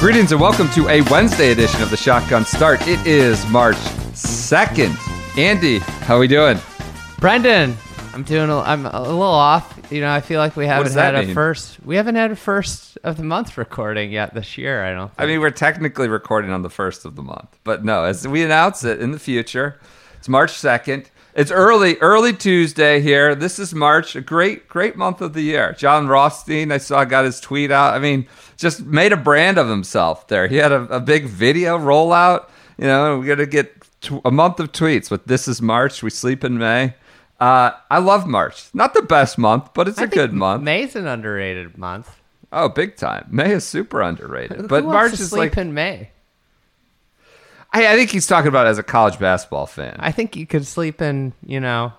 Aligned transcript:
Greetings 0.00 0.32
and 0.32 0.40
welcome 0.40 0.66
to 0.70 0.88
a 0.88 1.02
Wednesday 1.02 1.52
edition 1.52 1.82
of 1.82 1.90
the 1.90 1.96
Shotgun 1.96 2.46
Start. 2.46 2.80
It 2.88 3.06
is 3.06 3.46
March 3.48 3.76
2nd. 3.76 4.96
Andy, 5.36 5.80
how 5.80 6.16
are 6.16 6.20
we 6.20 6.26
doing? 6.26 6.58
Brendan, 7.18 7.76
I'm 8.14 8.22
doing. 8.22 8.48
A, 8.48 8.60
I'm 8.60 8.86
a 8.86 9.02
little 9.02 9.20
off. 9.20 9.78
You 9.92 10.00
know, 10.00 10.10
I 10.10 10.22
feel 10.22 10.40
like 10.40 10.56
we 10.56 10.66
haven't 10.66 10.84
does 10.86 10.94
that 10.94 11.14
had 11.14 11.24
a 11.24 11.26
mean? 11.26 11.34
first. 11.34 11.84
We 11.84 11.96
haven't 11.96 12.14
had 12.14 12.30
a 12.30 12.36
first 12.36 12.96
of 13.04 13.18
the 13.18 13.24
month 13.24 13.58
recording 13.58 14.10
yet 14.10 14.32
this 14.32 14.56
year. 14.56 14.82
I 14.82 14.94
don't. 14.94 15.08
Think. 15.08 15.20
I 15.20 15.26
mean, 15.26 15.38
we're 15.38 15.50
technically 15.50 16.08
recording 16.08 16.50
on 16.50 16.62
the 16.62 16.70
first 16.70 17.04
of 17.04 17.14
the 17.14 17.22
month, 17.22 17.58
but 17.62 17.84
no, 17.84 18.04
as 18.04 18.26
we 18.26 18.42
announce 18.42 18.82
it 18.84 19.02
in 19.02 19.10
the 19.10 19.18
future, 19.18 19.78
it's 20.16 20.30
March 20.30 20.52
2nd. 20.52 21.10
It's 21.34 21.50
early, 21.52 21.96
early 21.98 22.32
Tuesday 22.32 23.00
here. 23.00 23.34
This 23.36 23.58
is 23.60 23.72
March, 23.72 24.16
a 24.16 24.20
great, 24.20 24.68
great 24.68 24.96
month 24.96 25.20
of 25.20 25.32
the 25.32 25.42
year. 25.42 25.74
Jon 25.78 26.08
Rothstein, 26.08 26.72
I 26.72 26.78
saw, 26.78 27.04
got 27.04 27.24
his 27.24 27.40
tweet 27.40 27.70
out. 27.70 27.94
I 27.94 28.00
mean, 28.00 28.26
just 28.56 28.80
made 28.80 29.12
a 29.12 29.16
brand 29.16 29.56
of 29.56 29.68
himself 29.68 30.26
there. 30.26 30.48
He 30.48 30.56
had 30.56 30.72
a, 30.72 30.82
a 30.96 31.00
big 31.00 31.26
video 31.26 31.78
rollout. 31.78 32.48
You 32.78 32.86
know, 32.86 33.18
we're 33.18 33.26
going 33.26 33.38
to 33.38 33.46
get 33.46 33.80
tw- 34.00 34.20
a 34.24 34.32
month 34.32 34.58
of 34.58 34.72
tweets 34.72 35.10
with 35.10 35.24
This 35.26 35.46
is 35.46 35.62
March. 35.62 36.02
We 36.02 36.10
sleep 36.10 36.42
in 36.42 36.58
May. 36.58 36.94
Uh, 37.38 37.70
I 37.90 37.98
love 37.98 38.26
March. 38.26 38.66
Not 38.74 38.94
the 38.94 39.02
best 39.02 39.38
month, 39.38 39.72
but 39.72 39.86
it's 39.86 39.98
I 39.98 40.04
a 40.04 40.08
good 40.08 40.32
month. 40.32 40.62
May's 40.64 40.96
an 40.96 41.06
underrated 41.06 41.78
month. 41.78 42.16
Oh, 42.52 42.68
big 42.68 42.96
time. 42.96 43.28
May 43.30 43.52
is 43.52 43.64
super 43.64 44.02
underrated. 44.02 44.66
But 44.66 44.84
March 44.84 45.12
is 45.12 45.30
sleep 45.30 45.38
like 45.38 45.56
in 45.56 45.72
May. 45.72 46.10
I, 47.72 47.92
I 47.92 47.96
think 47.96 48.10
he's 48.10 48.26
talking 48.26 48.48
about 48.48 48.66
as 48.66 48.78
a 48.78 48.82
college 48.82 49.18
basketball 49.18 49.66
fan. 49.66 49.96
I 50.00 50.12
think 50.12 50.36
you 50.36 50.46
could 50.46 50.66
sleep 50.66 51.00
in. 51.00 51.32
You 51.44 51.60
know. 51.60 51.92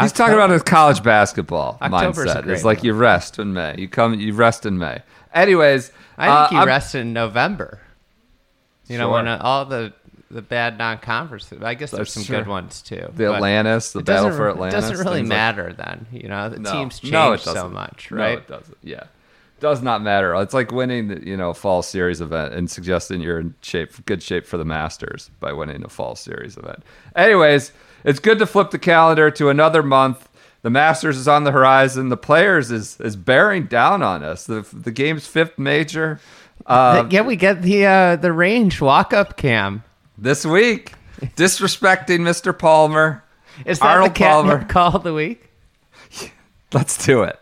he's 0.00 0.12
talking 0.12 0.34
about 0.34 0.50
his 0.50 0.62
college 0.62 1.02
basketball 1.02 1.78
October's 1.80 2.26
mindset. 2.26 2.46
It's 2.48 2.64
like 2.64 2.78
month. 2.78 2.84
you 2.84 2.92
rest 2.94 3.38
in 3.38 3.52
May. 3.52 3.76
You 3.78 3.88
come, 3.88 4.14
you 4.14 4.32
rest 4.34 4.66
in 4.66 4.78
May. 4.78 5.02
Anyways, 5.32 5.92
I 6.18 6.26
think 6.26 6.36
uh, 6.36 6.48
you 6.52 6.58
I'm- 6.58 6.68
rest 6.68 6.94
in 6.94 7.12
November. 7.12 7.80
You 8.88 8.98
know, 8.98 9.10
when 9.10 9.26
all 9.26 9.64
the 9.64 9.94
the 10.30 10.42
bad 10.42 10.76
non-conference. 10.78 11.52
I 11.62 11.74
guess 11.74 11.92
there's 11.92 12.12
some 12.12 12.24
true. 12.24 12.38
good 12.38 12.48
ones 12.48 12.82
too. 12.82 13.08
The 13.14 13.32
Atlantis, 13.32 13.92
the 13.92 14.02
battle 14.02 14.32
for 14.32 14.50
Atlantis. 14.50 14.78
It 14.78 14.80
doesn't 14.90 15.06
really 15.06 15.20
things 15.20 15.28
like- 15.30 15.36
matter 15.38 15.72
then. 15.72 16.06
You 16.10 16.28
know, 16.28 16.48
the 16.50 16.58
No. 16.58 16.72
teams 16.72 16.98
change 16.98 17.12
No, 17.12 17.36
so 17.36 17.68
much, 17.68 18.08
No, 18.10 18.16
right? 18.16 18.38
it 18.38 18.48
doesn't. 18.48 18.76
Yeah, 18.82 19.04
does 19.60 19.82
not 19.82 20.02
matter. 20.02 20.34
It's 20.36 20.54
like 20.54 20.72
winning, 20.72 21.08
the, 21.08 21.26
you 21.26 21.36
know, 21.36 21.50
a 21.50 21.54
fall 21.54 21.82
series 21.82 22.20
event 22.20 22.54
and 22.54 22.70
suggesting 22.70 23.20
you're 23.20 23.38
in 23.40 23.54
shape, 23.62 24.04
good 24.06 24.22
shape 24.22 24.46
for 24.46 24.56
the 24.56 24.64
Masters 24.64 25.30
by 25.40 25.52
winning 25.52 25.84
a 25.84 25.88
fall 25.88 26.16
series 26.16 26.56
event. 26.56 26.82
Anyways, 27.16 27.72
it's 28.04 28.20
good 28.20 28.38
to 28.38 28.46
flip 28.46 28.70
the 28.70 28.78
calendar 28.78 29.30
to 29.32 29.48
another 29.48 29.82
month. 29.82 30.28
The 30.62 30.70
Masters 30.70 31.16
is 31.16 31.28
on 31.28 31.44
the 31.44 31.52
horizon. 31.52 32.08
The 32.08 32.16
Players 32.16 32.70
is 32.70 32.98
is 33.00 33.16
bearing 33.16 33.66
down 33.66 34.02
on 34.02 34.22
us. 34.22 34.44
The 34.46 34.66
the 34.72 34.90
game's 34.90 35.26
fifth 35.26 35.58
major. 35.58 36.20
Uh, 36.66 37.06
yeah, 37.10 37.20
we 37.20 37.36
get 37.36 37.60
the 37.62 37.84
uh, 37.84 38.16
the 38.16 38.32
range 38.32 38.80
walk 38.80 39.12
up 39.12 39.36
cam. 39.36 39.82
this 40.16 40.46
week, 40.46 40.92
disrespecting 41.36 42.20
Mr. 42.20 42.58
Palmer. 42.58 43.22
Is 43.66 43.78
that 43.78 43.86
Arnold 43.86 44.10
the 44.10 44.14
catnip 44.14 44.50
Palmer. 44.50 44.64
call 44.68 44.96
of 44.96 45.02
the 45.02 45.12
week? 45.12 45.50
Let's 46.72 47.04
do 47.04 47.22
it. 47.22 47.38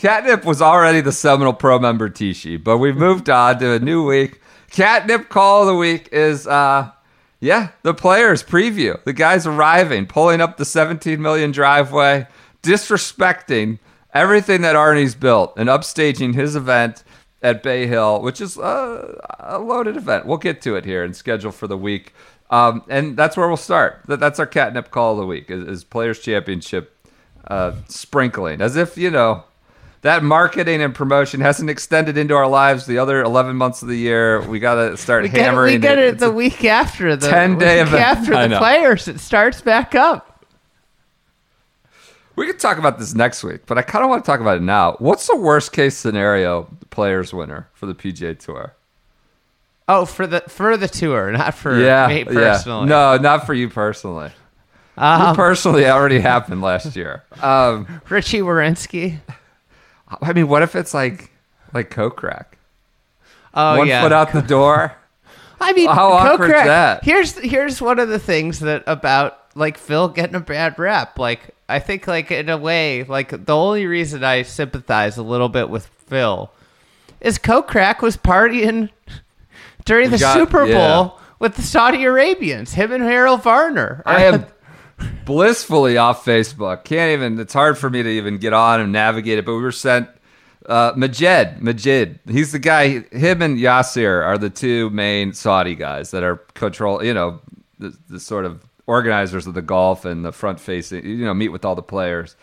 Catnip 0.00 0.46
was 0.46 0.62
already 0.62 1.02
the 1.02 1.12
seminal 1.12 1.52
Pro 1.52 1.78
member 1.78 2.08
Tishi, 2.08 2.56
but 2.56 2.78
we've 2.78 2.96
moved 2.96 3.28
on 3.28 3.58
to 3.58 3.72
a 3.72 3.78
new 3.78 4.06
week. 4.06 4.40
Catnip 4.70 5.28
call 5.28 5.60
of 5.60 5.66
the 5.66 5.74
week 5.74 6.08
is 6.10 6.46
uh 6.46 6.90
yeah, 7.38 7.68
the 7.82 7.92
players 7.92 8.42
preview. 8.42 9.02
The 9.04 9.12
guys 9.12 9.46
arriving, 9.46 10.06
pulling 10.06 10.40
up 10.40 10.56
the 10.56 10.64
17 10.64 11.20
million 11.20 11.50
driveway, 11.50 12.26
disrespecting 12.62 13.78
everything 14.14 14.62
that 14.62 14.74
Arnie's 14.74 15.14
built 15.14 15.52
and 15.58 15.68
upstaging 15.68 16.34
his 16.34 16.56
event 16.56 17.04
at 17.42 17.62
Bay 17.62 17.86
Hill, 17.86 18.22
which 18.22 18.40
is 18.40 18.56
uh, 18.56 19.20
a 19.38 19.58
loaded 19.58 19.98
event. 19.98 20.24
We'll 20.24 20.38
get 20.38 20.62
to 20.62 20.76
it 20.76 20.86
here 20.86 21.04
and 21.04 21.14
schedule 21.14 21.52
for 21.52 21.66
the 21.66 21.76
week. 21.76 22.14
Um, 22.48 22.84
and 22.88 23.18
that's 23.18 23.36
where 23.36 23.48
we'll 23.48 23.58
start. 23.58 24.00
That's 24.06 24.40
our 24.40 24.46
catnip 24.46 24.90
call 24.90 25.12
of 25.12 25.18
the 25.18 25.26
week 25.26 25.50
is, 25.50 25.68
is 25.68 25.84
Players 25.84 26.20
Championship 26.20 26.96
uh, 27.48 27.72
sprinkling, 27.88 28.62
as 28.62 28.76
if 28.76 28.96
you 28.96 29.10
know 29.10 29.44
that 30.02 30.22
marketing 30.22 30.80
and 30.82 30.94
promotion 30.94 31.40
hasn't 31.40 31.68
extended 31.68 32.16
into 32.16 32.34
our 32.34 32.46
lives 32.48 32.86
the 32.86 32.98
other 32.98 33.22
11 33.22 33.56
months 33.56 33.82
of 33.82 33.88
the 33.88 33.96
year. 33.96 34.40
We 34.48 34.58
got 34.58 34.76
to 34.76 34.96
start 34.96 35.22
We 35.24 35.28
get, 35.28 35.38
it, 35.38 35.44
hammering 35.44 35.74
we 35.74 35.78
get 35.78 35.98
it. 35.98 36.14
it 36.14 36.18
the 36.18 36.30
week 36.30 36.64
after 36.64 37.16
the 37.16 37.28
10-day 37.28 37.78
week 37.82 37.88
event. 37.88 38.02
after 38.02 38.48
the 38.48 38.56
players. 38.56 39.08
It 39.08 39.20
starts 39.20 39.60
back 39.60 39.94
up. 39.94 40.46
We 42.36 42.46
could 42.46 42.58
talk 42.58 42.78
about 42.78 42.98
this 42.98 43.14
next 43.14 43.44
week, 43.44 43.66
but 43.66 43.76
I 43.76 43.82
kind 43.82 44.02
of 44.02 44.08
want 44.08 44.24
to 44.24 44.26
talk 44.30 44.40
about 44.40 44.56
it 44.56 44.62
now. 44.62 44.96
What's 44.98 45.26
the 45.26 45.36
worst 45.36 45.72
case 45.72 45.96
scenario 45.96 46.74
players 46.88 47.34
winner 47.34 47.68
for 47.74 47.84
the 47.84 47.94
PGA 47.94 48.38
Tour? 48.38 48.74
Oh, 49.86 50.06
for 50.06 50.26
the 50.26 50.40
for 50.42 50.76
the 50.76 50.86
tour, 50.86 51.32
not 51.32 51.54
for 51.54 51.78
yeah, 51.78 52.06
me 52.06 52.18
yeah. 52.18 52.24
personally. 52.24 52.86
No, 52.86 53.16
not 53.16 53.44
for 53.44 53.52
you 53.52 53.68
personally. 53.68 54.30
you 54.96 55.02
um, 55.02 55.34
personally 55.34 55.84
already 55.86 56.20
happened 56.20 56.62
last 56.62 56.96
year. 56.96 57.24
Um, 57.42 57.86
Richy 58.06 58.40
Werenski. 58.40 59.18
I 60.22 60.32
mean, 60.32 60.48
what 60.48 60.62
if 60.62 60.74
it's 60.74 60.94
like 60.94 61.30
like 61.72 61.90
Kokrak? 61.90 62.46
Oh 63.54 63.78
One 63.78 63.88
yeah. 63.88 64.02
One 64.02 64.10
foot 64.10 64.14
out 64.14 64.32
the 64.32 64.42
door. 64.42 64.96
I 65.60 65.72
mean, 65.74 65.88
How 65.88 66.12
awkward 66.12 66.50
is 66.50 66.52
that? 66.52 67.04
Here's 67.04 67.38
here's 67.38 67.80
one 67.82 67.98
of 67.98 68.08
the 68.08 68.18
things 68.18 68.60
that 68.60 68.82
about 68.86 69.38
like 69.54 69.76
Phil 69.76 70.08
getting 70.08 70.34
a 70.36 70.40
bad 70.40 70.78
rap. 70.78 71.18
Like 71.18 71.54
I 71.68 71.78
think 71.78 72.06
like 72.06 72.30
in 72.30 72.48
a 72.48 72.56
way, 72.56 73.04
like 73.04 73.44
the 73.44 73.54
only 73.54 73.86
reason 73.86 74.24
I 74.24 74.42
sympathize 74.42 75.16
a 75.18 75.22
little 75.22 75.48
bit 75.48 75.68
with 75.68 75.86
Phil 75.86 76.50
is 77.20 77.38
Kokrak 77.38 78.00
was 78.00 78.16
partying 78.16 78.90
during 79.84 80.10
the 80.10 80.18
got- 80.18 80.34
Super 80.34 80.64
Bowl 80.64 80.68
yeah. 80.68 81.10
with 81.38 81.56
the 81.56 81.62
Saudi 81.62 82.04
Arabians. 82.04 82.74
Him 82.74 82.92
and 82.92 83.02
Harold 83.02 83.42
Varner. 83.42 84.02
I 84.06 84.24
am 84.24 84.46
blissfully 85.24 85.96
off 85.96 86.24
Facebook. 86.24 86.84
Can't 86.84 87.12
even. 87.12 87.38
It's 87.38 87.52
hard 87.52 87.78
for 87.78 87.90
me 87.90 88.02
to 88.02 88.08
even 88.08 88.38
get 88.38 88.52
on 88.52 88.80
and 88.80 88.92
navigate 88.92 89.38
it. 89.38 89.44
But 89.44 89.54
we 89.54 89.62
were 89.62 89.72
sent 89.72 90.08
uh, 90.66 90.92
Majed. 90.94 91.60
Majid. 91.60 92.20
He's 92.28 92.52
the 92.52 92.58
guy. 92.58 93.00
Him 93.10 93.42
and 93.42 93.58
Yasir 93.58 94.24
are 94.24 94.38
the 94.38 94.50
two 94.50 94.90
main 94.90 95.32
Saudi 95.32 95.74
guys 95.74 96.10
that 96.10 96.22
are 96.22 96.36
control. 96.54 97.04
You 97.04 97.14
know, 97.14 97.40
the, 97.78 97.96
the 98.08 98.20
sort 98.20 98.44
of 98.44 98.64
organizers 98.86 99.46
of 99.46 99.54
the 99.54 99.62
golf 99.62 100.04
and 100.04 100.24
the 100.24 100.32
front 100.32 100.60
facing. 100.60 101.04
You 101.06 101.24
know, 101.24 101.34
meet 101.34 101.48
with 101.48 101.64
all 101.64 101.74
the 101.74 101.82
players. 101.82 102.36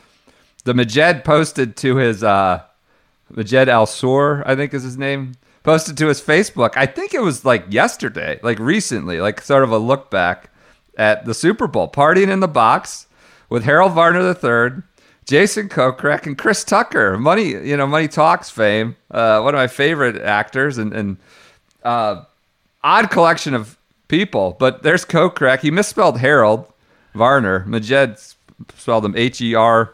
The 0.64 0.74
Majed 0.74 1.24
posted 1.24 1.78
to 1.78 1.96
his 1.98 2.24
uh, 2.24 2.64
Majed 3.34 3.68
Al 3.68 3.86
Sorour, 3.86 4.44
I 4.46 4.56
think 4.56 4.74
is 4.74 4.84
his 4.84 4.98
name. 4.98 5.34
Posted 5.64 5.98
to 5.98 6.08
his 6.08 6.22
Facebook. 6.22 6.78
I 6.78 6.86
think 6.86 7.14
it 7.14 7.22
was 7.22 7.44
like 7.44 7.66
yesterday, 7.70 8.40
like 8.42 8.58
recently, 8.58 9.20
like 9.20 9.42
sort 9.42 9.64
of 9.64 9.72
a 9.72 9.78
look 9.78 10.10
back 10.10 10.50
at 10.98 11.26
the 11.26 11.34
Super 11.34 11.68
Bowl, 11.68 11.88
partying 11.90 12.30
in 12.30 12.42
the 12.42 12.48
box 12.48 13.08
with 13.50 13.64
Harold 13.64 13.94
Varner 13.94 14.28
III, 14.28 14.84
Jason 15.26 15.70
Kokrak, 15.70 16.26
and 16.26 16.38
Chris 16.38 16.64
Tucker. 16.64 17.18
Money, 17.18 17.50
you 17.50 17.78
know, 17.78 17.88
Money 17.88 18.08
Talks 18.08 18.50
fame. 18.50 18.96
Uh, 19.12 19.40
one 19.42 19.54
of 19.54 19.60
my 19.60 19.68
favorite 19.68 20.22
actors, 20.22 20.78
and 20.78 20.94
and 20.94 21.18
uh, 21.84 22.24
odd 22.84 23.10
collection 23.12 23.54
of 23.54 23.78
people. 24.08 24.56
But 24.60 24.84
there's 24.84 25.06
Kokrak. 25.06 25.60
He 25.60 25.72
misspelled 25.72 26.20
Harold 26.20 26.72
Varner. 27.14 27.66
Majed 27.68 28.36
spelled 28.76 29.06
him 29.06 29.16
H 29.16 29.40
E 29.42 29.54
R 29.54 29.94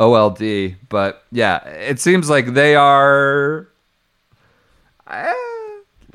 O 0.00 0.14
L 0.14 0.30
D. 0.30 0.76
But 0.88 1.24
yeah, 1.30 1.64
it 1.66 2.00
seems 2.00 2.30
like 2.30 2.54
they 2.54 2.74
are 2.74 3.68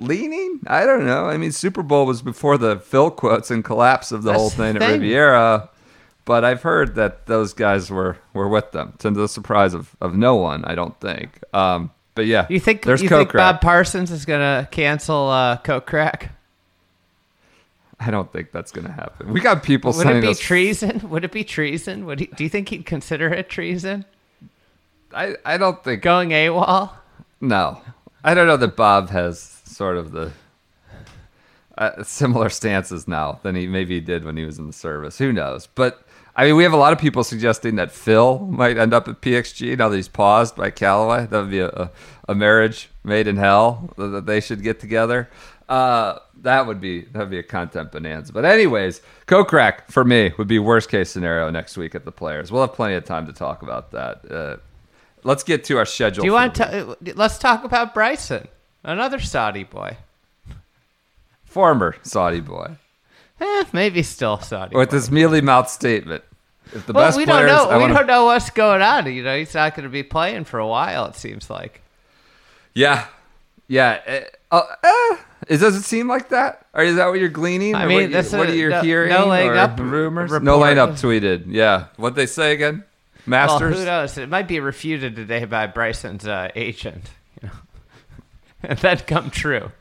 leaning. 0.04 0.60
I 0.68 0.86
don't 0.86 1.06
know. 1.06 1.26
I 1.26 1.38
mean, 1.38 1.52
Super 1.52 1.84
Bowl 1.84 2.06
was 2.06 2.22
before 2.22 2.58
the 2.58 2.80
Phil 2.80 3.10
quotes 3.12 3.50
and 3.52 3.64
collapse 3.64 4.12
of 4.12 4.24
the 4.24 4.32
That's 4.32 4.40
whole 4.40 4.50
the 4.50 4.56
thing 4.56 4.76
at. 4.78 4.92
Riviera. 4.92 5.70
But 6.26 6.46
I've 6.46 6.62
heard 6.62 6.96
that 6.96 7.26
those 7.26 7.54
guys 7.54 7.90
were, 7.90 8.18
were 8.34 8.48
with 8.48 8.72
them, 8.72 8.94
to 9.00 9.12
the 9.12 9.28
surprise 9.28 9.74
of, 9.74 9.96
of 10.00 10.16
no 10.16 10.36
one, 10.36 10.64
I 10.64 10.74
don't 10.74 10.98
think. 11.02 11.44
Um, 11.54 11.92
but 12.16 12.28
yeah, 12.28 12.46
You 12.50 12.60
think 12.62 12.84
there's 12.84 13.02
you 13.02 13.10
think. 13.10 13.34
Bob 13.34 13.60
Parsons 13.60 14.10
is 14.12 14.26
gonna 14.26 14.68
cancel 14.72 15.30
uh, 15.30 15.58
Crack? 15.58 16.32
I 18.00 18.12
don't 18.12 18.32
think 18.32 18.52
that's 18.52 18.72
going 18.72 18.86
to 18.86 18.92
happen. 18.92 19.32
We 19.32 19.40
got 19.40 19.64
people 19.64 19.94
Would 19.94 20.08
it 20.08 20.22
be 20.22 20.28
us. 20.30 20.40
treason? 20.40 21.10
Would 21.10 21.24
it 21.24 21.32
be 21.32 21.44
treason? 21.44 22.06
Would 22.06 22.20
he, 22.20 22.26
do 22.28 22.44
you 22.44 22.50
think 22.50 22.70
he'd 22.70 22.86
consider 22.86 23.30
it 23.30 23.50
treason? 23.50 24.04
I, 25.14 25.36
I 25.46 25.58
don't 25.58 25.82
think. 25.84 26.02
Going 26.02 26.30
AWOL? 26.32 26.92
No, 27.40 27.82
I 28.24 28.34
don't 28.34 28.48
know 28.48 28.58
that 28.58 28.76
Bob 28.76 29.10
has 29.12 29.53
sort 29.74 29.98
of 29.98 30.12
the 30.12 30.32
uh, 31.78 32.04
similar 32.04 32.50
stances 32.50 33.08
now 33.08 33.40
than 33.44 33.56
he 33.56 33.68
maybe 33.68 34.00
did 34.00 34.24
when 34.24 34.38
he 34.38 34.46
was 34.46 34.60
in 34.60 34.68
the 34.68 34.74
service. 34.74 35.18
Who 35.18 35.34
knows? 35.34 35.68
But 35.68 36.06
I 36.36 36.46
mean, 36.46 36.56
we 36.56 36.64
have 36.64 36.74
a 36.74 36.78
lot 36.78 36.94
of 36.94 37.00
people 37.00 37.24
suggesting 37.24 37.76
that 37.76 37.92
Phil 37.92 38.40
might 38.40 38.78
end 38.78 38.94
up 38.94 39.08
at 39.08 39.22
PXG 39.22 39.78
now 39.78 39.90
that 39.90 39.96
he's 39.96 40.08
paused 40.08 40.56
by 40.56 40.72
Callaway. 40.72 41.28
That 41.28 41.40
would 41.40 41.52
be 41.52 41.60
a, 41.60 41.92
a, 42.28 42.34
marriage 42.34 42.90
made 43.04 43.28
in 43.28 43.38
hell 43.38 43.94
that 43.98 44.26
they 44.26 44.40
should 44.40 44.64
get 44.64 44.80
together. 44.80 45.30
Uh, 45.70 46.18
that 46.42 46.66
would 46.66 46.82
be 46.82 47.02
that 47.02 47.20
would 47.20 47.30
be 47.30 47.40
a 47.40 47.44
content 47.44 47.92
bonanza. 47.92 48.34
But 48.34 48.46
anyways, 48.46 49.02
Kokrak 49.28 49.90
for 49.90 50.04
me 50.04 50.34
would 50.38 50.48
be 50.48 50.60
worst 50.60 50.90
case 50.90 51.10
scenario 51.10 51.50
next 51.52 51.78
week 51.78 51.96
at 51.96 52.04
the 52.04 52.12
Players. 52.12 52.52
We'll 52.52 52.62
have 52.62 52.74
plenty 52.74 52.96
of 52.96 53.06
time 53.06 53.28
to 53.28 53.34
talk 53.34 53.62
about 53.62 53.92
that. 53.92 54.32
Uh, 54.32 54.58
let's 55.24 55.44
get 55.44 55.64
to 55.66 55.78
our 55.78 55.86
schedule. 55.86 56.24
Do 56.24 56.28
you 56.28 56.34
want 56.34 56.56
to? 56.56 56.98
Let's 57.16 57.38
talk 57.38 57.64
about 57.64 57.94
Bryson, 57.94 58.48
another 58.84 59.20
Saudi 59.20 59.64
boy. 59.64 59.98
former 61.46 61.96
Saudi 62.04 62.40
boy 62.40 62.76
Eh, 63.42 63.64
maybe 63.74 64.04
still 64.04 64.40
Saudi. 64.40 64.76
with 64.76 64.90
boy. 64.90 64.96
this 64.96 65.12
mealy 65.12 65.42
mouth 65.42 65.70
statement? 65.70 66.24
If 66.74 66.86
the 66.86 66.94
well, 66.94 67.08
best 67.08 67.18
we 67.18 67.26
players, 67.26 67.50
don't 67.52 67.68
know. 67.68 67.72
I 67.72 67.76
we 67.78 67.82
wanna- 67.82 67.94
don't 67.96 68.08
know 68.08 68.26
what's 68.26 68.50
going 68.52 68.82
on. 68.82 69.12
You 69.12 69.22
know, 69.24 69.38
he's 69.38 69.54
not 69.54 69.76
going 69.76 69.84
to 69.84 69.90
be 69.90 70.02
playing 70.04 70.46
for 70.46 70.60
a 70.60 70.68
while. 70.68 71.06
It 71.08 71.16
seems 71.16 71.50
like. 71.50 71.82
Yeah, 72.74 73.06
yeah. 73.68 74.00
Uh, 74.52 74.56
uh, 74.56 74.76
uh, 74.84 75.18
it 75.48 75.58
does 75.58 75.76
it 75.76 75.82
seem 75.84 76.08
like 76.08 76.30
that, 76.30 76.66
or 76.74 76.84
is 76.84 76.96
that 76.96 77.08
what 77.08 77.20
you're 77.20 77.28
gleaning? 77.30 77.76
I 77.76 77.86
mean, 77.86 78.12
what, 78.12 78.24
you- 78.32 78.38
what 78.38 78.50
a- 78.50 78.52
are 78.54 78.56
you 78.56 78.70
no- 78.70 78.82
hearing? 78.82 79.10
no 79.10 79.28
laying 79.28 79.52
up 79.52 79.78
rumors. 79.80 80.32
report. 80.32 80.44
No 80.44 80.58
laying 80.60 80.80
up 80.80 80.92
tweeted. 80.92 81.44
Yeah, 81.48 81.86
what 81.98 82.16
they 82.16 82.26
say 82.26 82.54
again? 82.54 82.84
Well, 83.28 83.48
Masters. 83.48 83.80
who 83.80 83.86
knows? 83.86 84.18
It 84.18 84.30
might 84.30 84.48
be 84.48 84.60
refuted 84.60 85.16
today 85.16 85.46
by 85.46 85.68
Bryson's 85.68 86.26
uh, 86.28 86.50
agent. 86.56 87.10
You 88.64 88.70
know, 88.70 88.72
and 88.72 88.80
that 88.80 89.06
come 89.08 89.30
true. 89.30 89.72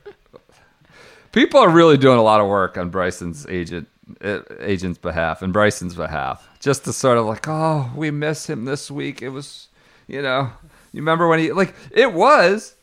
People 1.31 1.59
are 1.59 1.69
really 1.69 1.97
doing 1.97 2.17
a 2.19 2.23
lot 2.23 2.41
of 2.41 2.47
work 2.47 2.77
on 2.77 2.89
Bryson's 2.89 3.47
agent 3.47 3.87
uh, 4.23 4.41
agent's 4.59 4.99
behalf 4.99 5.41
and 5.41 5.51
Bryson's 5.53 5.95
behalf, 5.95 6.47
just 6.59 6.83
to 6.85 6.93
sort 6.93 7.17
of 7.17 7.25
like, 7.25 7.47
oh, 7.47 7.89
we 7.95 8.11
miss 8.11 8.47
him 8.49 8.65
this 8.65 8.91
week. 8.91 9.21
It 9.21 9.29
was, 9.29 9.69
you 10.07 10.21
know, 10.21 10.51
you 10.91 11.01
remember 11.01 11.27
when 11.27 11.39
he 11.39 11.51
like 11.51 11.73
it 11.91 12.13
was 12.13 12.75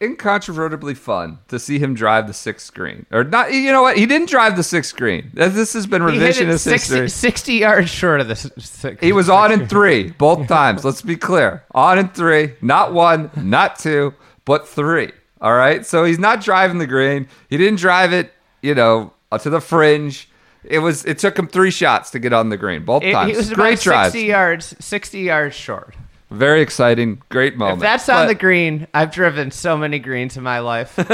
incontrovertibly 0.00 0.94
fun 0.94 1.38
to 1.46 1.60
see 1.60 1.78
him 1.78 1.94
drive 1.94 2.26
the 2.26 2.32
sixth 2.32 2.66
screen, 2.66 3.06
or 3.12 3.22
not? 3.22 3.52
You 3.52 3.70
know 3.70 3.82
what? 3.82 3.96
He 3.96 4.06
didn't 4.06 4.30
drive 4.30 4.56
the 4.56 4.64
sixth 4.64 4.90
screen. 4.90 5.30
This 5.34 5.74
has 5.74 5.86
been 5.86 6.04
He 6.08 6.18
hit 6.18 6.40
it 6.40 6.46
revisionist 6.48 6.60
60, 6.60 6.70
history. 6.94 7.08
60 7.08 7.52
yards 7.54 7.88
short 7.90 8.20
of 8.20 8.26
the. 8.26 8.32
s- 8.32 8.50
Six, 8.58 9.00
He 9.00 9.12
was 9.12 9.28
on 9.28 9.52
in 9.52 9.68
three 9.68 10.10
both 10.18 10.48
times. 10.48 10.84
Let's 10.84 11.02
be 11.02 11.14
clear. 11.16 11.62
On 11.72 11.98
in 12.00 12.08
three, 12.08 12.54
not 12.60 12.92
one, 12.92 13.30
not 13.36 13.78
two, 13.78 14.14
but 14.44 14.66
three. 14.66 15.12
All 15.42 15.52
right. 15.54 15.84
So 15.84 16.04
he's 16.04 16.18
not 16.18 16.40
driving 16.40 16.78
the 16.78 16.86
green. 16.86 17.26
He 17.50 17.56
didn't 17.58 17.80
drive 17.80 18.12
it, 18.14 18.32
you 18.62 18.74
know, 18.74 19.12
uh, 19.30 19.36
to 19.38 19.50
the 19.50 19.60
fringe. 19.60 20.30
It 20.64 20.78
was. 20.78 21.04
It 21.04 21.18
took 21.18 21.36
him 21.38 21.48
three 21.48 21.72
shots 21.72 22.10
to 22.12 22.18
get 22.20 22.32
on 22.32 22.48
the 22.48 22.56
green 22.56 22.84
both 22.84 23.02
It- 23.02 23.12
times. 23.12 23.30
he 23.32 23.36
was 23.36 23.50
Great 23.52 23.72
about 23.74 23.82
drive. 23.82 24.12
60 24.12 24.26
yards, 24.28 24.74
60 24.78 25.18
yards 25.20 25.54
short. 25.56 25.94
Very 26.30 26.62
exciting. 26.62 27.20
Great 27.28 27.56
moment. 27.58 27.78
If 27.78 27.82
that's 27.82 28.08
on 28.08 28.22
But- 28.24 28.28
the 28.28 28.34
green, 28.36 28.86
I've 28.94 29.10
driven 29.10 29.50
so 29.50 29.76
many 29.76 29.98
greens 29.98 30.36
in 30.36 30.42
my 30.44 30.60
life. 30.60 30.94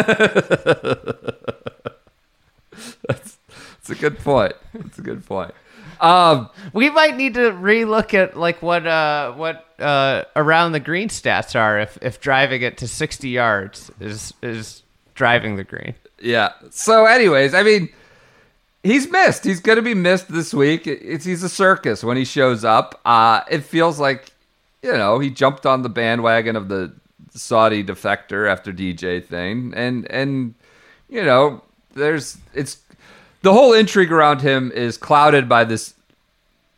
That's 3.08 3.38
It's 3.80 3.90
a 3.90 3.94
good 3.94 4.18
point. 4.18 4.52
It's 4.74 4.98
a 4.98 5.02
good 5.02 5.24
point. 5.26 5.52
Um, 6.00 6.50
we 6.72 6.90
might 6.90 7.16
need 7.16 7.34
to 7.34 7.50
relook 7.52 8.14
at 8.14 8.36
like 8.36 8.62
what 8.62 8.86
uh 8.86 9.32
what 9.32 9.66
uh 9.78 10.24
around 10.36 10.72
the 10.72 10.80
green 10.80 11.08
stats 11.08 11.58
are 11.58 11.80
if 11.80 11.98
if 12.02 12.20
driving 12.20 12.62
it 12.62 12.78
to 12.78 12.88
60 12.88 13.28
yards 13.28 13.90
is 14.00 14.32
is 14.42 14.82
driving 15.14 15.56
the 15.56 15.64
green. 15.64 15.94
Yeah. 16.20 16.52
So, 16.70 17.06
anyways, 17.06 17.54
I 17.54 17.62
mean, 17.62 17.90
he's 18.82 19.10
missed. 19.10 19.44
He's 19.44 19.60
going 19.60 19.76
to 19.76 19.82
be 19.82 19.94
missed 19.94 20.28
this 20.32 20.54
week. 20.54 20.86
It's 20.86 21.24
he's 21.24 21.42
a 21.42 21.48
circus 21.48 22.02
when 22.02 22.16
he 22.16 22.24
shows 22.24 22.64
up. 22.64 23.00
Uh, 23.04 23.42
it 23.50 23.64
feels 23.64 23.98
like, 23.98 24.32
you 24.82 24.92
know, 24.92 25.18
he 25.18 25.30
jumped 25.30 25.66
on 25.66 25.82
the 25.82 25.88
bandwagon 25.88 26.56
of 26.56 26.68
the 26.68 26.92
Saudi 27.30 27.84
defector 27.84 28.50
after 28.50 28.72
DJ 28.72 29.24
thing, 29.24 29.72
and 29.76 30.10
and 30.10 30.54
you 31.08 31.24
know, 31.24 31.62
there's 31.94 32.38
it's 32.54 32.78
the 33.42 33.52
whole 33.52 33.72
intrigue 33.72 34.12
around 34.12 34.40
him 34.40 34.70
is 34.72 34.96
clouded 34.96 35.48
by 35.48 35.64
this 35.64 35.94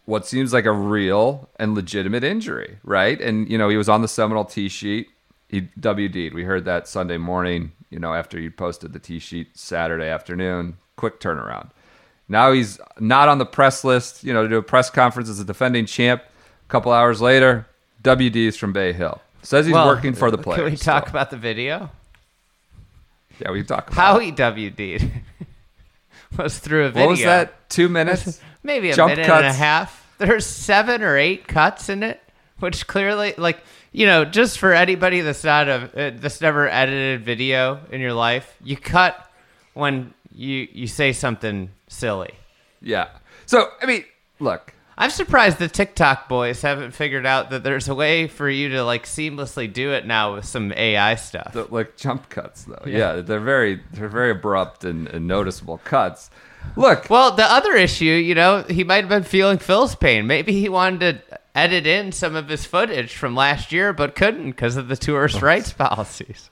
what 0.05 0.27
seems 0.27 0.53
like 0.53 0.65
a 0.65 0.73
real 0.73 1.49
and 1.59 1.75
legitimate 1.75 2.25
injury, 2.25 2.79
right? 2.83 3.21
And 3.21 3.49
you 3.51 3.57
know, 3.57 3.69
he 3.69 3.77
was 3.77 3.89
on 3.89 4.03
the 4.03 4.09
Seminole 4.09 4.45
tee 4.45 4.69
sheet. 4.69 5.09
He 5.49 5.63
WD'd. 5.81 6.35
We 6.35 6.45
heard 6.45 6.65
that 6.65 6.89
Sunday 6.89 7.17
morning, 7.17 7.73
you 7.91 7.99
know, 7.99 8.15
after 8.15 8.39
you 8.39 8.51
posted 8.51 8.93
the 8.93 8.99
tee 8.99 9.19
sheet 9.19 9.57
Saturday 9.57 10.09
afternoon. 10.09 10.77
Quick 10.97 11.21
turnaround. 11.21 11.71
Now 12.29 12.53
he's 12.53 12.79
not 12.99 13.29
on 13.29 13.39
the 13.39 13.47
press 13.47 13.83
list, 13.85 14.23
you 14.23 14.33
know, 14.33 14.43
to 14.43 14.49
do 14.49 14.57
a 14.59 14.63
press 14.63 14.91
conference 14.91 15.29
as 15.29 15.41
a 15.41 15.45
defending 15.45 15.87
champ. 15.87 16.23
A 16.23 16.69
couple 16.69 16.93
hours 16.93 17.21
later, 17.21 17.67
WD's 18.03 18.57
from 18.57 18.73
Bay 18.73 18.93
Hill. 18.93 19.21
Says 19.43 19.67
he's 19.67 19.73
Well, 19.73 19.87
working 19.87 20.15
for 20.15 20.31
the 20.31 20.39
play. 20.39 20.57
Can 20.57 20.65
we 20.67 20.77
talk 20.77 21.09
about 21.09 21.31
the 21.31 21.37
video? 21.37 21.91
Yeah, 23.41 23.51
we 23.51 23.59
can 23.61 23.67
talk 23.67 23.91
about 23.91 23.97
How 23.97 24.19
he 24.19 24.31
WD'd 24.33 25.11
was 26.39 26.59
through 26.59 26.87
a 26.87 26.91
video. 26.91 27.07
What 27.07 27.11
was 27.11 27.23
that? 27.23 27.69
Two 27.69 27.89
minutes? 27.89 28.41
Maybe 28.63 28.91
a 28.91 28.95
Jump 28.95 29.11
minute 29.11 29.29
and 29.29 29.47
a 29.47 29.53
half. 29.53 30.15
There's 30.19 30.47
seven 30.47 31.03
or 31.03 31.17
eight 31.17 31.49
cuts 31.49 31.89
in 31.89 32.03
it, 32.03 32.21
which 32.59 32.87
clearly, 32.87 33.35
like, 33.39 33.63
you 33.93 34.07
know, 34.07 34.25
just 34.25 34.59
for 34.59 34.73
anybody 34.73 35.23
that's 35.23 35.45
not 35.45 35.69
a 35.69 36.09
uh, 36.09 36.11
that's 36.15 36.41
never 36.41 36.69
edited 36.69 37.25
video 37.25 37.81
in 37.91 38.01
your 38.01 38.13
life, 38.13 38.55
you 38.63 38.77
cut 38.77 39.31
when 39.75 40.13
you 40.35 40.69
you 40.73 40.87
say 40.87 41.13
something 41.13 41.71
silly. 41.89 42.35
Yeah. 42.83 43.09
So 43.47 43.69
I 43.81 43.87
mean, 43.87 44.05
look, 44.39 44.75
I'm 45.01 45.09
surprised 45.09 45.59
the 45.59 45.67
TikTok 45.67 46.29
boys 46.29 46.61
haven't 46.61 46.91
figured 46.91 47.25
out 47.25 47.49
that 47.51 47.65
there's 47.65 47.89
a 47.89 47.95
way 47.95 48.29
for 48.29 48.51
you 48.51 48.69
to 48.69 48.85
like 48.85 49.07
seamlessly 49.07 49.73
do 49.73 49.93
it 49.93 50.07
now 50.07 50.35
with 50.35 50.45
some 50.45 50.75
AI 50.75 51.15
stuff. 51.15 51.55
the, 51.55 51.65
like 51.71 51.97
jump 51.97 52.29
cuts 52.29 52.65
though. 52.65 52.83
Yeah. 52.85 53.15
Yeah, 53.15 53.21
they're 53.23 53.41
very 53.41 53.81
they're 53.95 54.11
very 54.11 54.33
abrupt 54.33 54.85
and, 54.85 55.09
and 55.09 55.27
noticeable 55.27 55.79
cuts. 55.79 56.29
Look, 56.77 57.09
Well, 57.09 57.35
the 57.35 57.51
other 57.51 57.75
issue, 57.75 58.05
you 58.05 58.35
know, 58.35 58.63
he 58.69 58.85
might 58.85 59.05
have 59.05 59.09
been 59.09 59.23
feeling 59.23 59.57
Phil's 59.57 59.95
pain. 59.95 60.27
Maybe 60.27 60.53
he 60.53 60.69
wanted 60.69 61.01
to 61.31 61.39
edit 61.55 61.87
in 61.87 62.13
some 62.13 62.37
of 62.37 62.51
his 62.51 62.67
footage 62.67 63.17
from 63.17 63.35
last 63.35 63.73
year, 63.73 63.95
but 63.95 64.15
couldn't 64.15 64.51
because 64.51 64.77
of 64.77 64.89
the 64.89 64.97
tourist 64.97 65.41
rights 65.43 65.73
policies. 65.73 66.51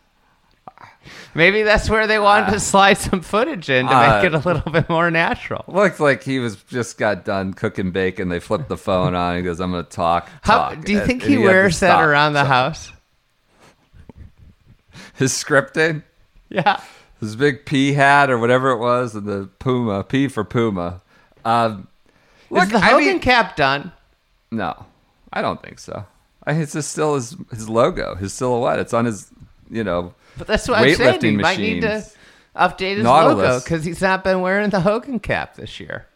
Maybe 1.34 1.62
that's 1.62 1.88
where 1.90 2.06
they 2.06 2.18
wanted 2.18 2.52
to 2.52 2.60
slide 2.60 2.98
some 2.98 3.20
footage 3.20 3.68
in 3.70 3.86
to 3.86 3.92
Uh, 3.92 4.16
make 4.16 4.24
it 4.26 4.34
a 4.34 4.38
little 4.38 4.70
bit 4.72 4.88
more 4.88 5.10
natural. 5.10 5.64
Looks 5.68 6.00
like 6.00 6.22
he 6.22 6.38
was 6.38 6.56
just 6.64 6.98
got 6.98 7.24
done 7.24 7.54
cooking 7.54 7.90
bacon. 7.90 8.28
They 8.28 8.40
flipped 8.40 8.68
the 8.68 8.76
phone 8.76 9.14
on. 9.14 9.36
He 9.36 9.42
goes, 9.42 9.60
"I'm 9.60 9.70
going 9.72 9.84
to 9.84 9.90
talk." 9.90 10.28
How 10.42 10.70
talk." 10.70 10.84
do 10.84 10.92
you 10.92 11.00
think 11.00 11.22
and 11.22 11.30
he 11.30 11.36
had 11.36 11.40
to 11.42 11.46
wears 11.46 11.80
that 11.80 12.02
around 12.02 12.32
the 12.34 12.42
So- 12.44 12.48
house? 12.48 12.92
His 15.14 15.32
scripting, 15.32 16.02
Yeah. 16.48 16.80
his 17.20 17.36
big 17.36 17.66
P 17.66 17.92
hat 17.94 18.30
or 18.30 18.38
whatever 18.38 18.70
it 18.70 18.78
was, 18.78 19.14
and 19.14 19.26
the 19.26 19.48
Puma 19.58 20.04
P 20.04 20.28
for 20.28 20.44
Puma. 20.44 21.00
Um, 21.44 21.88
look, 22.50 22.64
Is 22.64 22.70
the 22.70 22.78
I 22.78 22.90
Hogan 22.90 23.06
mean- 23.06 23.20
cap 23.20 23.56
done? 23.56 23.92
No, 24.50 24.86
I 25.32 25.42
don't 25.42 25.62
think 25.62 25.78
so. 25.78 26.06
I, 26.46 26.52
it's 26.52 26.72
just 26.72 26.90
still 26.92 27.16
his 27.16 27.36
his 27.50 27.68
logo, 27.68 28.14
his 28.14 28.32
silhouette. 28.32 28.78
It's 28.78 28.94
on 28.94 29.04
his, 29.04 29.30
you 29.70 29.84
know, 29.84 30.14
But 30.36 30.46
that's 30.46 30.68
what 30.68 30.78
I'm 30.78 30.94
saying. 30.94 31.20
He 31.20 31.26
weightlifting 31.36 31.40
might 31.40 31.58
need 31.58 31.80
to 31.82 31.88
machines. 31.88 32.16
update 32.56 32.96
his 32.96 33.04
logo 33.04 33.36
Nautilus. 33.36 33.64
because 33.64 33.84
he's 33.84 34.00
not 34.00 34.24
been 34.24 34.40
wearing 34.40 34.70
the 34.70 34.80
Hogan 34.80 35.18
cap 35.20 35.56
this 35.56 35.78
year. 35.80 36.06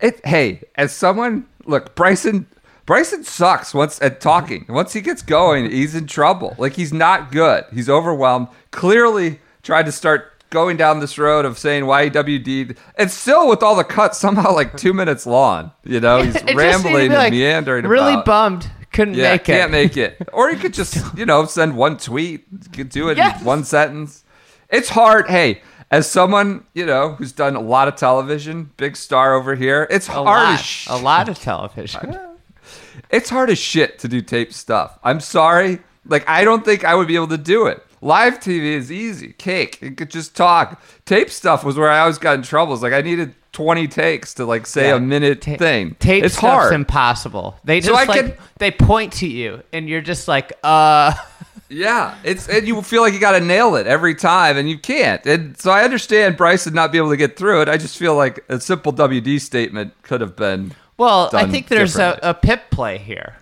It, 0.00 0.24
hey, 0.26 0.62
as 0.74 0.92
someone 0.92 1.46
look, 1.64 1.94
Bryson 1.94 2.46
Bryson 2.84 3.24
sucks 3.24 3.72
once 3.74 4.00
at 4.02 4.20
talking. 4.20 4.66
Once 4.68 4.92
he 4.92 5.00
gets 5.00 5.22
going, 5.22 5.70
he's 5.70 5.94
in 5.94 6.06
trouble. 6.06 6.54
Like 6.58 6.74
he's 6.74 6.92
not 6.92 7.32
good. 7.32 7.64
He's 7.72 7.88
overwhelmed. 7.88 8.48
Clearly 8.70 9.40
tried 9.62 9.86
to 9.86 9.92
start 9.92 10.32
going 10.50 10.76
down 10.76 11.00
this 11.00 11.18
road 11.18 11.44
of 11.44 11.58
saying 11.58 11.84
YWD. 11.84 12.76
And 12.96 13.10
still 13.10 13.48
with 13.48 13.62
all 13.62 13.74
the 13.74 13.82
cuts, 13.84 14.18
somehow 14.18 14.54
like 14.54 14.76
two 14.76 14.92
minutes 14.92 15.26
long. 15.26 15.72
You 15.82 15.98
know, 16.00 16.22
he's 16.22 16.36
It 16.36 16.40
just 16.40 16.44
needed 16.46 16.52
to 16.52 16.56
rambling 16.58 16.94
be, 16.94 17.04
and 17.06 17.14
like, 17.14 17.32
meandering 17.32 17.86
Really 17.86 18.12
about. 18.12 18.24
bummed. 18.26 18.70
Couldn't 18.96 19.14
yeah, 19.14 19.32
make 19.32 19.42
it. 19.42 19.44
can't 19.44 19.70
make 19.70 19.96
it. 19.96 20.28
Or 20.32 20.50
you 20.50 20.56
could 20.58 20.74
just, 20.74 20.96
you 21.16 21.24
know, 21.26 21.44
send 21.44 21.76
one 21.76 21.96
tweet, 21.98 22.46
you 22.50 22.70
could 22.72 22.88
do 22.88 23.08
it 23.10 23.16
Yes. 23.16 23.38
in 23.40 23.46
one 23.46 23.62
sentence. 23.64 24.24
It's 24.70 24.88
hard. 24.88 25.28
Hey, 25.28 25.62
as 25.90 26.10
someone, 26.10 26.64
you 26.74 26.84
know, 26.86 27.10
who's 27.12 27.30
done 27.32 27.54
a 27.54 27.60
lot 27.60 27.86
of 27.88 27.94
television, 27.96 28.70
big 28.76 28.96
star 28.96 29.34
over 29.34 29.54
here, 29.54 29.86
it's 29.90 30.08
a 30.08 30.12
hard 30.12 30.24
lot, 30.26 30.54
as 30.54 30.60
sh- 30.64 30.86
a 30.90 30.96
lot 30.96 31.28
of 31.28 31.38
television. 31.38 32.18
it's 33.10 33.30
hard 33.30 33.50
as 33.50 33.58
shit 33.58 33.98
to 34.00 34.08
do 34.08 34.20
tape 34.20 34.52
stuff. 34.52 34.98
I'm 35.04 35.20
sorry. 35.20 35.78
Like 36.06 36.28
I 36.28 36.42
don't 36.44 36.64
think 36.64 36.84
I 36.84 36.94
would 36.94 37.06
be 37.06 37.14
able 37.16 37.28
to 37.28 37.38
do 37.38 37.66
it. 37.66 37.82
Live 38.00 38.40
TV 38.40 38.72
is 38.76 38.90
easy, 38.92 39.32
cake. 39.34 39.80
You 39.80 39.90
could 39.92 40.10
just 40.10 40.36
talk. 40.36 40.82
Tape 41.06 41.30
stuff 41.30 41.64
was 41.64 41.76
where 41.76 41.90
I 41.90 42.00
always 42.00 42.18
got 42.18 42.34
in 42.34 42.42
trouble. 42.42 42.74
It's 42.74 42.82
like 42.82 42.92
I 42.92 43.00
needed 43.00 43.34
20 43.56 43.88
takes 43.88 44.34
to 44.34 44.44
like 44.44 44.66
say 44.66 44.88
Yeah. 44.88 44.96
a 44.96 45.00
minute 45.00 45.40
Ta- 45.40 45.56
thing. 45.56 45.96
Tape 45.98 46.24
it's 46.24 46.36
hard. 46.36 46.74
impossible. 46.74 47.58
They 47.64 47.80
just 47.80 47.88
So 47.88 47.94
like 48.12 48.38
they 48.58 48.70
point 48.70 49.14
to 49.14 49.26
you, 49.26 49.62
and 49.72 49.88
you're 49.88 50.02
just 50.02 50.28
like, 50.28 50.52
uh. 50.62 51.12
Yeah, 51.68 52.14
it's 52.22 52.48
and 52.48 52.64
you 52.68 52.80
feel 52.82 53.02
like 53.02 53.12
you 53.12 53.18
got 53.18 53.32
to 53.32 53.40
nail 53.40 53.74
it 53.74 53.88
every 53.88 54.14
time, 54.14 54.56
and 54.56 54.70
you 54.70 54.78
can't. 54.78 55.24
And 55.26 55.58
so 55.58 55.72
I 55.72 55.82
understand 55.82 56.36
Bryson 56.36 56.74
not 56.74 56.92
be 56.92 56.98
able 56.98 57.10
to 57.10 57.16
get 57.16 57.36
through 57.36 57.62
it. 57.62 57.68
I 57.68 57.76
just 57.76 57.98
feel 57.98 58.14
like 58.14 58.44
a 58.48 58.60
simple 58.60 58.92
WD 58.92 59.40
statement 59.40 59.92
could 60.02 60.20
have 60.20 60.36
been. 60.36 60.72
Well, 60.96 61.28
I 61.32 61.46
think 61.48 61.66
there's 61.66 61.96
a, 61.98 62.20
a 62.22 62.34
PIP 62.34 62.70
play 62.70 62.98
here. 62.98 63.34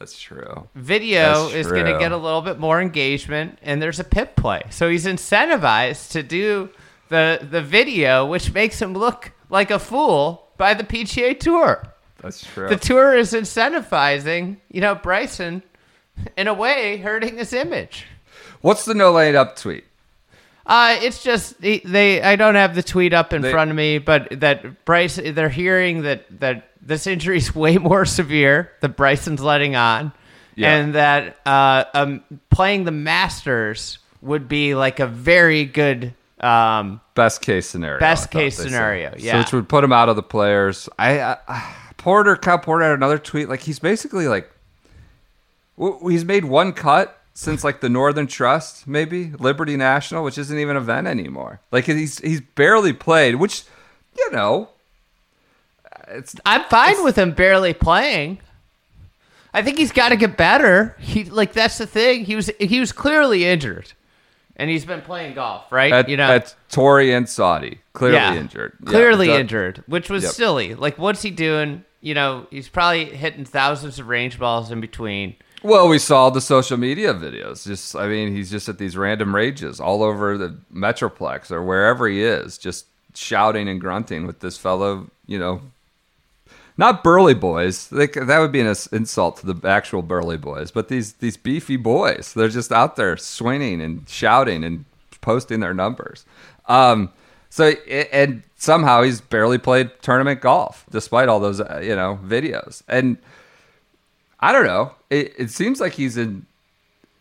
That's 0.00 0.18
true. 0.20 0.66
Video 0.74 1.44
That's 1.44 1.54
is 1.54 1.66
going 1.68 1.84
to 1.86 1.96
get 1.98 2.10
a 2.10 2.16
little 2.16 2.42
bit 2.42 2.58
more 2.58 2.80
engagement, 2.80 3.58
and 3.62 3.80
there's 3.80 4.00
a 4.00 4.04
PIP 4.04 4.34
play. 4.34 4.62
So 4.70 4.88
he's 4.88 5.06
incentivized 5.06 6.10
to 6.10 6.24
do 6.24 6.70
the 7.08 7.46
the 7.48 7.62
video, 7.62 8.26
which 8.26 8.52
makes 8.52 8.82
him 8.82 8.94
look 8.94 9.30
like 9.50 9.70
a 9.70 9.78
fool 9.78 10.48
by 10.56 10.74
the 10.74 10.84
PGA 10.84 11.38
Tour. 11.38 11.82
That's 12.22 12.44
true. 12.46 12.68
The 12.68 12.76
tour 12.76 13.14
is 13.16 13.32
incentivizing, 13.32 14.56
you 14.70 14.80
know, 14.80 14.94
Bryson, 14.94 15.62
in 16.36 16.48
a 16.48 16.54
way, 16.54 16.98
hurting 16.98 17.38
his 17.38 17.52
image. 17.52 18.06
What's 18.60 18.84
the 18.84 18.94
no 18.94 19.12
laying 19.12 19.36
up 19.36 19.56
tweet? 19.56 19.84
Uh, 20.66 20.98
it's 21.00 21.22
just 21.22 21.60
they, 21.60 21.78
they. 21.78 22.20
I 22.22 22.36
don't 22.36 22.54
have 22.54 22.74
the 22.74 22.82
tweet 22.82 23.12
up 23.14 23.32
in 23.32 23.42
They- 23.42 23.50
front 23.50 23.70
of 23.70 23.76
me, 23.76 23.98
but 23.98 24.28
that 24.40 24.84
Bryce, 24.84 25.16
they're 25.16 25.48
hearing 25.48 26.02
that 26.02 26.26
that 26.40 26.68
this 26.82 27.06
injury 27.06 27.38
is 27.38 27.54
way 27.54 27.78
more 27.90 28.04
severe 28.04 28.70
that 28.80 28.96
Bryson's 28.96 29.40
letting 29.42 29.74
on, 29.74 30.12
Yeah. 30.56 30.74
and 30.76 30.94
that 30.94 31.38
uh, 31.46 31.84
um, 31.94 32.22
playing 32.50 32.84
the 32.84 32.92
Masters 32.92 33.98
would 34.20 34.46
be 34.48 34.74
like 34.74 35.00
a 35.00 35.06
very 35.06 35.64
good. 35.64 36.14
Um, 36.40 37.00
Best 37.14 37.42
case 37.42 37.68
scenario. 37.68 38.00
Best 38.00 38.30
case 38.30 38.56
said. 38.56 38.66
scenario, 38.66 39.10
So 39.12 39.16
yeah. 39.18 39.38
which 39.38 39.52
would 39.52 39.68
put 39.68 39.84
him 39.84 39.92
out 39.92 40.08
of 40.08 40.16
the 40.16 40.22
players. 40.22 40.88
I, 40.98 41.20
I 41.46 41.74
Porter, 41.98 42.34
Kyle 42.36 42.58
Porter 42.58 42.84
had 42.84 42.94
another 42.94 43.18
tweet. 43.18 43.48
Like 43.48 43.60
he's 43.60 43.78
basically 43.78 44.26
like, 44.26 44.50
w- 45.78 46.08
he's 46.08 46.24
made 46.24 46.46
one 46.46 46.72
cut 46.72 47.20
since 47.34 47.62
like 47.62 47.80
the 47.82 47.88
Northern 47.90 48.26
Trust, 48.26 48.86
maybe 48.86 49.32
Liberty 49.38 49.76
National, 49.76 50.24
which 50.24 50.38
isn't 50.38 50.58
even 50.58 50.76
an 50.76 50.82
event 50.82 51.06
anymore. 51.06 51.60
Like 51.70 51.84
he's 51.84 52.18
he's 52.20 52.40
barely 52.40 52.92
played, 52.94 53.34
which 53.36 53.64
you 54.16 54.30
know, 54.32 54.70
it's 56.08 56.34
I'm 56.46 56.64
fine 56.64 57.04
with 57.04 57.16
him 57.16 57.32
barely 57.32 57.74
playing. 57.74 58.38
I 59.52 59.62
think 59.62 59.78
he's 59.78 59.92
got 59.92 60.10
to 60.10 60.16
get 60.16 60.36
better. 60.36 60.96
He 61.00 61.24
like 61.24 61.52
that's 61.52 61.78
the 61.78 61.86
thing. 61.86 62.24
He 62.24 62.34
was 62.36 62.50
he 62.58 62.80
was 62.80 62.92
clearly 62.92 63.44
injured, 63.44 63.92
and 64.60 64.70
he's 64.70 64.84
been 64.84 65.00
playing 65.00 65.34
golf, 65.34 65.64
right? 65.72 65.92
at, 65.92 66.08
you 66.08 66.16
know, 66.16 66.30
at 66.30 66.54
Torrey 66.70 67.12
and 67.12 67.28
Saudi, 67.28 67.80
clearly 67.94 68.38
injured, 68.38 68.76
Clearly 68.84 69.26
that- 69.28 69.40
injured, 69.40 69.82
which 69.86 70.08
was 70.10 70.22
Yep. 70.22 70.32
silly. 70.32 70.74
Like, 70.74 70.98
what's 70.98 71.22
he 71.22 71.30
doing? 71.30 71.84
You 72.02 72.14
know, 72.14 72.46
he's 72.50 72.68
probably 72.68 73.04
hitting 73.06 73.44
thousands 73.44 73.98
of 73.98 74.06
range 74.08 74.38
balls 74.38 74.70
in 74.70 74.80
between. 74.80 75.34
Well, 75.62 75.88
we 75.88 75.98
saw 75.98 76.30
the 76.30 76.40
social 76.40 76.78
media 76.78 77.12
videos. 77.12 77.66
Just, 77.66 77.94
I 77.94 78.06
mean, 78.06 78.34
he's 78.34 78.50
just 78.50 78.68
at 78.68 78.78
these 78.78 78.96
random 78.96 79.34
rages 79.34 79.80
all 79.80 80.02
over 80.02 80.38
the 80.38 80.56
Metroplex 80.74 81.50
or 81.50 81.62
wherever 81.62 82.06
he 82.08 82.22
is, 82.22 82.56
just 82.56 82.86
shouting 83.14 83.68
and 83.68 83.80
grunting 83.80 84.26
with 84.26 84.40
this 84.40 84.56
fellow, 84.56 85.10
you 85.26 85.38
know, 85.38 85.60
not 86.80 87.04
burly 87.04 87.34
boys. 87.34 87.92
Like, 87.92 88.14
that 88.14 88.38
would 88.38 88.50
be 88.50 88.60
an 88.60 88.74
insult 88.90 89.36
to 89.36 89.52
the 89.52 89.68
actual 89.68 90.00
burly 90.00 90.38
boys, 90.38 90.70
but 90.70 90.88
these 90.88 91.12
these 91.14 91.36
beefy 91.36 91.76
boys. 91.76 92.32
They're 92.34 92.48
just 92.48 92.72
out 92.72 92.96
there 92.96 93.16
swinging 93.18 93.80
and 93.82 94.08
shouting 94.08 94.64
and 94.64 94.86
posting 95.20 95.60
their 95.60 95.74
numbers. 95.74 96.24
Um, 96.66 97.10
so, 97.50 97.68
and 97.68 98.42
somehow 98.56 99.02
he's 99.02 99.20
barely 99.20 99.58
played 99.58 99.90
tournament 100.00 100.40
golf 100.40 100.86
despite 100.90 101.28
all 101.28 101.38
those, 101.38 101.60
uh, 101.60 101.80
you 101.84 101.94
know, 101.94 102.18
videos. 102.24 102.82
And 102.88 103.18
I 104.40 104.52
don't 104.52 104.64
know. 104.64 104.94
It, 105.10 105.34
it 105.36 105.50
seems 105.50 105.80
like 105.80 105.92
he's 105.92 106.16
in 106.16 106.46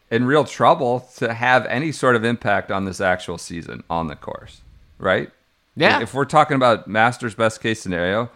in 0.10 0.26
real 0.26 0.46
trouble 0.46 1.02
to 1.18 1.34
have 1.34 1.66
any 1.66 1.92
sort 1.92 2.16
of 2.16 2.24
impact 2.24 2.72
on 2.72 2.86
this 2.86 3.02
actual 3.02 3.38
season 3.38 3.84
on 3.90 4.08
the 4.08 4.16
course, 4.16 4.62
right? 4.98 5.30
Yeah. 5.76 6.02
If 6.02 6.14
we're 6.14 6.26
talking 6.26 6.56
about 6.56 6.88
Masters 6.88 7.36
best 7.36 7.62
case 7.62 7.82
scenario, 7.82 8.30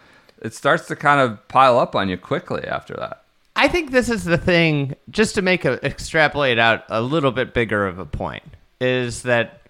it 0.44 0.54
starts 0.54 0.88
to 0.88 0.96
kind 0.96 1.22
of 1.22 1.48
pile 1.48 1.80
up 1.80 1.96
on 1.96 2.10
you 2.10 2.18
quickly 2.18 2.64
after 2.66 2.94
that. 2.96 3.24
I 3.56 3.68
think 3.68 3.92
this 3.92 4.10
is 4.10 4.26
the 4.26 4.38
thing, 4.38 4.96
just 5.10 5.36
to 5.36 5.42
make 5.42 5.64
a 5.64 5.84
extrapolate 5.86 6.60
out 6.60 6.84
a 6.90 7.02
little 7.02 7.32
bit 7.32 7.54
bigger 7.54 7.88
of 7.88 8.00
a 8.00 8.06
point, 8.06 8.44
is 8.82 9.24
that 9.24 9.62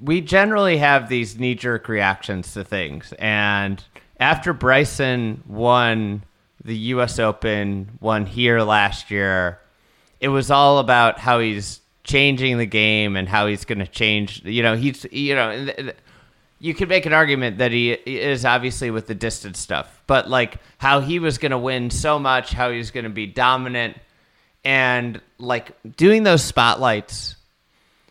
we 0.00 0.20
generally 0.20 0.78
have 0.78 1.08
these 1.08 1.38
knee 1.38 1.54
jerk 1.54 1.88
reactions 1.88 2.52
to 2.54 2.64
things. 2.64 3.12
And 3.18 3.82
after 4.18 4.52
Bryson 4.52 5.42
won 5.46 6.24
the 6.64 6.76
US 6.76 7.18
Open, 7.18 7.98
won 8.00 8.24
here 8.24 8.60
last 8.62 9.10
year, 9.10 9.60
it 10.20 10.28
was 10.28 10.50
all 10.50 10.78
about 10.78 11.18
how 11.18 11.40
he's 11.40 11.80
changing 12.04 12.58
the 12.58 12.66
game 12.66 13.16
and 13.16 13.28
how 13.28 13.46
he's 13.46 13.64
going 13.64 13.78
to 13.78 13.86
change. 13.86 14.42
You 14.44 14.62
know, 14.62 14.76
he's, 14.76 15.04
you 15.10 15.34
know, 15.34 15.66
you 16.58 16.74
could 16.74 16.88
make 16.88 17.06
an 17.06 17.12
argument 17.12 17.58
that 17.58 17.72
he 17.72 17.92
is 17.92 18.44
obviously 18.44 18.90
with 18.90 19.06
the 19.06 19.14
distance 19.14 19.58
stuff, 19.58 20.02
but 20.06 20.28
like 20.30 20.58
how 20.78 21.00
he 21.00 21.18
was 21.18 21.38
going 21.38 21.50
to 21.50 21.58
win 21.58 21.90
so 21.90 22.18
much, 22.18 22.52
how 22.52 22.70
he 22.70 22.78
was 22.78 22.90
going 22.90 23.04
to 23.04 23.10
be 23.10 23.26
dominant, 23.26 23.96
and 24.64 25.20
like 25.38 25.72
doing 25.96 26.22
those 26.22 26.42
spotlights, 26.42 27.36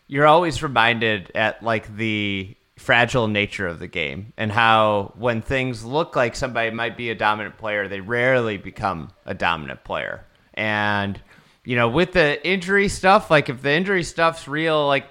you're 0.06 0.26
always 0.26 0.62
reminded 0.62 1.32
at 1.34 1.62
like 1.62 1.94
the 1.96 2.54
fragile 2.76 3.28
nature 3.28 3.66
of 3.66 3.78
the 3.78 3.86
game 3.86 4.32
and 4.36 4.52
how 4.52 5.12
when 5.16 5.40
things 5.40 5.84
look 5.84 6.14
like 6.14 6.36
somebody 6.36 6.70
might 6.70 6.96
be 6.96 7.10
a 7.10 7.14
dominant 7.14 7.56
player, 7.56 7.88
they 7.88 8.00
rarely 8.00 8.56
become 8.56 9.10
a 9.24 9.34
dominant 9.34 9.82
player. 9.84 10.24
And 10.52 11.20
you 11.64 11.76
know, 11.76 11.88
with 11.88 12.12
the 12.12 12.46
injury 12.46 12.88
stuff, 12.88 13.30
like 13.30 13.48
if 13.48 13.62
the 13.62 13.72
injury 13.72 14.02
stuff's 14.02 14.46
real, 14.46 14.86
like 14.86 15.06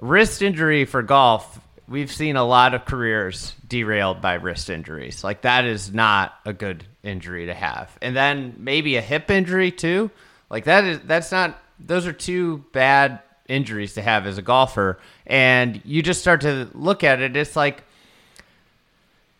wrist 0.00 0.42
injury 0.42 0.84
for 0.84 1.02
golf, 1.02 1.58
we've 1.88 2.10
seen 2.10 2.36
a 2.36 2.44
lot 2.44 2.74
of 2.74 2.84
careers 2.84 3.54
derailed 3.66 4.20
by 4.20 4.34
wrist 4.34 4.70
injuries. 4.70 5.22
Like 5.24 5.42
that 5.42 5.64
is 5.64 5.92
not 5.92 6.34
a 6.44 6.52
good 6.52 6.84
injury 7.02 7.46
to 7.46 7.54
have. 7.54 7.96
And 8.00 8.16
then 8.16 8.54
maybe 8.58 8.96
a 8.96 9.00
hip 9.02 9.30
injury 9.30 9.70
too. 9.70 10.10
Like 10.50 10.64
that 10.64 10.84
is 10.84 11.00
that's 11.00 11.30
not 11.32 11.60
those 11.78 12.06
are 12.06 12.12
two 12.12 12.64
bad 12.72 13.20
injuries 13.48 13.94
to 13.94 14.02
have 14.02 14.26
as 14.26 14.38
a 14.38 14.42
golfer. 14.42 14.98
And 15.26 15.80
you 15.84 16.02
just 16.02 16.20
start 16.20 16.42
to 16.42 16.68
look 16.74 17.04
at 17.04 17.20
it, 17.20 17.36
it's 17.36 17.56
like 17.56 17.82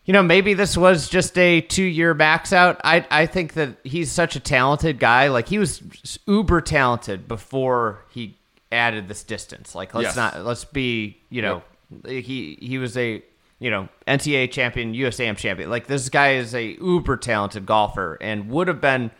you 0.07 0.13
know, 0.13 0.23
maybe 0.23 0.53
this 0.53 0.77
was 0.77 1.09
just 1.09 1.39
a 1.39 1.63
two-year 1.63 2.13
max 2.13 2.53
out. 2.53 2.79
I 2.85 3.07
I 3.11 3.25
think 3.27 3.55
that 3.55 3.77
he's 3.85 4.13
such 4.13 4.37
a 4.37 4.41
talented 4.41 4.99
guy. 4.99 5.29
Like 5.29 5.49
he 5.49 5.59
was 5.59 5.81
uber 6.27 6.61
talented 6.61 7.27
before 7.27 8.05
he 8.11 8.37
added 8.71 9.09
this 9.09 9.23
distance. 9.23 9.75
Like 9.75 9.95
let's 9.95 10.09
Yes. 10.09 10.17
not 10.17 10.45
let's 10.45 10.65
be 10.65 11.17
you 11.31 11.41
know 11.41 11.63
he 12.07 12.59
he 12.61 12.79
was 12.79 12.97
a 12.97 13.23
you 13.59 13.71
know 13.71 13.89
NCAA 14.07 14.51
champion, 14.51 14.95
USAM 14.95 15.37
champion. 15.37 15.71
Like 15.71 15.87
this 15.87 16.09
guy 16.09 16.35
is 16.35 16.55
a 16.55 16.77
uber 16.81 17.17
talented 17.17 17.67
golfer 17.67 18.19
and 18.21 18.49
would 18.51 18.69
have 18.69 18.81
been 18.81 19.11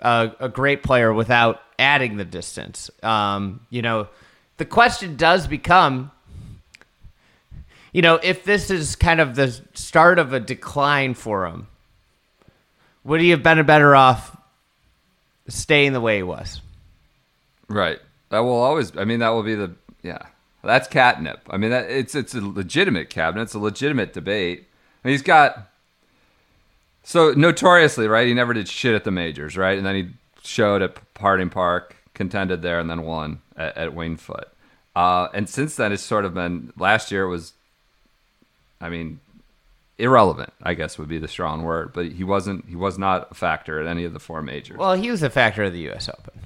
a, 0.00 0.32
a 0.40 0.48
great 0.48 0.82
player 0.82 1.12
without 1.12 1.60
adding 1.78 2.16
the 2.16 2.24
distance. 2.24 2.90
Um, 3.02 3.60
you 3.70 3.82
know, 3.82 4.08
the 4.56 4.64
question 4.64 5.16
does 5.16 5.46
become 5.46 6.10
you 7.92 8.02
know, 8.02 8.20
if 8.22 8.44
this 8.44 8.70
is 8.70 8.96
kind 8.96 9.20
of 9.20 9.34
the 9.34 9.60
start 9.74 10.18
of 10.18 10.32
a 10.32 10.40
decline 10.40 11.14
for 11.14 11.46
him, 11.46 11.66
would 13.04 13.20
he 13.20 13.30
have 13.30 13.42
been 13.42 13.64
better 13.64 13.96
off 13.96 14.36
staying 15.48 15.94
the 15.94 16.00
way 16.00 16.18
he 16.18 16.22
was? 16.22 16.60
Right. 17.68 17.98
That 18.30 18.40
will 18.40 18.60
always. 18.62 18.96
I 18.96 19.04
mean, 19.04 19.20
that 19.20 19.30
will 19.30 19.42
be 19.42 19.54
the. 19.54 19.74
Yeah. 20.02 20.26
That's 20.62 20.88
catnip. 20.88 21.40
I 21.50 21.56
mean, 21.56 21.70
that 21.70 21.90
it's 21.90 22.14
it's 22.14 22.34
a 22.34 22.40
legitimate 22.40 23.10
cabinet. 23.10 23.42
It's 23.42 23.54
a 23.54 23.58
legitimate 23.58 24.12
debate. 24.12 24.66
And 25.04 25.12
he's 25.12 25.22
got. 25.22 25.70
So 27.04 27.32
notoriously, 27.32 28.06
right? 28.06 28.26
He 28.26 28.34
never 28.34 28.52
did 28.52 28.68
shit 28.68 28.94
at 28.94 29.04
the 29.04 29.10
majors, 29.10 29.56
right? 29.56 29.78
And 29.78 29.86
then 29.86 29.94
he 29.94 30.08
showed 30.42 30.82
at 30.82 30.98
Harding 31.18 31.48
Park, 31.48 31.96
contended 32.12 32.60
there, 32.60 32.78
and 32.78 32.90
then 32.90 33.02
won 33.02 33.40
at, 33.56 33.76
at 33.76 33.94
Winged 33.94 34.20
Foot. 34.20 34.48
Uh, 34.94 35.28
and 35.32 35.48
since 35.48 35.76
then, 35.76 35.92
it's 35.92 36.02
sort 36.02 36.24
of 36.24 36.34
been. 36.34 36.72
Last 36.76 37.12
year 37.12 37.22
it 37.22 37.28
was. 37.28 37.52
I 38.80 38.88
mean, 38.88 39.20
irrelevant. 39.96 40.52
I 40.62 40.74
guess 40.74 40.98
would 40.98 41.08
be 41.08 41.18
the 41.18 41.28
strong 41.28 41.62
word, 41.62 41.92
but 41.92 42.06
he 42.06 42.24
wasn't. 42.24 42.66
He 42.68 42.76
was 42.76 42.98
not 42.98 43.28
a 43.30 43.34
factor 43.34 43.80
at 43.80 43.86
any 43.86 44.04
of 44.04 44.12
the 44.12 44.20
four 44.20 44.42
majors. 44.42 44.76
Well, 44.76 44.94
he 44.94 45.10
was 45.10 45.22
a 45.22 45.30
factor 45.30 45.64
of 45.64 45.72
the 45.72 45.80
U.S. 45.80 46.08
Open. 46.08 46.40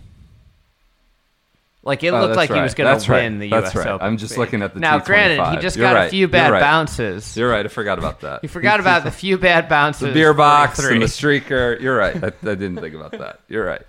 Like 1.84 2.04
it 2.04 2.12
Oh, 2.14 2.20
looked 2.20 2.36
like 2.36 2.52
he 2.52 2.60
was 2.60 2.74
going 2.74 2.96
to 3.00 3.10
right. 3.10 3.22
win 3.24 3.40
the 3.40 3.50
That's 3.50 3.74
U.S. 3.74 3.84
right. 3.86 3.92
Open. 3.94 4.06
I'm 4.06 4.16
just 4.16 4.38
looking 4.38 4.62
at 4.62 4.72
the 4.72 4.78
now. 4.80 4.98
Granted, 5.00 5.44
he 5.56 5.56
just 5.60 5.76
You're 5.76 5.86
got 5.88 5.94
right. 5.96 6.06
a 6.06 6.10
few 6.10 6.20
You're 6.20 6.28
bad 6.28 6.52
right. 6.52 6.60
bounces. 6.60 7.36
You're 7.36 7.50
right. 7.50 7.64
I 7.64 7.68
forgot 7.68 7.98
about 7.98 8.20
that. 8.20 8.44
You 8.44 8.48
forgot 8.48 8.78
about 8.78 9.02
the 9.02 9.10
few 9.22 9.36
bad 9.36 9.68
bounces. 9.68 10.06
the 10.08 10.12
beer 10.14 10.32
box 10.32 10.78
and 10.78 11.02
the 11.02 11.06
streaker. 11.06 11.80
You're 11.80 11.96
right. 11.96 12.14
I, 12.22 12.26
I 12.28 12.30
didn't 12.30 12.76
think 12.76 12.94
about 12.94 13.10
that. 13.12 13.40
You're 13.48 13.64
right. 13.66 13.82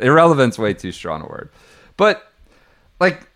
Irrelevant's 0.00 0.58
way 0.58 0.74
too 0.74 0.90
strong 0.90 1.22
a 1.22 1.26
word. 1.26 1.50
But 1.96 2.26
like 2.98 3.28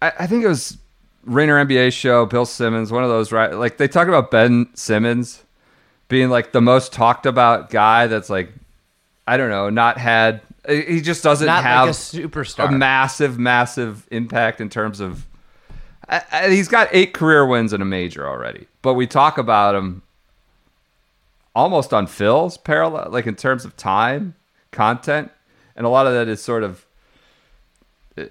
I, 0.00 0.12
I 0.20 0.26
think 0.26 0.42
it 0.44 0.48
was 0.48 0.78
Rainer 1.24 1.62
NBA 1.64 1.92
show, 1.92 2.24
Bill 2.24 2.46
Simmons, 2.46 2.90
one 2.90 3.02
of 3.04 3.10
those 3.10 3.32
right 3.32 3.52
like 3.52 3.76
they 3.76 3.88
talk 3.88 4.08
about 4.08 4.30
Ben 4.30 4.68
Simmons 4.74 5.42
being 6.08 6.30
like 6.30 6.52
the 6.52 6.60
most 6.62 6.92
talked 6.92 7.26
about 7.26 7.68
guy 7.70 8.06
that's 8.06 8.30
like 8.30 8.50
I 9.26 9.36
don't 9.36 9.50
know, 9.50 9.68
not 9.70 9.98
had 9.98 10.40
he 10.68 11.00
just 11.00 11.22
doesn't 11.22 11.46
Not 11.46 11.62
have 11.62 11.86
like 11.86 11.94
a 11.94 11.98
superstar. 11.98 12.68
a 12.68 12.72
massive, 12.72 13.38
massive 13.38 14.06
impact 14.10 14.60
in 14.60 14.68
terms 14.68 15.00
of. 15.00 15.26
I, 16.08 16.22
I, 16.32 16.50
he's 16.50 16.68
got 16.68 16.88
eight 16.92 17.14
career 17.14 17.46
wins 17.46 17.72
in 17.72 17.80
a 17.80 17.84
major 17.86 18.26
already, 18.28 18.66
but 18.82 18.94
we 18.94 19.06
talk 19.06 19.38
about 19.38 19.74
him 19.74 20.02
almost 21.54 21.92
on 21.94 22.06
Phil's 22.06 22.56
parallel, 22.58 23.08
like 23.10 23.26
in 23.26 23.36
terms 23.36 23.64
of 23.64 23.76
time, 23.76 24.34
content, 24.70 25.30
and 25.76 25.86
a 25.86 25.88
lot 25.88 26.06
of 26.06 26.12
that 26.14 26.28
is 26.28 26.42
sort 26.42 26.62
of. 26.62 26.84
uh, 28.18 28.24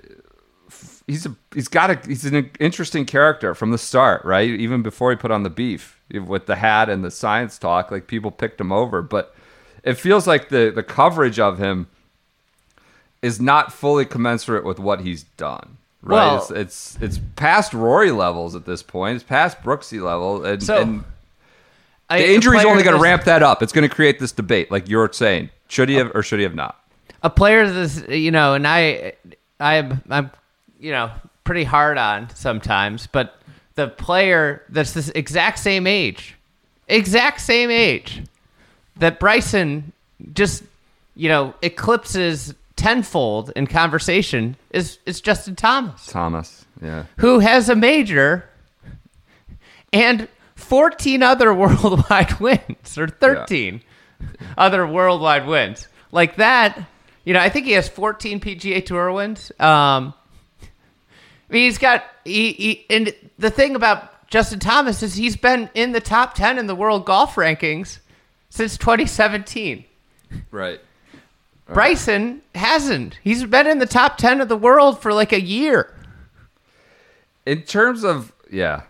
He's 1.06 1.26
a 1.26 1.36
he's 1.54 1.68
got 1.68 1.90
a 1.92 2.00
he's 2.08 2.24
an 2.24 2.50
interesting 2.62 3.04
character 3.06 3.54
from 3.54 3.72
the 3.72 3.78
start, 3.78 4.24
right? 4.24 4.50
Even 4.50 4.82
before 4.82 5.12
he 5.12 5.18
put 5.18 5.32
on 5.32 5.44
the 5.44 5.50
beef 5.50 6.02
with 6.10 6.46
the 6.46 6.56
hat 6.56 6.88
and 6.90 7.04
the 7.04 7.12
science 7.12 7.58
talk, 7.60 7.92
like 7.92 8.08
people 8.08 8.32
picked 8.32 8.60
him 8.62 8.72
over, 8.72 9.02
but 9.02 9.36
it 9.84 9.96
feels 9.96 10.26
like 10.28 10.48
the 10.48 10.72
the 10.74 10.82
coverage 10.82 11.40
of 11.40 11.58
him 11.60 11.88
is 13.24 13.42
not 13.42 13.74
fully 13.74 14.06
commensurate 14.06 14.64
with 14.64 14.78
what 14.78 15.02
he's 15.02 15.24
done. 15.38 15.78
Right? 16.04 16.16
Well- 16.18 16.38
it's, 16.38 16.52
it's 16.52 16.98
it's 17.02 17.20
past 17.36 17.74
Rory 17.74 18.12
levels 18.12 18.56
at 18.56 18.66
this 18.66 18.84
point. 18.84 19.16
It's 19.16 19.24
past 19.24 19.62
Brooksy 19.64 20.02
level, 20.02 20.46
and, 20.46 20.62
So, 20.62 20.82
and 20.82 21.04
I- 22.10 22.20
the 22.20 22.34
injury's 22.36 22.62
player 22.62 22.72
only 22.72 22.84
going 22.84 22.96
to 22.96 23.02
ramp 23.02 23.24
that 23.24 23.42
up. 23.42 23.64
It's 23.64 23.72
going 23.74 23.88
to 23.88 23.94
create 23.96 24.20
this 24.20 24.32
debate, 24.32 24.70
like 24.70 24.88
you're 24.90 25.12
saying. 25.12 25.50
Should 25.70 25.90
he 25.90 25.96
have 25.96 26.12
or 26.14 26.22
should 26.22 26.40
he 26.40 26.44
have 26.44 26.54
not? 26.56 26.80
a 27.24 27.30
player 27.30 27.68
that's 27.72 28.06
you 28.10 28.32
know, 28.32 28.54
and 28.54 28.68
I, 28.68 29.14
I'm 29.60 30.04
I'm, 30.10 30.30
you 30.80 30.92
know, 30.92 31.10
pretty 31.46 31.64
hard 31.64 31.98
on 31.98 32.30
sometimes, 32.36 33.08
but 33.08 33.40
the 33.76 33.88
player 33.88 34.62
that's 34.70 34.92
this 34.92 35.08
exact 35.16 35.60
same 35.60 35.88
age, 35.88 36.36
exact 36.90 37.40
same 37.40 37.72
age, 37.72 38.24
that 38.98 39.22
Bryson 39.22 39.94
just, 40.34 40.64
you 41.16 41.30
know, 41.30 41.54
eclipses 41.62 42.54
tenfold 42.84 43.50
in 43.56 43.66
conversation 43.66 44.58
is 44.72 45.00
is 45.06 45.22
Justin 45.22 45.56
Thomas, 45.56 46.06
Thomas, 46.08 46.66
yeah, 46.82 47.06
who 47.18 47.40
has 47.40 47.70
a 47.70 47.76
major 47.76 48.50
and 49.94 50.28
14 50.56 51.24
other 51.24 51.54
worldwide 51.64 52.40
wins 52.42 52.98
or 52.98 53.08
13 53.08 53.82
other 54.58 54.86
worldwide 54.86 55.48
wins. 55.48 55.88
Like 56.12 56.36
that 56.36 56.86
you 57.24 57.34
know 57.34 57.40
i 57.40 57.48
think 57.48 57.66
he 57.66 57.72
has 57.72 57.88
14 57.88 58.42
pga 58.42 58.86
tour 58.86 59.12
wins. 59.14 59.52
Um 59.60 60.14
I 61.50 61.54
mean, 61.54 61.66
he's 61.66 61.78
got 61.78 62.04
he, 62.26 62.52
he 62.54 62.86
and 62.90 63.14
the 63.38 63.50
thing 63.50 63.76
about 63.76 64.28
justin 64.28 64.60
thomas 64.60 65.04
is 65.04 65.14
he's 65.14 65.38
been 65.38 65.70
in 65.74 65.94
the 65.94 66.02
top 66.02 66.34
10 66.34 66.58
in 66.58 66.68
the 66.68 66.76
world 66.76 67.06
golf 67.06 67.36
rankings 67.36 68.00
since 68.50 68.78
2017 68.78 69.86
right. 70.52 70.82
Bryson 71.74 72.42
hasn't 72.56 73.18
he's 73.24 73.44
been 73.46 73.68
in 73.68 73.80
the 73.80 73.86
top 73.86 74.18
10 74.18 74.42
of 74.42 74.50
the 74.50 74.56
world 74.58 75.02
for 75.02 75.14
like 75.14 75.32
a 75.34 75.42
year 75.42 75.94
In 77.46 77.62
terms 77.64 78.04
of 78.04 78.32
yeah, 78.52 78.84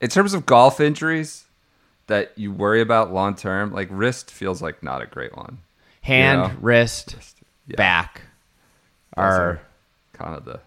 in 0.00 0.08
terms 0.08 0.34
of 0.34 0.46
golf 0.46 0.80
injuries 0.80 1.44
that 2.06 2.32
you 2.36 2.52
worry 2.52 2.80
about 2.80 3.12
long 3.12 3.34
term, 3.34 3.72
like 3.72 3.88
wrist 3.90 4.30
feels 4.30 4.62
like 4.62 4.82
not 4.82 5.02
a 5.02 5.06
great 5.06 5.36
one. 5.36 5.58
hand 6.02 6.40
Yeah. 6.40 6.52
wrist 6.60 7.16
Yeah. 7.66 7.76
back 7.76 8.22
Those 9.16 9.24
are 9.24 9.60
kind 10.12 10.34
of 10.36 10.44
the 10.44 10.60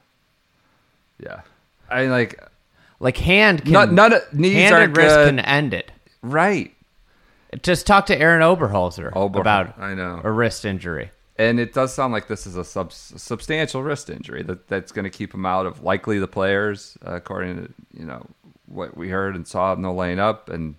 yeah. 1.19 1.41
I 1.89 2.01
mean, 2.03 2.11
like 2.11 2.41
like 2.99 3.17
hand 3.17 3.63
can 3.63 3.73
none, 3.73 3.95
none 3.95 4.13
of 4.13 4.33
knees 4.33 4.53
hand 4.55 4.75
are 4.75 4.81
and 4.81 4.97
wrist 4.97 5.15
good. 5.15 5.27
can 5.27 5.39
end 5.39 5.73
it. 5.73 5.91
right. 6.21 6.73
Just 7.63 7.85
talk 7.85 8.05
to 8.05 8.17
Aaron 8.17 8.41
Oberholser 8.41 9.11
Ober- 9.13 9.41
about 9.41 9.77
I 9.77 9.93
know. 9.93 10.21
a 10.23 10.31
wrist 10.31 10.63
injury. 10.63 11.11
And 11.41 11.59
it 11.59 11.73
does 11.73 11.91
sound 11.91 12.13
like 12.13 12.27
this 12.27 12.45
is 12.45 12.55
a 12.55 12.63
sub- 12.63 12.93
substantial 12.93 13.81
wrist 13.81 14.11
injury 14.11 14.43
that 14.43 14.67
that's 14.67 14.91
going 14.91 15.05
to 15.05 15.09
keep 15.09 15.33
him 15.33 15.43
out 15.43 15.65
of 15.65 15.81
likely 15.81 16.19
the 16.19 16.27
players, 16.27 16.99
uh, 17.03 17.15
according 17.15 17.55
to 17.55 17.73
you 17.97 18.05
know 18.05 18.27
what 18.67 18.95
we 18.95 19.09
heard 19.09 19.35
and 19.35 19.47
saw. 19.47 19.73
In 19.73 19.81
no 19.81 19.91
laying 19.91 20.19
up, 20.19 20.49
and 20.49 20.75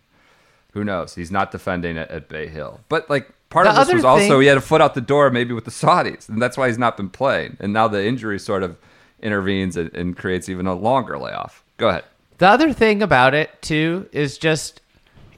who 0.72 0.84
knows? 0.84 1.16
He's 1.16 1.32
not 1.32 1.50
defending 1.50 1.96
it 1.96 2.08
at 2.10 2.28
Bay 2.28 2.46
Hill. 2.46 2.78
But 2.88 3.10
like 3.10 3.28
part 3.50 3.66
The 3.66 3.72
of 3.72 3.88
this 3.88 3.94
was 3.94 4.04
also 4.04 4.38
he 4.38 4.46
had 4.46 4.56
a 4.56 4.60
foot 4.60 4.80
out 4.80 4.94
the 4.94 5.00
door, 5.00 5.30
maybe 5.30 5.52
with 5.52 5.64
the 5.64 5.72
Saudis, 5.72 6.28
and 6.28 6.40
that's 6.40 6.56
why 6.56 6.68
he's 6.68 6.78
not 6.78 6.96
been 6.96 7.10
playing. 7.10 7.56
And 7.58 7.72
now 7.72 7.88
the 7.88 8.06
injury 8.06 8.38
sort 8.38 8.62
of 8.62 8.76
intervenes 9.20 9.76
and, 9.76 9.92
and 9.96 10.16
creates 10.16 10.48
even 10.48 10.68
a 10.68 10.74
longer 10.74 11.18
layoff. 11.18 11.64
Go 11.76 11.88
ahead. 11.88 12.04
The 12.38 12.46
other 12.46 12.72
thing 12.72 13.02
about 13.02 13.34
it 13.34 13.50
too 13.62 14.08
is 14.12 14.38
just 14.38 14.80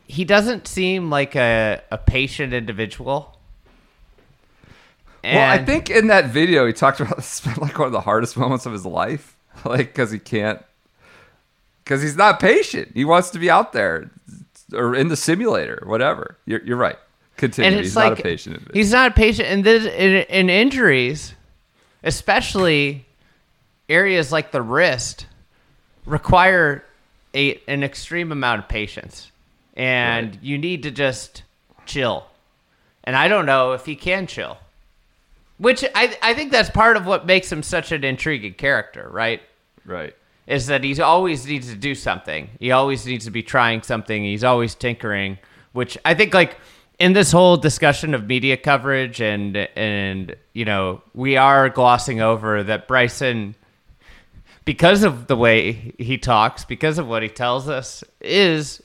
he 0.07 0.27
doesn't 0.27 0.69
seem 0.69 1.09
like 1.09 1.35
a, 1.35 1.81
a 1.91 1.97
patient 1.97 2.53
individual. 2.53 3.34
Well, 5.25 5.51
I 5.51 5.65
think 5.65 5.91
in 5.91 6.09
that 6.09 6.27
video 6.27 6.67
he 6.67 6.73
talked 6.73 7.01
about 7.01 7.17
this 7.17 7.41
been 7.41 7.55
like 7.61 7.79
one 7.79 7.87
of 7.87 7.93
the 7.93 8.01
hardest 8.01 8.37
moments 8.37 8.67
of 8.67 8.73
his 8.73 8.85
life, 8.87 9.37
like 9.65 9.79
because 9.89 10.11
he 10.11 10.19
can't, 10.19 10.63
because 11.85 12.03
he's 12.03 12.17
not 12.17 12.41
patient. 12.41 12.93
He 12.95 13.05
wants 13.05 13.31
to 13.31 13.39
be 13.39 13.51
out 13.51 13.73
there 13.73 14.11
or 14.73 14.95
in 14.95 15.09
the 15.09 15.17
simulator, 15.17 15.83
whatever. 15.87 16.37
You're, 16.47 16.63
you're 16.65 16.77
right. 16.77 16.99
Continue. 17.37 17.69
and 17.71 17.79
it's 17.81 17.89
he's 17.89 17.97
like 17.97 18.11
not 18.11 18.21
a 18.21 18.23
patient. 18.23 18.71
he's 18.73 18.93
not 18.93 19.11
a 19.11 19.15
patient, 19.15 19.49
and 19.49 19.65
this 19.65 19.85
in, 19.87 20.23
in 20.29 20.49
injuries, 20.51 21.35
especially 22.05 23.05
areas 23.89 24.31
like 24.31 24.53
the 24.53 24.63
wrist, 24.63 25.27
require 26.07 26.85
a 27.35 27.61
an 27.67 27.83
extreme 27.83 28.31
amount 28.31 28.61
of 28.61 28.69
patience, 28.69 29.33
and 29.77 30.31
Right. 30.31 30.43
you 30.43 30.59
need 30.59 30.85
to 30.85 30.91
just 30.93 31.43
chill. 31.87 32.27
And 33.03 33.17
I 33.17 33.27
don't 33.29 33.47
know 33.47 33.73
if 33.73 33.85
he 33.85 33.97
can 33.97 34.27
chill, 34.29 34.57
which 35.65 35.83
I 35.95 36.15
I 36.21 36.35
think 36.35 36.53
that's 36.53 36.69
part 36.69 36.99
of 36.99 37.07
what 37.07 37.25
makes 37.25 37.51
him 37.51 37.63
such 37.63 37.91
an 37.91 38.05
intriguing 38.05 38.53
character, 38.53 39.09
right? 39.11 39.41
right. 39.87 40.15
is 40.47 40.67
that 40.67 40.85
he 40.85 41.01
always 41.01 41.47
needs 41.47 41.71
to 41.71 41.75
do 41.77 41.95
something. 41.95 42.51
He 42.61 42.71
always 42.71 43.07
needs 43.07 43.25
to 43.25 43.31
be 43.31 43.43
trying 43.43 43.83
something. 43.83 44.23
He's 44.23 44.45
always 44.45 44.75
tinkering, 44.75 45.39
which 45.73 45.97
I 46.05 46.13
think 46.13 46.35
like 46.35 46.59
in 46.99 47.15
this 47.15 47.33
whole 47.33 47.57
discussion 47.57 48.13
of 48.13 48.27
media 48.27 48.59
coverage 48.59 49.23
and 49.23 49.57
and 49.57 50.37
you 50.53 50.67
know, 50.67 51.01
we 51.15 51.39
are 51.39 51.71
glossing 51.71 52.21
over 52.21 52.63
that 52.63 52.87
Bryson 52.87 53.55
because 54.67 55.03
of 55.03 55.29
the 55.29 55.37
way 55.37 55.95
he 55.99 56.19
talks, 56.19 56.67
because 56.67 56.99
of 56.99 57.09
what 57.09 57.23
he 57.23 57.31
tells 57.31 57.71
us, 57.71 58.05
is 58.21 58.83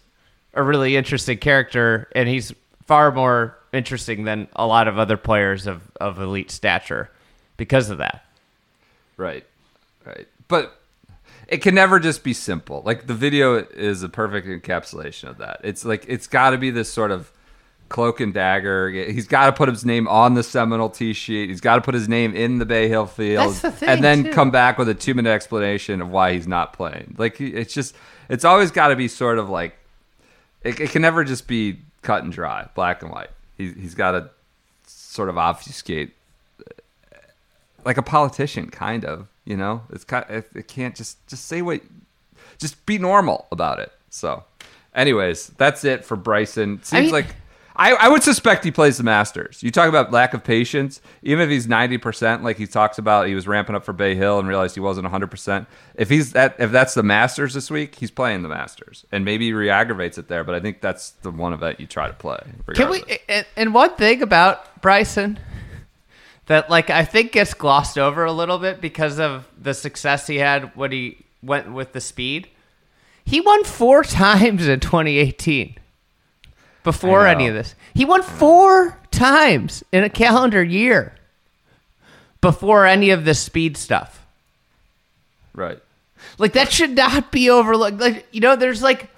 a 0.54 0.64
really 0.64 0.96
interesting 0.96 1.40
character 1.40 2.08
and 2.16 2.30
he's 2.30 2.54
far 2.86 3.12
more 3.12 3.59
interesting 3.74 4.24
than 4.24 4.48
a 4.56 4.66
lot 4.66 4.88
of 4.88 4.98
other 4.98 5.18
players 5.18 5.68
of, 5.68 5.82
of 6.00 6.20
elite 6.20 6.52
stature 6.52 7.10
because 7.58 7.90
of 7.90 7.98
that. 8.00 8.26
Right. 9.18 9.46
Right. 10.06 10.28
But 10.48 10.80
it 11.48 11.62
can 11.62 11.76
never 11.76 12.00
just 12.00 12.24
be 12.24 12.34
simple. 12.34 12.82
Like 12.86 13.08
the 13.08 13.14
video 13.14 13.56
is 13.56 14.04
a 14.04 14.10
perfect 14.10 14.48
encapsulation 14.48 15.30
of 15.30 15.38
that. 15.40 15.62
It's 15.64 15.84
like 15.84 16.06
it's 16.08 16.28
got 16.28 16.52
to 16.52 16.58
be 16.58 16.70
this 16.72 16.92
sort 16.92 17.12
of 17.12 17.32
cloak 17.90 18.20
and 18.20 18.34
dagger. 18.34 18.90
He's 18.90 19.28
got 19.28 19.48
to 19.48 19.52
put 19.52 19.68
his 19.68 19.84
name 19.84 20.08
on 20.08 20.36
the 20.36 20.44
Seminole 20.44 20.90
tee 20.90 21.14
sheet. 21.14 21.50
He's 21.50 21.60
got 21.62 21.76
to 21.76 21.82
put 21.82 21.96
his 21.96 22.08
name 22.08 22.36
in 22.36 22.60
the 22.60 22.66
Bay 22.66 22.88
Hill 22.88 23.08
field, 23.08 23.50
That's 23.50 23.62
the 23.62 23.72
thing, 23.72 23.90
and 23.90 24.04
then 24.04 24.24
too. 24.26 24.32
come 24.32 24.52
back 24.52 24.78
with 24.78 24.88
a 24.90 24.94
two 24.94 25.14
minute 25.14 25.32
explanation 25.32 26.02
of 26.02 26.10
why 26.10 26.34
he's 26.34 26.48
not 26.48 26.74
playing. 26.74 27.16
Like 27.18 27.42
it's 27.42 27.74
just 27.74 27.96
it's 28.30 28.46
always 28.46 28.72
got 28.72 28.90
to 28.90 28.96
be 28.96 29.08
sort 29.08 29.40
of 29.40 29.50
like 29.50 29.76
it, 30.64 30.80
it 30.80 30.92
can 30.92 31.02
never 31.02 31.24
just 31.24 31.48
be 31.48 31.80
cut 32.02 32.24
and 32.24 32.32
dry, 32.32 32.68
black 32.76 33.02
and 33.02 33.12
white. 33.12 33.32
He, 33.60 33.74
he's 33.74 33.94
got 33.94 34.12
to 34.14 34.30
sort 34.88 35.30
of 35.30 35.38
obfuscate 35.38 36.14
like 37.86 37.98
a 37.98 38.02
politician, 38.02 38.70
kind 38.70 39.06
of. 39.06 39.28
You 39.46 39.58
know, 39.58 39.84
it's 39.92 40.04
kind. 40.04 40.26
It, 40.30 40.50
it 40.56 40.68
can't 40.68 40.96
just 40.96 41.26
just 41.28 41.46
say 41.46 41.62
what, 41.62 41.82
just 42.58 42.86
be 42.86 42.98
normal 42.98 43.48
about 43.52 43.80
it. 43.80 43.92
So, 44.10 44.44
anyways, 44.94 45.48
that's 45.58 45.84
it 45.84 46.06
for 46.06 46.16
Bryson. 46.16 46.82
Seems 46.84 47.04
mean- 47.06 47.12
like 47.12 47.36
I, 47.80 47.94
I 47.94 48.10
would 48.10 48.24
suspect 48.24 48.66
he 48.66 48.72
plays 48.72 48.98
the 48.98 49.06
Masters. 49.06 49.64
You 49.64 49.72
talk 49.72 49.88
about 49.88 50.12
lack 50.12 50.34
of 50.34 50.44
patience. 50.44 51.00
Even 51.24 51.46
if 51.46 51.50
he's 51.50 51.66
ninety 51.66 51.98
percent, 51.98 52.44
like 52.44 52.58
he 52.58 52.68
talks 52.68 52.98
about, 52.98 53.28
he 53.28 53.36
was 53.36 53.48
ramping 53.48 53.74
up 53.74 53.86
for 53.86 53.94
Bay 53.94 54.16
Hill 54.16 54.38
and 54.38 54.50
realized 54.50 54.76
he 54.76 54.82
wasn't 54.82 55.08
hundred 55.08 55.32
percent. 55.32 55.66
If 55.96 56.10
he's 56.10 56.34
that, 56.34 56.58
if 56.60 56.72
that's 56.72 56.94
the 56.94 57.04
Masters 57.04 57.54
this 57.54 57.72
week, 57.72 57.96
he's 57.96 58.12
playing 58.12 58.42
the 58.42 58.50
Masters, 58.50 59.06
and 59.14 59.24
maybe 59.24 59.46
he 59.46 59.54
re-aggravates 59.54 60.18
it 60.18 60.28
there. 60.28 60.44
But 60.44 60.56
I 60.56 60.60
think 60.60 60.82
that's 60.82 61.12
the 61.22 61.32
one 61.32 61.54
event 61.54 61.80
you 61.80 61.88
try 61.88 62.08
to 62.08 62.14
play. 62.14 62.40
Can 62.74 62.90
we? 62.90 63.02
And, 63.30 63.46
and 63.56 63.74
one 63.74 63.96
thing 63.96 64.22
about 64.22 64.82
Bryson 64.82 65.40
that, 66.48 66.70
like, 66.70 66.90
I 66.90 67.06
think 67.06 67.32
gets 67.32 67.54
glossed 67.54 67.98
over 67.98 68.26
a 68.26 68.34
little 68.34 68.60
bit 68.60 68.82
because 68.82 69.20
of 69.20 69.48
the 69.58 69.74
success 69.74 70.28
he 70.28 70.40
had 70.40 70.76
when 70.76 70.92
he 70.92 71.20
went 71.42 71.72
with 71.72 71.94
the 71.94 72.02
speed. 72.02 72.50
He 73.24 73.40
won 73.40 73.64
four 73.64 74.04
times 74.04 74.68
in 74.68 74.82
2018. 74.82 75.78
Before 76.92 77.28
any 77.28 77.48
of 77.48 77.54
this, 77.54 77.76
he 77.94 78.06
won 78.06 78.24
four 78.24 78.98
times 79.12 79.84
in 79.92 80.04
a 80.04 80.10
calendar 80.10 80.64
year. 80.64 81.14
Before 82.42 82.86
any 82.86 83.10
of 83.10 83.26
this 83.26 83.40
speed 83.40 83.76
stuff, 83.76 84.20
Right. 85.54 85.80
Like 86.38 86.54
that 86.54 86.72
should 86.72 86.92
not 86.96 87.32
be 87.32 87.50
overlooked. 87.50 88.00
Like 88.00 88.28
you 88.32 88.42
know, 88.42 88.56
there's 88.56 88.82
like 88.82 89.10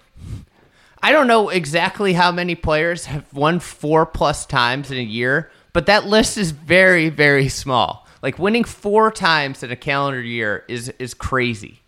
I 1.03 1.11
don't 1.11 1.27
know 1.27 1.49
exactly 1.49 2.13
how 2.13 2.31
many 2.31 2.55
players 2.55 3.05
have 3.05 3.31
won 3.33 3.59
four 3.59 4.05
plus 4.05 4.45
times 4.45 4.91
in 4.91 4.97
a 4.97 5.03
year, 5.03 5.51
but 5.73 5.85
that 5.87 6.05
list 6.05 6.37
is 6.37 6.51
very, 6.51 7.09
very 7.09 7.49
small. 7.49 8.07
Like 8.21 8.37
winning 8.37 8.63
four 8.63 9.11
times 9.11 9.63
in 9.63 9.71
a 9.71 9.75
calendar 9.75 10.21
year 10.21 10.63
is 10.67 10.89
is 10.99 11.13
crazy. 11.13 11.79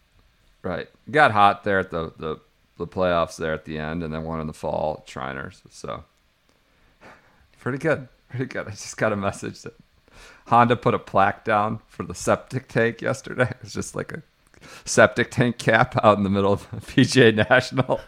Right. 0.61 0.87
Got 1.11 1.31
hot 1.31 1.63
there 1.63 1.79
at 1.79 1.91
the, 1.91 2.13
the, 2.17 2.39
the 2.83 2.95
playoffs 2.95 3.37
there 3.37 3.53
at 3.53 3.65
the 3.65 3.77
end 3.77 4.03
and 4.03 4.13
then 4.13 4.23
one 4.23 4.41
in 4.41 4.47
the 4.47 4.53
fall, 4.53 5.03
Shriners. 5.07 5.61
So 5.69 6.03
pretty 7.59 7.77
good. 7.77 8.07
Pretty 8.29 8.45
good. 8.45 8.67
I 8.67 8.71
just 8.71 8.97
got 8.97 9.13
a 9.13 9.15
message 9.15 9.61
that 9.61 9.75
Honda 10.47 10.75
put 10.75 10.93
a 10.93 10.99
plaque 10.99 11.45
down 11.45 11.79
for 11.87 12.03
the 12.03 12.15
septic 12.15 12.67
tank 12.67 13.01
yesterday. 13.01 13.43
It 13.49 13.61
was 13.61 13.73
just 13.73 13.95
like 13.95 14.11
a 14.11 14.23
septic 14.85 15.31
tank 15.31 15.57
cap 15.57 15.95
out 16.03 16.17
in 16.17 16.23
the 16.23 16.29
middle 16.29 16.53
of 16.53 16.69
PGA 16.71 17.35
National. 17.49 18.01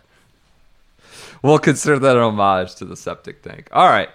We'll 1.42 1.60
consider 1.60 2.00
that 2.00 2.18
an 2.18 2.24
homage 2.24 2.76
to 2.76 2.86
the 2.86 2.96
septic 2.96 3.44
tank. 3.44 3.70
All 3.72 3.90
right. 3.90 4.10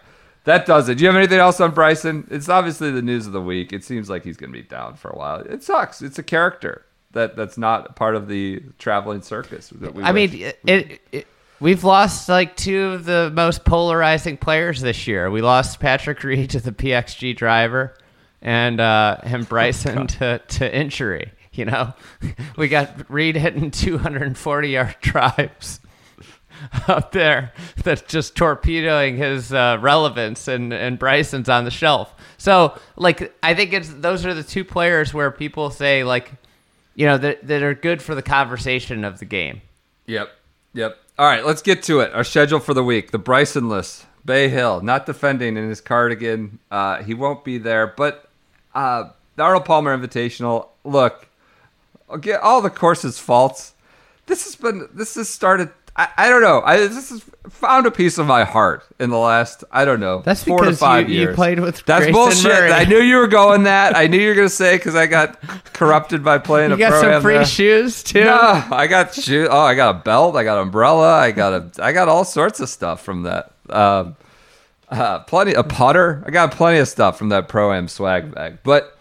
That 0.45 0.67
does 0.67 0.89
it. 0.89 0.97
Do 0.97 1.05
you 1.05 1.09
have 1.09 1.17
anything 1.17 1.39
else 1.39 1.61
on 1.61 1.73
Bryson? 1.73 2.27
It's 2.31 2.49
obviously 2.49 2.91
the 2.91 3.03
news 3.03 3.27
of 3.27 3.33
the 3.33 3.43
week. 3.43 3.73
It 3.73 3.85
seems 3.85 4.09
like 4.09 4.25
he's 4.25 4.39
going 4.39 4.53
to 4.53 4.59
be 4.59 4.67
down 4.67 4.97
for 4.97 5.11
a 5.11 5.17
while. 5.17 5.41
It 5.41 5.63
sucks. 5.63 6.01
It's 6.01 6.19
a 6.19 6.23
character 6.23 6.87
that 7.13 7.37
that's 7.37 7.59
not 7.59 7.97
part 7.97 8.15
of 8.17 8.29
the 8.29 8.63
traveling 8.79 9.23
circus. 9.23 9.71
That 9.71 9.95
we 9.95 10.03
I 10.03 10.13
wish- 10.13 10.33
mean, 10.33 10.43
it, 10.43 10.59
it, 10.67 11.01
it 11.13 11.27
we've 11.61 11.85
lost 11.85 12.29
like 12.29 12.57
two 12.57 12.87
of 12.93 13.05
the 13.05 13.31
most 13.35 13.65
polarizing 13.65 14.37
players 14.37 14.81
this 14.81 15.07
year. 15.07 15.31
We 15.31 15.43
lost 15.43 15.81
Patrick 15.81 16.23
Reed 16.25 16.51
to 16.51 16.61
the 16.61 16.73
PXG 16.73 17.37
driver, 17.37 17.95
and 18.43 18.81
uh, 18.81 19.19
and 19.23 19.49
Bryson 19.49 20.07
to 20.07 20.39
to 20.39 20.77
injury. 20.77 21.33
You 21.53 21.65
know, 21.67 21.95
we 22.57 22.69
got 22.69 23.11
Reed 23.11 23.37
hitting 23.37 23.71
240 23.71 24.69
yard 24.69 24.97
drives 25.01 25.81
up 26.87 27.11
there 27.13 27.53
that's 27.83 28.03
just 28.03 28.37
torpedoing 28.37 29.17
his 29.17 29.53
uh, 29.53 29.79
relevance 29.81 30.47
and 30.47 30.73
and 30.73 30.99
Bryson's 30.99 31.49
on 31.49 31.65
the 31.65 31.71
shelf. 31.71 32.15
So 32.39 32.79
like 32.97 33.35
I 33.43 33.55
think 33.55 33.73
it's 33.73 33.89
those 33.93 34.25
are 34.27 34.35
the 34.35 34.43
two 34.43 34.65
players 34.65 35.13
where 35.13 35.31
people 35.31 35.71
say 35.71 36.05
like 36.05 36.33
you 36.95 37.07
know 37.07 37.19
that 37.19 37.47
that 37.47 37.63
are 37.63 37.75
good 37.75 38.03
for 38.03 38.15
the 38.15 38.23
conversation 38.23 39.05
of 39.05 39.19
the 39.19 39.25
game. 39.25 39.63
Yep. 40.07 40.31
Yep. 40.75 40.97
All 41.19 41.27
right, 41.27 41.45
let's 41.45 41.63
get 41.63 41.83
to 41.85 42.01
it. 42.01 42.13
Our 42.15 42.25
schedule 42.25 42.61
for 42.61 42.75
the 42.75 42.85
week. 42.85 43.11
The 43.11 43.19
Bryson 43.19 43.69
list. 43.69 44.07
Bay 44.25 44.49
Hill, 44.49 44.81
not 44.83 45.07
defending 45.07 45.57
in 45.57 45.69
his 45.69 45.81
cardigan. 45.81 46.59
Uh, 46.71 47.03
he 47.03 47.15
won't 47.15 47.45
be 47.45 47.59
there. 47.59 47.87
But 47.87 48.29
uh, 48.75 49.11
the 49.37 49.43
Arnold 49.43 49.65
Palmer 49.65 49.97
Invitational, 49.97 50.69
look, 50.85 51.29
okay, 52.09 52.35
all 52.35 52.61
the 52.61 52.71
course's 52.71 53.19
faults. 53.19 53.75
This 54.27 54.45
has 54.45 54.57
been, 54.57 54.89
this 54.93 55.15
has 55.17 55.29
started, 55.29 55.71
I, 55.97 56.09
I 56.17 56.29
don't 56.29 56.41
know. 56.43 56.63
I 56.65 56.77
This 56.79 57.11
has 57.11 57.25
found 57.49 57.85
a 57.87 57.91
piece 57.91 58.17
of 58.19 58.27
my 58.27 58.45
heart 58.45 58.85
in 58.99 59.11
the 59.11 59.19
last, 59.19 59.65
I 59.73 59.85
don't 59.85 59.99
know, 60.01 60.21
That's 60.23 60.45
four 60.45 60.65
to 60.65 60.73
five 60.77 61.09
you- 61.09 61.29
you 61.29 61.35
played 61.35 61.59
with 61.61 61.85
That's 61.85 62.05
Grayson 62.05 62.13
bullshit. 62.13 62.45
Murray. 62.45 62.73
I 62.73 62.85
knew 62.85 62.99
you 62.99 63.17
were 63.17 63.27
going 63.43 63.65
that. 63.65 63.97
I 63.97 64.07
knew 64.07 64.19
you 64.19 64.29
were 64.29 64.35
going 64.35 64.49
to 64.49 64.55
say 64.55 64.77
because 64.77 64.95
I 64.95 65.07
got 65.07 65.41
corrupted 65.73 66.23
by 66.23 66.39
playing 66.39 66.71
You 66.71 66.77
a 66.77 66.79
got 66.79 67.01
some 67.01 67.23
free 67.23 67.35
there. 67.35 67.45
shoes 67.45 68.03
too. 68.03 68.25
No, 68.25 68.65
I 68.71 68.87
got 68.87 69.15
shoe. 69.15 69.49
Oh, 69.51 69.61
I 69.61 69.75
got 69.75 69.97
a 69.97 69.99
belt. 69.99 70.37
I 70.37 70.45
got 70.45 70.57
an 70.59 70.63
umbrella. 70.65 71.17
I 71.19 71.33
got 71.33 71.53
a. 71.53 71.85
I 71.85 71.93
got 71.93 72.09
all 72.09 72.25
sorts 72.25 72.61
of 72.61 72.69
stuff 72.69 73.03
from 73.03 73.23
that. 73.25 73.53
Um, 73.69 74.17
uh, 74.89 75.21
plenty 75.21 75.53
a 75.55 75.63
putter. 75.65 76.23
I 76.27 76.31
got 76.31 76.53
plenty 76.53 76.79
of 76.79 76.89
stuff 76.89 77.19
from 77.19 77.29
that 77.31 77.49
pro 77.49 77.73
am 77.73 77.89
swag 77.89 78.35
bag. 78.35 78.59
But 78.63 78.97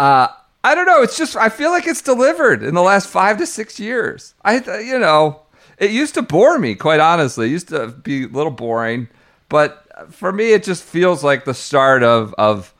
uh, 0.00 0.28
I 0.64 0.74
don't 0.74 0.86
know. 0.86 1.02
It's 1.02 1.16
just 1.18 1.36
I 1.36 1.48
feel 1.48 1.70
like 1.70 1.86
it's 1.86 2.02
delivered 2.02 2.62
in 2.62 2.74
the 2.74 2.82
last 2.82 3.08
five 3.08 3.38
to 3.38 3.46
six 3.46 3.78
years. 3.80 4.34
I 4.44 4.56
you 4.80 4.98
know 4.98 5.40
it 5.78 5.90
used 5.90 6.14
to 6.14 6.22
bore 6.22 6.58
me 6.58 6.74
quite 6.74 7.00
honestly. 7.00 7.46
It 7.46 7.52
used 7.52 7.68
to 7.68 7.88
be 7.88 8.24
a 8.24 8.28
little 8.28 8.52
boring, 8.52 9.08
but 9.48 9.86
for 10.10 10.32
me 10.32 10.52
it 10.52 10.64
just 10.64 10.82
feels 10.82 11.24
like 11.24 11.44
the 11.44 11.54
start 11.54 12.02
of 12.02 12.34
of 12.38 12.74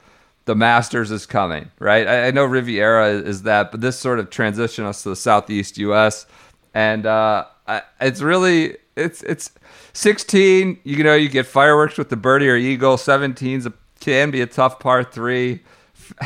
the 0.45 0.55
Masters 0.55 1.11
is 1.11 1.27
coming, 1.27 1.71
right? 1.79 2.07
I, 2.07 2.29
I 2.29 2.31
know 2.31 2.45
Riviera 2.45 3.11
is 3.11 3.43
that, 3.43 3.71
but 3.71 3.83
this 3.83 3.99
sort 3.99 4.19
of 4.19 4.31
transition 4.31 4.85
us 4.85 5.03
to 5.03 5.11
the 5.11 5.17
Southeast 5.17 5.77
U.S. 5.77 6.27
and 6.73 7.05
uh, 7.05 7.45
I, 7.67 7.83
it's 8.01 8.23
really 8.23 8.77
it's 8.97 9.23
it's 9.23 9.51
16. 9.93 10.81
You 10.85 11.05
know, 11.05 11.15
you 11.15 11.29
get 11.29 11.47
fireworks 11.47 11.99
with 11.99 12.09
the 12.09 12.17
birdie 12.17 12.49
or 12.49 12.57
eagle. 12.57 12.97
17 12.97 13.73
can 14.01 14.31
be 14.31 14.41
a 14.41 14.47
tough 14.47 14.79
par 14.79 15.05
three. 15.05 15.61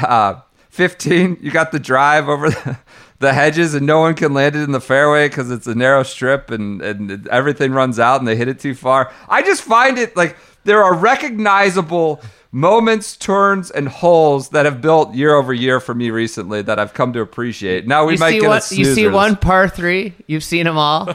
Uh, 0.00 0.40
15, 0.70 1.38
you 1.40 1.50
got 1.50 1.72
the 1.72 1.78
drive 1.78 2.28
over 2.28 2.48
the, 2.48 2.78
the 3.22 3.32
hedges, 3.32 3.74
and 3.74 3.86
no 3.86 4.00
one 4.00 4.14
can 4.14 4.34
land 4.34 4.54
it 4.56 4.62
in 4.62 4.72
the 4.72 4.80
fairway 4.80 5.28
because 5.28 5.50
it's 5.50 5.66
a 5.66 5.74
narrow 5.74 6.02
strip 6.02 6.50
and 6.50 6.82
and 6.82 7.26
everything 7.28 7.72
runs 7.72 7.98
out 7.98 8.20
and 8.20 8.28
they 8.28 8.36
hit 8.36 8.48
it 8.48 8.60
too 8.60 8.74
far. 8.74 9.10
I 9.28 9.40
just 9.42 9.62
find 9.62 9.96
it 9.96 10.14
like 10.16 10.36
there 10.64 10.82
are 10.82 10.94
recognizable 10.94 12.20
moments, 12.50 13.16
turns, 13.16 13.70
and 13.70 13.88
holes 13.88 14.50
that 14.50 14.66
have 14.66 14.82
built 14.82 15.14
year 15.14 15.34
over 15.34 15.54
year 15.54 15.80
for 15.80 15.94
me 15.94 16.10
recently 16.10 16.60
that 16.62 16.78
I've 16.78 16.92
come 16.92 17.12
to 17.14 17.20
appreciate. 17.20 17.86
Now 17.86 18.04
we 18.04 18.14
you 18.14 18.18
might 18.18 18.32
see 18.32 18.40
get 18.40 18.48
what 18.48 18.70
a 18.70 18.76
you 18.76 18.84
see 18.84 19.08
one 19.08 19.36
par 19.36 19.68
three. 19.68 20.14
You've 20.26 20.44
seen 20.44 20.64
them 20.64 20.76
all. 20.76 21.08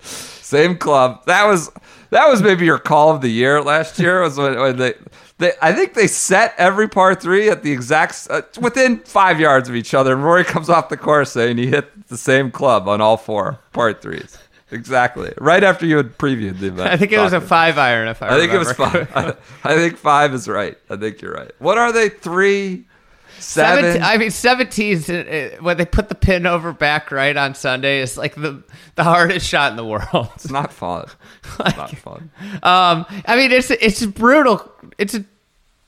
Same 0.00 0.76
club. 0.78 1.24
That 1.26 1.46
was 1.46 1.70
that 2.10 2.28
was 2.28 2.42
maybe 2.42 2.64
your 2.66 2.78
call 2.78 3.14
of 3.14 3.22
the 3.22 3.28
year 3.28 3.62
last 3.62 3.98
year. 3.98 4.20
Was 4.22 4.36
when, 4.38 4.58
when 4.58 4.76
they, 4.76 4.94
they 5.38 5.52
I 5.62 5.72
think 5.72 5.94
they 5.94 6.06
set 6.06 6.54
every 6.58 6.88
par 6.88 7.14
three 7.14 7.48
at 7.48 7.62
the 7.62 7.72
exact 7.72 8.26
uh, 8.30 8.42
within 8.60 8.98
five 8.98 9.40
yards 9.40 9.68
of 9.68 9.74
each 9.74 9.94
other. 9.94 10.12
And 10.12 10.22
Rory 10.24 10.44
comes 10.44 10.68
off 10.68 10.88
the 10.88 10.96
course 10.96 11.32
saying 11.32 11.58
he 11.58 11.68
hit 11.68 12.08
the 12.08 12.16
same 12.16 12.50
club 12.50 12.88
on 12.88 13.00
all 13.00 13.16
four 13.16 13.60
par 13.72 13.92
threes. 13.92 14.38
Exactly. 14.70 15.32
Right 15.38 15.64
after 15.64 15.86
you 15.86 15.96
had 15.96 16.18
previewed 16.18 16.58
the 16.58 16.68
event. 16.68 16.90
I 16.90 16.96
think 16.96 17.12
it 17.12 17.18
was 17.18 17.32
a 17.32 17.40
five 17.40 17.78
iron. 17.78 18.08
If 18.08 18.22
I, 18.22 18.36
I 18.36 18.38
think 18.38 18.52
it 18.52 18.58
was 18.58 18.72
five. 18.72 19.10
I, 19.14 19.34
I 19.64 19.76
think 19.76 19.96
five 19.96 20.34
is 20.34 20.46
right. 20.46 20.76
I 20.90 20.96
think 20.96 21.22
you're 21.22 21.32
right. 21.32 21.50
What 21.58 21.78
are 21.78 21.92
they? 21.92 22.10
Three, 22.10 22.86
seven. 23.40 23.84
17, 23.84 24.02
I 24.02 24.16
mean, 24.18 24.28
17's 24.28 25.10
uh, 25.10 25.56
when 25.62 25.76
they 25.76 25.84
put 25.84 26.08
the 26.08 26.14
pin 26.14 26.46
over 26.46 26.72
back 26.72 27.10
right 27.10 27.36
on 27.36 27.54
Sunday 27.54 28.00
is 28.00 28.16
like 28.16 28.34
the 28.34 28.62
the 28.94 29.04
hardest 29.04 29.46
shot 29.46 29.70
in 29.70 29.76
the 29.76 29.84
world. 29.84 30.28
it's 30.34 30.50
not 30.50 30.72
fun. 30.72 31.06
It's 31.44 31.58
not 31.76 31.96
fun. 31.96 32.30
Um, 32.62 33.06
I 33.26 33.36
mean, 33.36 33.52
it's 33.52 33.70
it's 33.70 34.04
brutal. 34.06 34.70
It's 34.98 35.14
a 35.14 35.24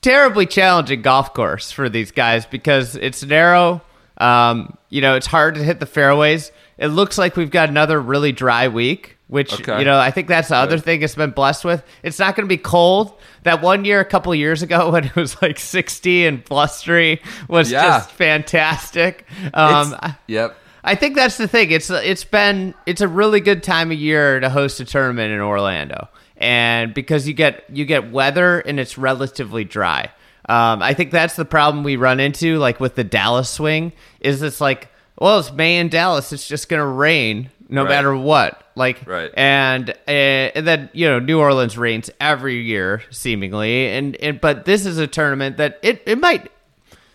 terribly 0.03 0.47
challenging 0.47 1.03
golf 1.03 1.35
course 1.35 1.71
for 1.73 1.89
these 1.89 2.11
guys 2.11 2.47
because 2.47 2.97
it's 2.97 3.23
narrow. 3.23 3.83
Um, 4.19 4.77
you 4.89 5.01
know, 5.01 5.17
it's 5.17 5.27
hard 5.27 5.55
to 5.55 5.63
hit 5.63 5.81
the 5.81 5.87
fairways. 5.87 6.53
It 6.79 6.89
looks 6.89 7.19
like 7.19 7.37
we've 7.37 7.51
got 7.51 7.69
another 7.69 8.01
really 8.01 8.33
dry 8.33 8.69
week, 8.69 9.17
which 9.31 9.55
Okay. 9.55 9.79
you 9.79 9.85
know 9.85 9.99
I 9.99 10.11
think 10.11 10.29
that's 10.29 10.49
the 10.49 10.57
other 10.57 10.77
thing 10.79 11.01
it's 11.03 11.15
been 11.15 11.31
blessed 11.31 11.65
with. 11.65 11.83
It's 12.03 12.19
not 12.19 12.37
going 12.37 12.47
to 12.47 12.53
be 12.53 12.59
cold. 12.59 13.19
That 13.45 13.63
one 13.63 13.85
year, 13.87 14.01
a 14.01 14.05
couple 14.05 14.35
years 14.35 14.61
ago, 14.63 14.91
when 14.93 15.05
it 15.07 15.17
was 15.17 15.41
like 15.41 15.59
sixty 15.59 16.27
and 16.27 16.45
blustery, 16.45 17.23
was 17.49 17.71
Yeah. 17.73 17.85
just 17.99 18.11
fantastic. 18.13 19.25
Um, 19.55 19.95
It's- 19.95 20.13
yep. 20.27 20.57
I 20.83 20.95
think 20.95 21.15
that's 21.15 21.37
the 21.37 21.47
thing. 21.47 21.71
It's 21.71 21.91
it's 21.91 22.25
been 22.25 22.75
it's 22.87 23.01
a 23.03 23.09
really 23.09 23.41
good 23.41 23.63
time 23.63 23.91
of 23.93 23.99
year 23.99 24.41
to 24.41 24.49
host 24.51 24.81
a 24.81 24.85
tournament 24.85 25.31
in 25.33 25.41
Orlando, 25.41 26.09
and 26.39 26.95
because 26.95 27.29
you 27.29 27.35
get 27.35 27.65
you 27.71 27.85
get 27.85 28.11
weather 28.11 28.61
and 28.61 28.81
it's 28.81 28.97
relatively 28.99 29.63
dry. 29.65 30.09
Um, 30.49 30.83
I 30.83 30.95
think 30.95 31.11
that's 31.13 31.37
the 31.37 31.45
problem 31.45 31.85
we 31.85 31.97
run 31.97 32.19
into, 32.19 32.57
like 32.59 32.81
with 32.81 32.95
the 32.95 33.05
Dallas 33.05 33.49
swing, 33.51 33.93
is 34.21 34.43
it's 34.43 34.61
like, 34.61 34.89
well, 35.19 35.39
it's 35.39 35.53
May 35.53 35.77
in 35.79 35.91
Dallas, 35.91 36.33
it's 36.33 36.49
just 36.49 36.69
gonna 36.71 36.87
rain 36.87 37.51
no 37.71 37.83
Right. 37.83 37.89
matter 37.91 38.15
what. 38.15 38.63
Like, 38.75 39.03
Right. 39.07 39.31
and 39.35 39.91
uh, 39.91 40.11
and 40.11 40.67
then 40.67 40.91
you 40.93 41.09
know 41.09 41.19
New 41.19 41.39
Orleans 41.39 41.77
rains 41.79 42.11
every 42.21 42.57
year 42.61 43.03
seemingly, 43.11 43.89
and 43.89 44.17
and 44.17 44.41
but 44.41 44.65
this 44.65 44.87
is 44.87 44.99
a 44.99 45.07
tournament 45.07 45.57
that 45.59 45.79
it 45.83 46.03
it 46.07 46.19
might 46.19 46.51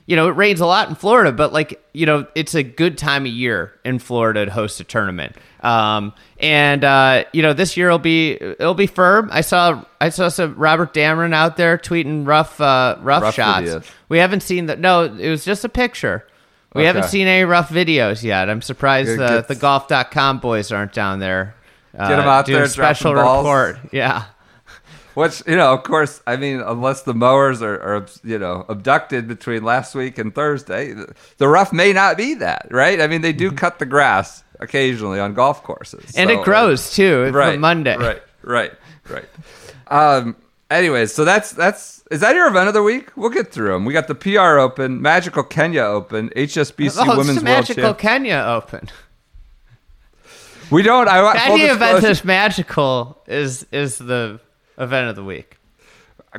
you 0.08 0.16
know, 0.16 0.28
it 0.28 0.34
rains 0.34 0.60
a 0.60 0.68
lot 0.68 0.88
in 0.88 0.94
Florida, 0.94 1.32
but 1.32 1.52
like, 1.52 1.84
you 1.92 2.06
know, 2.06 2.28
it's 2.36 2.54
a 2.54 2.62
good 2.62 2.96
time 2.96 3.26
of 3.26 3.32
year 3.32 3.74
in 3.84 3.98
Florida 3.98 4.46
to 4.46 4.52
host 4.52 4.80
a 4.80 4.84
tournament. 4.84 5.36
Um, 5.62 6.14
and 6.40 6.84
uh, 6.84 7.24
you 7.34 7.42
know, 7.42 7.54
this 7.54 7.76
year 7.76 7.90
will 7.90 7.98
be 7.98 8.34
it'll 8.34 8.76
be 8.76 8.86
firm. 8.86 9.30
I 9.32 9.42
saw 9.42 9.84
I 10.00 10.10
saw 10.10 10.28
some 10.30 10.54
Robert 10.58 10.94
Damron 10.94 11.34
out 11.34 11.58
there 11.58 11.80
tweeting 11.80 12.28
rough 12.28 12.62
uh, 12.62 12.98
rough, 13.02 13.24
Rough 13.24 13.34
shots. 13.34 13.92
We 14.08 14.20
haven't 14.20 14.42
seen 14.42 14.68
that. 14.68 14.80
No, 14.80 15.06
it 15.06 15.30
was 15.32 15.44
just 15.44 15.66
a 15.66 15.70
picture. 15.70 16.28
We 16.76 16.82
Okay. 16.82 16.88
haven't 16.88 17.06
seen 17.10 17.26
any 17.28 17.44
rough 17.46 17.70
videos 17.70 18.22
yet. 18.22 18.50
I'm 18.50 18.62
surprised 18.62 19.10
the, 19.12 19.16
good. 19.28 19.48
the 19.48 19.56
golf.com 19.56 20.40
boys 20.40 20.72
aren't 20.72 20.94
down 20.94 21.20
there. 21.20 21.56
Uh, 21.98 22.10
Get 22.10 22.20
'em 22.20 22.28
out 22.28 22.46
doing 22.46 22.58
there 22.58 22.66
a 22.66 22.70
special 22.70 23.16
report. 23.16 23.80
Yeah. 23.92 24.24
Which 25.14 25.42
you 25.48 25.56
know, 25.56 25.72
of 25.74 25.84
course, 25.84 26.22
I 26.28 26.36
mean, 26.36 26.60
unless 26.60 27.04
the 27.04 27.14
mowers 27.14 27.62
are, 27.62 27.76
are 27.82 28.06
you 28.26 28.38
know 28.38 28.66
abducted 28.68 29.30
between 29.30 29.64
last 29.64 29.96
week 29.96 30.18
and 30.18 30.36
Thursday, 30.36 30.94
the 31.38 31.48
rough 31.48 31.72
may 31.72 31.94
not 31.94 32.18
be 32.18 32.34
that 32.34 32.68
right. 32.70 33.00
I 33.00 33.08
mean, 33.08 33.22
they 33.22 33.32
do 33.32 33.50
cut 33.54 33.80
the 33.80 33.86
grass 33.86 34.44
occasionally 34.60 35.22
on 35.22 35.34
golf 35.34 35.64
courses, 35.64 36.14
And 36.18 36.30
so- 36.30 36.38
it 36.42 36.44
grows 36.44 36.92
too 36.94 37.32
right 37.32 37.54
from 37.54 37.62
Monday. 37.62 37.96
Right, 37.96 38.22
right, 38.44 38.74
right. 39.10 39.26
Um, 39.88 40.36
anyways, 40.70 41.14
so 41.14 41.24
that's 41.24 41.52
that's 41.52 41.95
is 42.12 42.20
that 42.22 42.36
your 42.36 42.48
event 42.48 42.68
of 42.68 42.74
the 42.74 42.84
week? 42.84 43.10
We'll 43.16 43.30
get 43.30 43.52
through 43.52 43.74
them. 43.74 43.86
We 43.86 43.94
got 43.94 44.08
the 44.08 44.16
PR 44.16 44.60
Open, 44.60 45.02
Magical 45.02 45.44
Kenya 45.44 45.82
Open, 45.82 46.30
HSBC 46.30 46.98
Oh, 47.00 47.18
Women's 47.18 47.28
the 47.28 47.34
World 47.36 47.44
Magical 47.44 47.84
Champ. 47.84 47.98
Kenya 48.00 48.44
Open. 48.48 48.90
We 50.72 50.82
don't. 50.82 51.08
I 51.08 51.22
full 51.46 51.54
Any 51.56 51.64
event 51.64 52.02
that's 52.02 52.24
magical 52.26 53.22
is 53.28 53.66
is 53.72 53.98
the 54.00 54.40
event 54.78 55.10
of 55.10 55.16
the 55.16 55.24
week. 55.24 55.58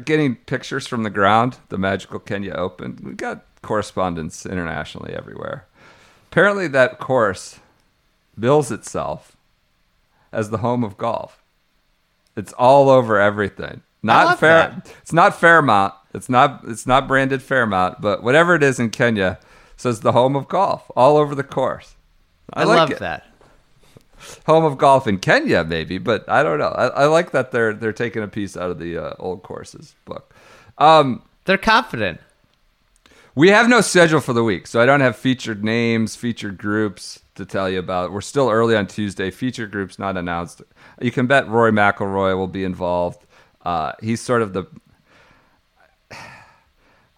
getting 0.04 0.34
pictures 0.36 0.86
from 0.86 1.04
the 1.04 1.10
ground, 1.10 1.58
the 1.68 1.78
Magical 1.78 2.18
Kenya 2.18 2.52
Open. 2.52 2.98
We've 3.02 3.16
got 3.16 3.44
correspondence 3.62 4.44
internationally 4.44 5.14
everywhere. 5.14 5.66
Apparently, 6.30 6.66
that 6.68 6.98
course 6.98 7.60
bills 8.38 8.70
itself 8.70 9.36
as 10.32 10.50
the 10.50 10.58
home 10.58 10.84
of 10.84 10.98
golf. 10.98 11.42
It's 12.36 12.52
all 12.54 12.90
over 12.90 13.18
everything. 13.18 13.82
Not 14.06 14.40
fair. 14.40 14.70
that. 14.70 14.94
It's 15.02 15.12
not 15.12 15.38
Fairmount. 15.38 15.94
It's 16.14 16.28
not. 16.28 16.62
It's 16.66 16.86
not 16.86 17.06
branded 17.08 17.42
Fairmount, 17.42 18.00
but 18.00 18.22
whatever 18.22 18.54
it 18.54 18.62
is 18.62 18.78
in 18.80 18.90
Kenya 18.90 19.38
says 19.76 20.00
the 20.00 20.12
home 20.12 20.34
of 20.36 20.48
golf 20.48 20.90
all 20.96 21.16
over 21.16 21.34
the 21.34 21.44
course. 21.44 21.96
I, 22.52 22.64
like 22.64 22.76
love 22.76 22.90
it. 22.92 22.98
that. 23.00 23.26
Home 24.46 24.64
of 24.64 24.78
golf 24.78 25.06
in 25.06 25.18
Kenya, 25.18 25.62
maybe, 25.64 25.98
but 25.98 26.26
I 26.28 26.42
don't 26.42 26.58
know. 26.58 26.68
I, 26.68 26.86
I 26.86 27.06
like 27.06 27.32
that 27.32 27.50
they're 27.50 27.74
they're 27.74 27.92
taking 27.92 28.22
a 28.22 28.28
piece 28.28 28.56
out 28.56 28.70
of 28.70 28.78
the 28.78 28.96
uh, 28.96 29.14
old 29.18 29.42
courses 29.42 29.94
book. 30.04 30.34
Um, 30.78 31.22
They're 31.44 31.58
confident. 31.58 32.20
We 33.34 33.50
have 33.50 33.68
no 33.68 33.82
schedule 33.82 34.20
for 34.20 34.32
the 34.32 34.42
week, 34.42 34.66
so 34.66 34.80
I 34.80 34.86
don't 34.86 35.02
have 35.02 35.16
featured 35.16 35.62
names, 35.62 36.16
featured 36.16 36.56
groups 36.56 37.20
to 37.34 37.44
tell 37.44 37.68
you 37.68 37.78
about. 37.78 38.10
We're 38.10 38.22
still 38.22 38.48
early 38.48 38.74
on 38.74 38.86
Tuesday. 38.86 39.30
Featured 39.30 39.70
groups 39.70 39.98
not 39.98 40.16
announced. 40.16 40.62
You 41.02 41.10
can 41.10 41.26
bet 41.26 41.46
Rory 41.46 41.72
McIlroy 41.72 42.34
will 42.36 42.46
be 42.46 42.64
involved. 42.64 43.25
Uh, 43.66 43.92
he's 44.00 44.20
sort 44.20 44.42
of 44.42 44.52
the. 44.52 44.64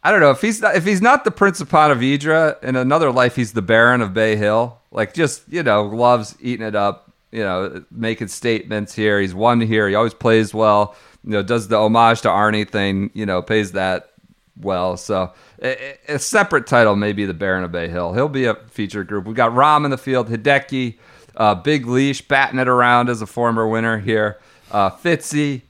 I 0.02 0.10
don't 0.10 0.20
know 0.20 0.30
if 0.30 0.40
he's 0.40 0.62
not, 0.62 0.76
if 0.76 0.86
he's 0.86 1.02
not 1.02 1.24
the 1.24 1.30
Prince 1.30 1.60
of 1.60 1.68
Ponte 1.68 1.98
Vedra 1.98 2.62
in 2.64 2.74
another 2.74 3.12
life, 3.12 3.36
he's 3.36 3.52
the 3.52 3.60
Baron 3.60 4.00
of 4.00 4.14
Bay 4.14 4.34
Hill. 4.34 4.78
Like 4.90 5.12
just 5.12 5.42
you 5.52 5.62
know, 5.62 5.84
loves 5.84 6.36
eating 6.40 6.66
it 6.66 6.74
up. 6.74 7.12
You 7.32 7.42
know, 7.42 7.84
making 7.90 8.28
statements 8.28 8.94
here. 8.94 9.20
He's 9.20 9.34
won 9.34 9.60
here. 9.60 9.86
He 9.86 9.94
always 9.94 10.14
plays 10.14 10.54
well. 10.54 10.96
You 11.22 11.32
know, 11.32 11.42
does 11.42 11.68
the 11.68 11.76
homage 11.76 12.22
to 12.22 12.28
Arnie 12.28 12.66
thing. 12.66 13.10
You 13.12 13.26
know, 13.26 13.42
pays 13.42 13.72
that 13.72 14.12
well. 14.56 14.96
So 14.96 15.34
a, 15.62 15.98
a 16.08 16.18
separate 16.18 16.66
title 16.66 16.96
maybe 16.96 17.26
the 17.26 17.34
Baron 17.34 17.64
of 17.64 17.72
Bay 17.72 17.88
Hill. 17.88 18.14
He'll 18.14 18.26
be 18.26 18.46
a 18.46 18.54
featured 18.54 19.06
group. 19.06 19.26
We 19.26 19.34
got 19.34 19.52
Rahm 19.52 19.84
in 19.84 19.90
the 19.90 19.98
field, 19.98 20.30
Hideki, 20.30 20.96
uh, 21.36 21.56
Big 21.56 21.86
Leash 21.86 22.22
batting 22.22 22.58
it 22.58 22.68
around 22.68 23.10
as 23.10 23.20
a 23.20 23.26
former 23.26 23.68
winner 23.68 23.98
here. 23.98 24.38
Uh, 24.70 24.88
Fitzy, 24.88 25.62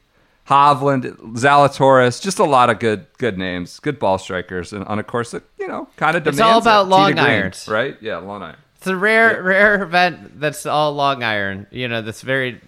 Hovland, 0.49 1.03
Zalatoris, 1.35 2.23
just 2.23 2.39
a 2.39 2.45
lot 2.45 2.71
of 2.71 2.79
good 2.79 3.07
good 3.19 3.37
names, 3.37 3.79
good 3.81 3.99
ball 3.99 4.17
strikers, 4.17 4.73
and 4.73 4.83
on 4.87 4.99
a 4.99 5.03
course 5.03 5.33
that 5.33 5.43
you 5.59 5.69
know 5.69 5.89
kind 5.97 6.17
of 6.17 6.23
demands. 6.25 6.39
It's 6.39 6.47
all 6.47 6.59
about 6.59 6.87
it. 6.87 6.89
Long 6.89 7.13
green, 7.13 7.19
irons. 7.19 7.69
right? 7.69 7.97
Yeah, 8.01 8.17
long 8.17 8.43
iron. 8.43 8.57
It's 8.77 8.87
a 8.87 8.97
rare, 8.97 9.43
rare 9.43 9.83
event 9.83 10.41
that's 10.41 10.65
all 10.65 10.93
long 10.93 11.23
iron. 11.23 11.67
You 11.71 11.89
know, 11.89 12.01
that's 12.01 12.23
very 12.23 12.61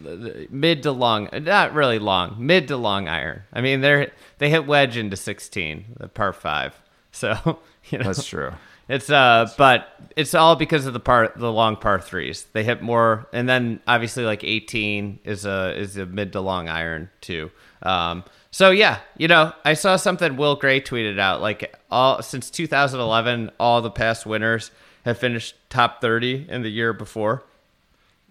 mid 0.50 0.82
to 0.82 0.92
long, 0.92 1.30
not 1.32 1.72
really 1.72 1.98
long, 1.98 2.34
mid 2.38 2.68
to 2.68 2.76
long 2.76 3.08
iron. 3.08 3.44
I 3.52 3.60
mean, 3.62 3.80
they're 3.80 4.10
they 4.38 4.50
hit 4.50 4.66
wedge 4.66 4.96
into 4.98 5.16
sixteen, 5.16 5.86
the 5.98 6.08
par 6.08 6.32
five. 6.32 6.74
So 7.12 7.58
you 7.90 7.98
know, 7.98 8.04
That's 8.04 8.24
true. 8.24 8.52
It's 8.88 9.10
uh, 9.10 9.48
but 9.56 9.88
it's 10.16 10.34
all 10.34 10.54
because 10.54 10.86
of 10.86 10.92
the 10.92 11.00
part 11.00 11.36
the 11.36 11.50
long 11.50 11.76
par 11.76 12.00
threes. 12.00 12.46
They 12.52 12.62
hit 12.62 12.82
more, 12.82 13.26
and 13.32 13.48
then 13.48 13.80
obviously 13.86 14.24
like 14.24 14.44
eighteen 14.44 15.18
is 15.24 15.44
a 15.44 15.76
is 15.76 15.96
a 15.96 16.06
mid 16.06 16.32
to 16.34 16.40
long 16.40 16.68
iron 16.68 17.08
too. 17.20 17.50
Um, 17.82 18.24
so 18.50 18.70
yeah, 18.70 18.98
you 19.16 19.28
know, 19.28 19.52
I 19.64 19.74
saw 19.74 19.96
something 19.96 20.36
Will 20.36 20.56
Gray 20.56 20.80
tweeted 20.80 21.18
out 21.18 21.40
like 21.40 21.74
all 21.90 22.22
since 22.22 22.50
2011, 22.50 23.50
all 23.60 23.80
the 23.82 23.90
past 23.90 24.26
winners 24.26 24.70
have 25.04 25.18
finished 25.18 25.54
top 25.70 26.00
30 26.00 26.46
in 26.48 26.62
the 26.62 26.68
year 26.68 26.92
before. 26.92 27.42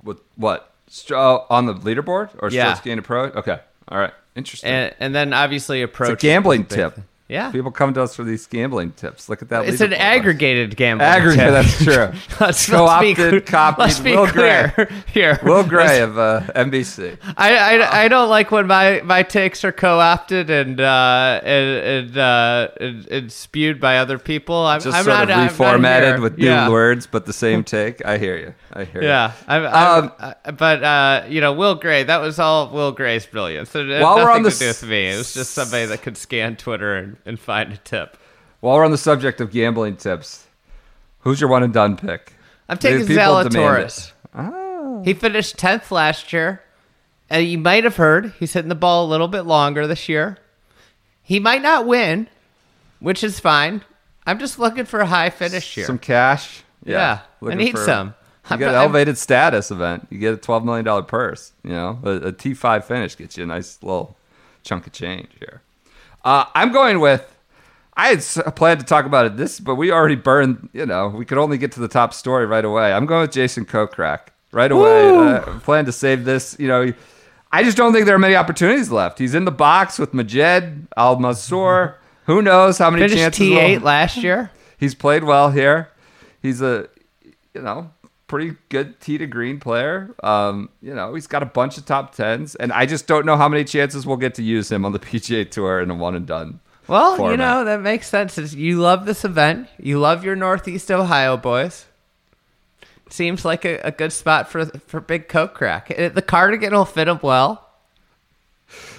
With 0.04 0.20
what? 0.36 0.72
Str- 0.88 1.16
uh, 1.16 1.40
on 1.50 1.66
the 1.68 1.74
leaderboard 1.74 2.30
or 2.40 2.50
Yeah. 2.50 2.78
approach? 2.86 3.36
Okay, 3.36 3.60
all 3.88 3.98
right, 4.00 4.14
interesting. 4.36 4.70
And 4.70 4.94
and 5.00 5.16
then 5.16 5.34
obviously 5.34 5.82
it's 5.82 5.92
approach 5.92 6.12
a 6.24 6.28
gambling 6.28 6.66
tip. 6.66 7.00
Yeah. 7.30 7.52
people 7.52 7.70
come 7.70 7.94
to 7.94 8.02
us 8.02 8.16
for 8.16 8.24
these 8.24 8.48
gambling 8.48 8.92
tips. 8.94 9.30
Look 9.30 9.44
at 9.44 9.50
that. 9.50 9.70
It's 9.70 9.82
an 9.82 9.94
aggregated 9.94 10.76
gambling. 10.76 11.08
Aggregate. 11.08 11.40
tip. 11.40 11.52
That's 11.52 11.84
true. 11.84 12.20
let's, 12.40 12.68
Co-opted, 12.70 13.18
let's 13.20 13.32
be, 13.32 13.42
copied. 13.42 13.80
let's 13.82 14.00
be 14.00 14.16
Will 14.16 14.26
clear 14.28 14.90
here. 15.14 15.40
Will 15.44 15.64
Gray 15.64 16.02
of 16.02 16.18
uh, 16.18 16.42
NBC. 16.56 17.20
I, 17.38 17.56
I, 17.78 18.04
I 18.06 18.08
don't 18.08 18.30
like 18.30 18.50
when 18.50 18.66
my, 18.66 19.02
my 19.04 19.22
takes 19.22 19.64
are 19.64 19.72
co-opted 19.72 20.50
and 20.50 20.82
uh, 20.82 21.40
and 21.44 22.10
and, 22.10 22.18
uh, 22.18 22.68
and, 22.82 23.08
and 23.08 23.32
spewed 23.32 23.80
by 23.80 23.98
other 24.00 24.18
people. 24.18 24.56
I'm, 24.56 24.82
Just 24.82 24.98
I'm 24.98 25.04
sort 25.06 25.30
not, 25.30 25.30
of 25.30 25.52
reformatted 25.52 26.22
with 26.22 26.38
new 26.38 26.48
yeah. 26.48 26.68
words, 26.70 27.06
but 27.06 27.28
the 27.28 27.34
same 27.34 27.64
take. 27.64 28.04
I 28.06 28.18
hear 28.18 28.38
you. 28.38 28.56
I 28.74 28.86
hear 28.86 29.04
Yeah, 29.04 29.28
you. 29.28 29.34
I'm, 29.48 29.66
I'm, 29.66 30.04
Um, 30.06 30.12
uh, 30.20 30.52
but 30.52 30.84
uh, 30.84 31.26
you 31.30 31.42
know, 31.42 31.54
Will 31.54 31.76
Gray. 31.76 32.04
That 32.04 32.22
was 32.22 32.40
all 32.40 32.70
Will 32.70 32.92
Gray's 32.92 33.26
brilliance. 33.26 33.76
It 33.76 34.02
While 34.02 34.16
we're 34.18 34.32
on 34.32 34.44
the 34.44 34.50
to 34.50 34.58
do 34.60 34.68
with 34.68 34.84
me. 34.84 35.10
It 35.10 35.18
was 35.18 35.34
just 35.34 35.52
somebody 35.54 35.86
that 35.86 36.02
could 36.02 36.18
scan 36.18 36.56
Twitter 36.56 36.96
and, 36.96 37.18
and 37.26 37.40
find 37.40 37.72
a 37.72 37.78
tip. 37.78 38.18
While 38.60 38.78
we're 38.78 38.86
on 38.86 38.92
the 38.92 38.98
subject 38.98 39.40
of 39.42 39.52
gambling 39.52 39.96
tips, 39.98 40.46
who's 41.20 41.40
your 41.40 41.50
one 41.50 41.64
and 41.64 41.74
done 41.74 41.96
pick? 41.98 42.34
I'm 42.68 42.78
taking 42.78 43.08
Zalatoris. 43.08 44.12
it. 44.34 45.06
He 45.06 45.14
ah. 45.14 45.20
finished 45.20 45.58
tenth 45.58 45.92
last 45.92 46.34
year, 46.34 46.62
and 47.30 47.46
you 47.48 47.58
might 47.58 47.84
have 47.84 47.96
heard 47.96 48.34
he's 48.40 48.54
hitting 48.54 48.70
the 48.70 48.76
ball 48.76 49.06
a 49.06 49.10
little 49.10 49.28
bit 49.28 49.44
longer 49.44 49.88
this 49.88 50.10
year. 50.10 50.38
He 51.24 51.40
might 51.40 51.62
not 51.62 51.86
win, 51.86 52.28
which 53.00 53.24
is 53.24 53.40
fine. 53.40 53.84
I'm 54.26 54.40
just 54.40 54.60
looking 54.60 54.86
for 54.86 55.00
a 55.00 55.06
high 55.06 55.30
finish 55.30 55.76
here. 55.76 55.86
Some 55.86 56.00
cash. 56.00 56.64
Yeah, 56.84 57.22
I 57.24 57.46
Looking 57.46 57.58
need 57.60 57.78
some. 57.78 58.10
You 58.10 58.14
I'm- 58.52 58.60
get 58.60 58.70
an 58.70 58.76
I'm- 58.76 58.84
elevated 58.84 59.18
status 59.18 59.72
event. 59.72 60.08
You 60.10 60.20
get 60.20 60.34
a 60.34 60.38
twelve 60.38 60.66
million 60.66 60.86
dollar 60.86 61.04
purse. 61.04 61.54
You 61.64 61.72
know, 61.72 62.00
a, 62.04 62.10
a 62.28 62.32
T 62.32 62.54
five 62.54 62.86
finish 62.86 63.16
gets 63.16 63.38
you 63.38 63.44
a 63.44 63.48
nice 63.48 63.80
little 63.82 64.18
chunk 64.64 64.88
of 64.88 64.94
change 64.94 65.30
here. 65.40 65.62
Uh, 66.24 66.46
I'm 66.56 66.72
going 66.72 67.00
with. 67.00 67.26
I 67.96 68.16
had 68.16 68.56
planned 68.56 68.80
to 68.80 68.86
talk 68.86 69.06
about 69.06 69.26
it 69.26 69.36
this, 69.36 69.60
but 69.60 69.76
we 69.76 69.92
already 69.92 70.16
burned. 70.16 70.70
You 70.74 70.86
know, 70.86 71.10
we 71.10 71.26
could 71.26 71.38
only 71.38 71.58
get 71.58 71.72
to 71.74 71.80
the 71.80 71.88
top 71.88 72.14
story 72.14 72.46
right 72.46 72.64
away. 72.64 72.94
I'm 72.94 73.06
going 73.06 73.22
with 73.22 73.32
Jason 73.32 73.66
Kokrak 73.66 74.28
right 74.52 74.72
away. 74.72 75.10
Uh, 75.10 75.56
I 75.56 75.60
plan 75.60 75.86
to 75.86 75.92
save 75.92 76.24
this. 76.24 76.56
You 76.60 76.68
know, 76.68 76.94
I 77.52 77.64
just 77.64 77.76
don't 77.78 77.94
think 77.94 78.06
there 78.06 78.16
are 78.16 78.20
many 78.20 78.36
opportunities 78.36 78.90
left. 78.92 79.20
He's 79.20 79.34
in 79.34 79.46
the 79.46 79.52
box 79.52 80.00
with 80.00 80.14
Majed 80.14 80.88
Al 80.96 81.20
Mansour. 81.20 81.98
Who 82.26 82.42
knows 82.42 82.78
how 82.78 82.90
many 82.90 83.04
finished 83.04 83.18
chances? 83.18 83.40
T 83.40 83.58
eight 83.58 83.82
last 83.82 84.18
year. 84.18 84.52
He's 84.80 84.96
played 84.96 85.24
well 85.26 85.52
here. 85.52 85.90
He's 86.42 86.62
a, 86.62 86.88
you 87.54 87.62
know, 87.62 87.92
pretty 88.30 88.56
good 88.70 89.02
tee 89.02 89.18
to 89.18 89.28
green 89.28 89.60
player. 89.60 90.16
Um, 90.24 90.70
you 90.82 90.96
know, 90.96 91.14
he's 91.14 91.28
got 91.28 91.44
a 91.44 91.48
bunch 91.48 91.78
of 91.78 91.86
top 91.86 92.16
tens, 92.16 92.56
and 92.56 92.72
I 92.72 92.86
just 92.86 93.08
don't 93.08 93.26
know 93.26 93.36
how 93.36 93.50
many 93.50 93.66
chances 93.66 94.06
we'll 94.06 94.16
get 94.16 94.36
to 94.36 94.44
use 94.44 94.72
him 94.72 94.86
on 94.86 94.94
the 94.94 95.00
PGA 95.10 95.50
Tour 95.50 95.82
in 95.82 95.92
a 95.92 95.96
one 95.96 96.16
and 96.16 96.26
done. 96.26 96.62
Well, 96.88 97.30
you 97.30 97.38
know 97.38 97.66
that 97.66 97.82
makes 97.82 98.08
sense. 98.08 98.38
You 98.54 98.80
love 98.80 99.06
this 99.06 99.24
event. 99.24 99.68
You 99.78 100.00
love 100.00 100.24
your 100.24 100.36
Northeast 100.36 100.90
Ohio 100.90 101.38
boys. 101.38 101.86
Seems 103.12 103.46
like 103.46 103.64
a, 103.66 103.80
a 103.84 103.92
good 103.92 104.12
spot 104.14 104.50
for 104.50 104.66
for 104.66 105.00
Big 105.00 105.28
Kokrak. 105.28 105.92
Uh, 105.92 106.10
The 106.10 106.22
cardigan 106.24 106.74
will 106.74 106.86
fit 106.86 107.08
him 107.08 107.20
well. 107.22 107.68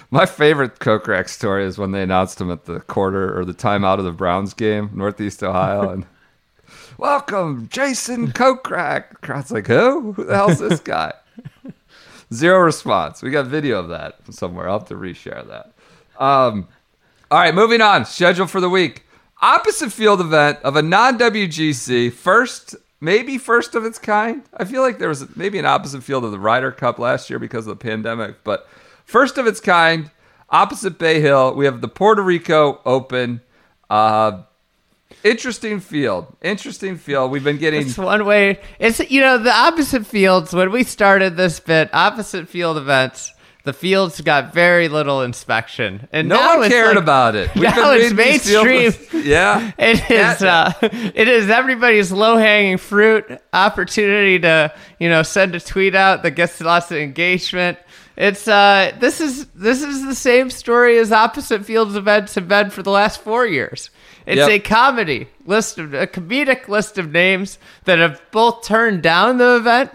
My 0.09 0.25
favorite 0.25 0.79
Kokrak 0.79 1.29
story 1.29 1.65
is 1.65 1.77
when 1.77 1.91
they 1.91 2.03
announced 2.03 2.39
him 2.39 2.51
at 2.51 2.65
the 2.65 2.81
quarter 2.81 3.37
or 3.37 3.45
the 3.45 3.53
timeout 3.53 3.99
of 3.99 4.03
the 4.05 4.11
Browns 4.11 4.53
game, 4.53 4.89
Northeast 4.93 5.41
Ohio, 5.43 5.89
and 5.89 6.05
welcome 6.97 7.67
Jason 7.69 8.31
Kokrak. 8.31 9.21
Crowd's 9.21 9.51
like, 9.51 9.67
who? 9.67 10.13
Who 10.13 10.25
the 10.25 10.35
hell's 10.35 10.59
this 10.59 10.79
guy? 10.79 11.13
Zero 12.33 12.59
response. 12.59 13.21
We 13.21 13.31
got 13.31 13.47
video 13.47 13.79
of 13.79 13.89
that 13.89 14.15
somewhere. 14.31 14.69
I'll 14.69 14.79
have 14.79 14.87
to 14.89 14.95
reshare 14.95 15.45
that. 15.47 15.73
Um, 16.17 16.67
all 17.29 17.39
right, 17.39 17.53
moving 17.53 17.81
on. 17.81 18.05
Schedule 18.05 18.47
for 18.47 18.61
the 18.61 18.69
week. 18.69 19.05
Opposite 19.41 19.91
field 19.91 20.21
event 20.21 20.59
of 20.63 20.75
a 20.75 20.81
non 20.81 21.17
WGC, 21.17 22.13
first, 22.13 22.75
maybe 22.99 23.37
first 23.37 23.73
of 23.75 23.85
its 23.85 23.97
kind. 23.97 24.43
I 24.55 24.65
feel 24.65 24.81
like 24.81 24.99
there 24.99 25.09
was 25.09 25.35
maybe 25.35 25.57
an 25.59 25.65
opposite 25.65 26.03
field 26.03 26.23
of 26.23 26.31
the 26.31 26.39
Ryder 26.39 26.71
Cup 26.71 26.99
last 26.99 27.29
year 27.29 27.39
because 27.39 27.65
of 27.67 27.77
the 27.77 27.83
pandemic, 27.83 28.43
but 28.43 28.67
first 29.03 29.37
of 29.37 29.47
its 29.47 29.59
kind, 29.59 30.11
opposite 30.49 30.99
Bay 30.99 31.19
Hill. 31.19 31.55
We 31.55 31.65
have 31.65 31.81
the 31.81 31.87
Puerto 31.87 32.21
Rico 32.21 32.79
Open. 32.85 33.41
Uh, 33.89 34.43
interesting 35.23 35.79
field. 35.79 36.27
Interesting 36.41 36.97
field. 36.97 37.31
We've 37.31 37.43
been 37.43 37.57
getting. 37.57 37.81
It's 37.81 37.97
one 37.97 38.25
way. 38.25 38.59
It's 38.79 38.99
you 39.11 39.21
know 39.21 39.37
the 39.37 39.53
opposite 39.53 40.05
fields. 40.05 40.53
When 40.53 40.71
we 40.71 40.83
started 40.83 41.37
this 41.37 41.59
bit, 41.59 41.89
opposite 41.93 42.47
field 42.47 42.77
events, 42.77 43.31
the 43.63 43.73
fields 43.73 44.19
got 44.21 44.53
very 44.53 44.87
little 44.87 45.21
inspection, 45.21 46.07
and 46.11 46.27
No 46.27 46.57
one 46.57 46.69
cared 46.69 46.95
like- 46.95 47.03
about 47.03 47.35
it. 47.35 47.53
We've 47.53 47.63
now 47.63 47.91
it's 47.91 48.13
mainstream. 48.13 48.93
yeah. 49.25 49.71
it 49.77 50.09
is. 50.09 50.41
Uh, 50.43 50.73
it 50.81 51.27
is 51.27 51.49
everybody's 51.49 52.11
low 52.11 52.37
hanging 52.37 52.77
fruit 52.77 53.25
opportunity 53.53 54.39
to 54.39 54.73
you 54.99 55.09
know 55.09 55.21
send 55.23 55.55
a 55.55 55.59
tweet 55.59 55.93
out 55.95 56.23
that 56.23 56.31
gets 56.31 56.59
lots 56.61 56.91
of 56.91 56.97
engagement. 56.97 57.77
It's 58.17 58.47
uh 58.47 58.95
this 58.99 59.21
is 59.21 59.45
this 59.47 59.81
is 59.81 60.05
the 60.05 60.15
same 60.15 60.49
story 60.49 60.97
as 60.97 61.11
opposite 61.11 61.65
fields 61.65 61.95
events 61.95 62.35
have 62.35 62.47
been 62.47 62.69
for 62.69 62.83
the 62.83 62.91
last 62.91 63.21
four 63.21 63.45
years. 63.45 63.89
It's 64.25 64.37
Yep. 64.37 64.49
a 64.49 64.59
comedy 64.59 65.27
list 65.45 65.77
of 65.77 65.93
a 65.93 66.07
comedic 66.07 66.67
list 66.67 66.97
of 66.97 67.11
names 67.11 67.57
that 67.85 67.99
have 67.99 68.21
both 68.31 68.63
turned 68.63 69.01
down 69.03 69.37
the 69.37 69.55
event 69.57 69.91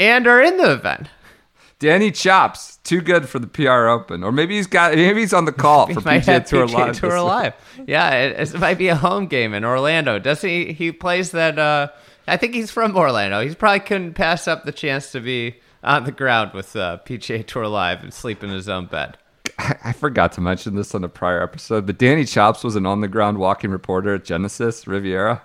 and 0.00 0.26
are 0.26 0.40
in 0.42 0.56
the 0.56 0.72
event. 0.72 1.08
Danny 1.78 2.12
Chops, 2.12 2.76
too 2.84 3.00
good 3.00 3.28
for 3.28 3.38
the 3.40 3.46
PR 3.48 3.88
Open, 3.88 4.22
or 4.22 4.30
maybe 4.30 4.54
he's 4.56 4.68
got 4.68 4.94
maybe 4.94 5.20
he's 5.20 5.32
on 5.32 5.46
the 5.46 5.52
call 5.52 5.88
for 5.88 6.00
PGA 6.00 6.46
Tour 6.46 6.66
PGA 6.68 6.74
Live. 6.86 7.00
Tour. 7.00 7.20
Live. 7.22 7.54
Yeah, 7.88 8.10
it, 8.14 8.54
it 8.54 8.58
might 8.60 8.78
be 8.78 8.86
a 8.88 8.94
home 8.96 9.26
game 9.26 9.52
in 9.52 9.64
Orlando. 9.64 10.18
Does 10.20 10.42
he? 10.42 10.72
He 10.72 10.92
plays 10.92 11.32
that. 11.32 11.58
Uh, 11.58 11.88
I 12.28 12.36
think 12.36 12.54
he's 12.54 12.70
from 12.70 12.96
Orlando. 12.96 13.40
He 13.44 13.52
probably 13.56 13.80
couldn't 13.80 14.14
pass 14.14 14.46
up 14.46 14.64
the 14.64 14.70
chance 14.70 15.10
to 15.10 15.20
be 15.20 15.56
on 15.82 16.04
the 16.04 16.12
ground 16.12 16.52
with 16.54 16.76
uh, 16.76 16.98
PGA 17.04 17.44
Tour 17.44 17.66
Live 17.66 18.04
and 18.04 18.14
sleep 18.14 18.44
in 18.44 18.50
his 18.50 18.68
own 18.68 18.86
bed. 18.86 19.18
I, 19.62 19.76
I 19.84 19.92
forgot 19.92 20.32
to 20.32 20.40
mention 20.40 20.74
this 20.74 20.94
on 20.94 21.04
a 21.04 21.08
prior 21.08 21.42
episode, 21.42 21.86
but 21.86 21.98
Danny 21.98 22.24
Chops 22.24 22.64
was 22.64 22.74
an 22.74 22.84
on 22.84 23.00
the 23.00 23.08
ground 23.08 23.38
walking 23.38 23.70
reporter 23.70 24.16
at 24.16 24.24
Genesis 24.24 24.86
Riviera. 24.86 25.42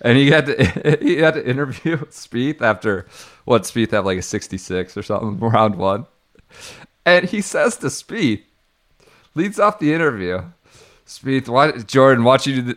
And 0.00 0.16
he 0.16 0.30
had 0.30 0.46
to 0.46 0.98
he 1.02 1.18
had 1.18 1.34
to 1.34 1.46
interview 1.46 1.96
Spieth 2.06 2.62
after 2.62 3.06
what 3.44 3.62
Spieth 3.62 3.90
had 3.90 4.04
like 4.04 4.18
a 4.18 4.22
66 4.22 4.96
or 4.96 5.02
something 5.02 5.38
round 5.48 5.76
one. 5.76 6.06
And 7.04 7.26
he 7.26 7.40
says 7.40 7.76
to 7.78 7.88
Spieth, 7.88 8.42
leads 9.34 9.58
off 9.58 9.78
the 9.78 9.92
interview. 9.92 10.42
Spieth, 11.06 11.48
why, 11.48 11.72
Jordan, 11.72 12.24
watching 12.24 12.66
you 12.66 12.76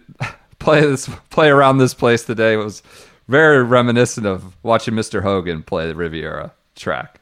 play 0.60 0.82
this 0.82 1.10
play 1.30 1.50
around 1.50 1.78
this 1.78 1.94
place 1.94 2.24
today 2.24 2.58
was 2.58 2.84
very 3.28 3.64
reminiscent 3.64 4.26
of 4.26 4.56
watching 4.64 4.94
Mr. 4.94 5.22
Hogan 5.22 5.64
play 5.64 5.88
the 5.88 5.96
Riviera 5.96 6.52
track. 6.76 7.22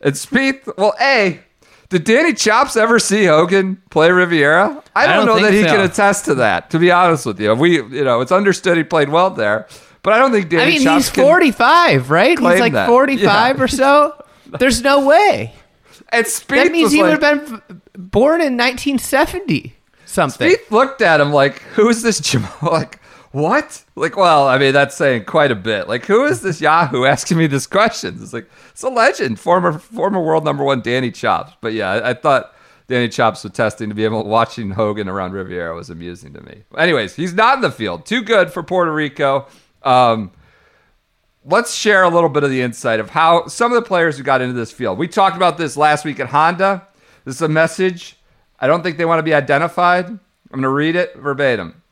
And 0.00 0.14
Spieth, 0.14 0.76
well, 0.78 0.94
a 1.00 1.40
did 1.88 2.04
Danny 2.04 2.32
Chops 2.32 2.76
ever 2.76 2.98
see 2.98 3.26
Hogan 3.26 3.82
play 3.90 4.10
Riviera? 4.10 4.82
I 4.96 5.06
don't, 5.06 5.26
don't 5.26 5.36
know 5.36 5.42
that 5.42 5.52
he 5.52 5.62
so. 5.62 5.68
can 5.68 5.80
attest 5.80 6.24
to 6.26 6.34
that. 6.36 6.70
To 6.70 6.78
be 6.78 6.90
honest 6.90 7.26
with 7.26 7.40
you, 7.40 7.54
we 7.54 7.76
you 7.76 8.04
know 8.04 8.20
it's 8.20 8.32
understood 8.32 8.76
he 8.76 8.84
played 8.84 9.08
well 9.08 9.30
there, 9.30 9.66
but 10.02 10.12
I 10.12 10.18
don't 10.18 10.32
think 10.32 10.48
Danny 10.48 10.72
Chops. 10.72 10.74
I 10.74 10.78
mean, 10.78 11.02
Chops 11.02 11.08
he's 11.08 11.24
45, 11.24 12.10
right? 12.10 12.38
He's 12.38 12.60
like 12.60 12.86
45 12.86 13.56
Yeah. 13.58 13.62
or 13.62 13.68
so. 13.68 14.24
There's 14.58 14.82
no 14.82 15.06
way. 15.06 15.54
And 16.10 16.26
Spieth 16.26 16.48
That 16.48 16.72
means 16.72 16.84
was 16.84 16.92
he 16.92 17.02
like, 17.02 17.20
would 17.20 17.22
have 17.22 17.48
been 17.66 17.80
born 17.96 18.40
in 18.40 18.56
1970 18.56 19.74
something. 20.06 20.48
Spieth 20.48 20.70
looked 20.70 21.02
at 21.02 21.20
him 21.20 21.32
like, 21.32 21.60
"Who 21.74 21.88
is 21.88 22.02
this 22.02 22.20
Jamal?" 22.20 22.50
Like, 22.62 23.00
what? 23.34 23.82
Like, 23.96 24.16
well, 24.16 24.46
I 24.46 24.58
mean, 24.58 24.72
that's 24.72 24.94
saying 24.94 25.24
quite 25.24 25.50
a 25.50 25.56
bit. 25.56 25.88
Like, 25.88 26.06
who 26.06 26.24
is 26.24 26.40
this 26.40 26.60
Yahoo 26.60 27.04
asking 27.04 27.36
me 27.36 27.48
this 27.48 27.66
question? 27.66 28.16
It's 28.22 28.32
like 28.32 28.48
it's 28.70 28.84
a 28.84 28.88
legend, 28.88 29.40
former 29.40 29.76
former 29.76 30.22
world 30.22 30.44
number 30.44 30.62
one 30.62 30.80
Danny 30.82 31.10
Chops. 31.10 31.52
But 31.60 31.72
yeah, 31.72 31.90
I, 31.90 32.10
I 32.10 32.14
thought 32.14 32.54
Danny 32.86 33.08
Chops 33.08 33.42
was 33.42 33.52
testing 33.52 33.88
to 33.88 33.94
be 33.94 34.04
able 34.04 34.22
watching 34.24 34.70
Hogan 34.70 35.08
around 35.08 35.32
Riviera 35.32 35.74
was 35.74 35.90
amusing 35.90 36.32
to 36.34 36.40
me. 36.42 36.62
Anyways, 36.78 37.16
he's 37.16 37.34
not 37.34 37.56
in 37.56 37.62
the 37.62 37.72
field. 37.72 38.06
Too 38.06 38.22
good 38.22 38.52
for 38.52 38.62
Puerto 38.62 38.92
Rico. 38.92 39.48
Um, 39.82 40.30
let's 41.44 41.74
share 41.74 42.04
a 42.04 42.08
little 42.08 42.30
bit 42.30 42.44
of 42.44 42.50
the 42.50 42.62
insight 42.62 43.00
of 43.00 43.10
how 43.10 43.48
some 43.48 43.72
of 43.72 43.76
the 43.82 43.86
players 43.86 44.16
who 44.16 44.22
got 44.22 44.42
into 44.42 44.54
this 44.54 44.70
field. 44.70 44.96
We 44.96 45.08
talked 45.08 45.36
about 45.36 45.58
this 45.58 45.76
last 45.76 46.04
week 46.04 46.20
at 46.20 46.28
Honda. 46.28 46.86
This 47.24 47.34
is 47.34 47.42
a 47.42 47.48
message. 47.48 48.16
I 48.60 48.68
don't 48.68 48.84
think 48.84 48.96
they 48.96 49.04
want 49.04 49.18
to 49.18 49.24
be 49.24 49.34
identified. 49.34 50.06
I'm 50.06 50.20
going 50.60 50.62
to 50.62 50.68
read 50.68 50.94
it 50.94 51.16
verbatim. 51.16 51.82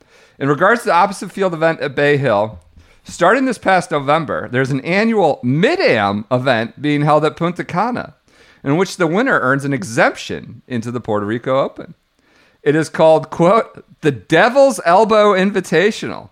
In 0.43 0.49
regards 0.49 0.81
to 0.81 0.87
the 0.87 0.93
opposite 0.93 1.31
field 1.31 1.53
event 1.53 1.79
at 1.79 1.95
Bay 1.95 2.17
Hill, 2.17 2.59
starting 3.05 3.45
this 3.45 3.57
past 3.57 3.91
November, 3.91 4.49
there's 4.49 4.71
an 4.71 4.81
annual 4.81 5.39
Mid-Am 5.41 6.25
event 6.29 6.81
being 6.81 7.03
held 7.03 7.23
at 7.23 7.37
Punta 7.37 7.63
Cana, 7.63 8.15
in 8.61 8.75
which 8.75 8.97
the 8.97 9.07
winner 9.07 9.39
earns 9.39 9.63
an 9.63 9.71
exemption 9.71 10.61
into 10.67 10.91
the 10.91 10.99
Puerto 10.99 11.25
Rico 11.25 11.61
Open. 11.61 11.93
It 12.61 12.75
is 12.75 12.89
called, 12.89 13.29
quote, 13.29 13.85
the 14.01 14.11
Devil's 14.11 14.81
Elbow 14.83 15.31
Invitational. 15.31 16.29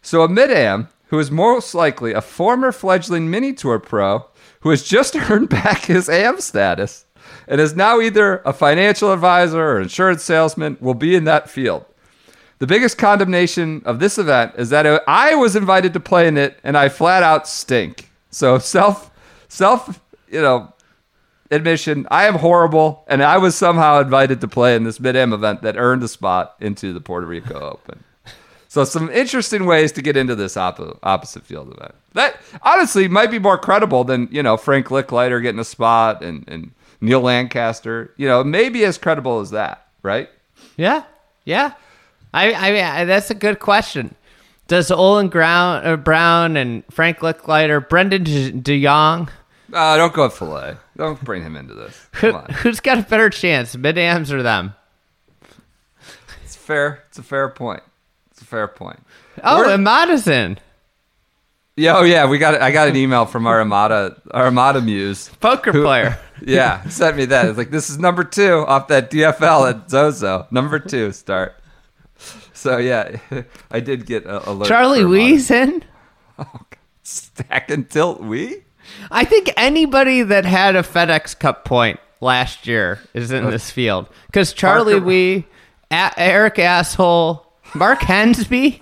So 0.00 0.22
a 0.22 0.28
mid-am 0.28 0.86
who 1.06 1.18
is 1.18 1.32
most 1.32 1.74
likely 1.74 2.12
a 2.12 2.20
former 2.20 2.70
fledgling 2.70 3.28
mini 3.28 3.52
tour 3.52 3.80
pro 3.80 4.26
who 4.60 4.70
has 4.70 4.84
just 4.84 5.16
earned 5.28 5.48
back 5.48 5.86
his 5.86 6.08
AM 6.08 6.40
status 6.40 7.04
and 7.48 7.60
is 7.60 7.74
now 7.74 8.00
either 8.00 8.42
a 8.44 8.52
financial 8.52 9.12
advisor 9.12 9.60
or 9.60 9.80
insurance 9.80 10.22
salesman 10.22 10.76
will 10.80 10.94
be 10.94 11.16
in 11.16 11.24
that 11.24 11.50
field. 11.50 11.84
The 12.64 12.68
biggest 12.68 12.96
condemnation 12.96 13.82
of 13.84 13.98
this 13.98 14.16
event 14.16 14.54
is 14.56 14.70
that 14.70 14.86
I 15.06 15.34
was 15.34 15.54
invited 15.54 15.92
to 15.92 16.00
play 16.00 16.26
in 16.26 16.38
it 16.38 16.58
and 16.64 16.78
I 16.78 16.88
flat 16.88 17.22
out 17.22 17.46
stink. 17.46 18.08
So 18.30 18.56
self 18.76 19.10
self, 19.48 20.00
you 20.30 20.40
know, 20.40 20.72
admission, 21.50 22.06
I 22.10 22.24
am 22.24 22.36
horrible 22.36 23.04
and 23.06 23.22
I 23.22 23.36
was 23.36 23.54
somehow 23.54 24.00
invited 24.00 24.40
to 24.40 24.48
play 24.48 24.76
in 24.76 24.84
this 24.84 24.98
mid-am 24.98 25.34
event 25.34 25.60
that 25.60 25.76
earned 25.76 26.04
a 26.04 26.08
spot 26.08 26.54
into 26.58 26.94
the 26.94 27.02
Puerto 27.02 27.26
Rico 27.26 27.60
Open. 27.72 28.02
So 28.68 28.84
some 28.84 29.10
interesting 29.10 29.66
ways 29.66 29.92
to 29.92 30.00
get 30.00 30.16
into 30.16 30.34
this 30.34 30.54
oppo- 30.54 30.98
opposite 31.02 31.44
field 31.44 31.70
event. 31.70 31.94
That 32.14 32.40
honestly 32.62 33.08
might 33.08 33.30
be 33.30 33.38
more 33.38 33.58
credible 33.58 34.04
than 34.04 34.26
you 34.30 34.42
know 34.42 34.56
Frank 34.56 34.86
Licklider 34.86 35.42
getting 35.42 35.60
a 35.60 35.64
spot 35.64 36.24
and, 36.24 36.48
and 36.48 36.70
Neal 37.02 37.20
Lancaster. 37.20 38.14
You 38.16 38.26
know, 38.26 38.42
maybe 38.42 38.86
as 38.86 38.96
credible 38.96 39.40
as 39.40 39.50
that, 39.50 39.86
right? 40.02 40.30
Yeah, 40.78 41.02
yeah. 41.44 41.74
I, 42.34 42.52
I 42.52 42.72
mean, 42.72 43.06
that's 43.06 43.30
a 43.30 43.34
good 43.34 43.60
question. 43.60 44.14
Does 44.66 44.90
Olin 44.90 45.28
Brown, 45.28 45.86
uh, 45.86 45.96
Brown 45.96 46.56
and 46.56 46.82
Frank 46.90 47.18
Licklider, 47.18 47.86
Brendan 47.88 48.24
De, 48.62 48.82
Jong, 48.82 49.28
Uh, 49.72 49.96
don't 49.96 50.12
go 50.12 50.24
with 50.24 50.32
filet. 50.34 50.76
Don't 50.96 51.22
bring 51.22 51.42
him 51.42 51.54
into 51.56 51.74
this. 51.74 52.08
Who, 52.14 52.32
on. 52.32 52.46
Who's 52.50 52.80
got 52.80 52.98
a 52.98 53.02
better 53.02 53.30
chance, 53.30 53.76
mid-ams 53.76 54.32
or 54.32 54.42
them? 54.42 54.74
it's 56.44 56.56
fair. 56.56 57.04
It's 57.08 57.18
a 57.18 57.22
fair 57.22 57.48
point. 57.48 57.82
It's 58.30 58.40
a 58.42 58.44
fair 58.44 58.68
point. 58.68 59.00
Oh, 59.42 59.58
We're- 59.60 59.74
and 59.74 59.84
Madison, 59.84 60.58
Yeah, 61.76 61.96
oh 61.98 62.02
yeah, 62.04 62.26
we 62.26 62.38
got. 62.38 62.60
I 62.62 62.70
got 62.70 62.88
an 62.88 62.96
email 62.96 63.26
from 63.26 63.46
our 63.46 63.58
Armada, 63.58 64.20
our 64.30 64.44
Armada 64.46 64.80
Muse. 64.80 65.28
poker 65.40 65.72
Who- 65.72 65.82
player. 65.82 66.18
Yeah, 66.46 66.82
sent 66.88 67.16
me 67.16 67.26
that. 67.26 67.46
It's 67.46 67.56
like 67.56 67.70
this 67.70 67.88
is 67.88 67.98
number 67.98 68.22
two 68.24 68.64
off 68.66 68.88
that 68.88 69.10
DFL 69.10 69.70
at 69.70 69.88
Zozo. 69.88 70.46
Number 70.50 70.78
two 70.80 71.12
start. 71.12 71.54
So 72.64 72.78
yeah, 72.78 73.18
I 73.70 73.80
did 73.80 74.06
get 74.06 74.24
a 74.24 74.48
alert. 74.50 74.66
Charlie. 74.68 75.04
Wi's 75.04 75.50
in. 75.50 75.84
Oh, 76.38 76.60
stack 77.04 77.70
and 77.70 77.88
tilt 77.88 78.20
we. 78.20 78.64
I 79.10 79.24
think 79.24 79.52
anybody 79.56 80.22
that 80.22 80.44
had 80.46 80.74
a 80.74 80.82
FedEx 80.82 81.38
Cup 81.38 81.64
point 81.64 82.00
last 82.20 82.66
year 82.66 82.98
is 83.12 83.30
in 83.30 83.44
uh, 83.44 83.50
this 83.50 83.70
field 83.70 84.08
because 84.26 84.52
Charlie 84.52 84.94
Parker- 84.94 85.04
Wi, 85.04 85.44
A- 85.92 86.12
Eric 86.20 86.58
Asshole, 86.58 87.46
Mark 87.74 88.00
Hensby. 88.00 88.80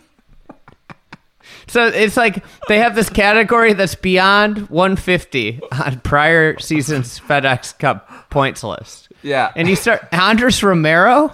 So 1.66 1.88
it's 1.88 2.16
like 2.16 2.42
they 2.68 2.78
have 2.78 2.94
this 2.94 3.10
category 3.10 3.72
that's 3.74 3.96
beyond 3.96 4.70
150 4.70 5.60
on 5.72 6.00
prior 6.00 6.58
season's 6.58 7.18
FedEx 7.20 7.78
Cup 7.78 8.30
points 8.30 8.62
list. 8.64 9.12
Yeah, 9.22 9.52
And 9.56 9.68
you 9.68 9.76
start 9.76 10.08
Andres 10.12 10.62
Romero, 10.62 11.32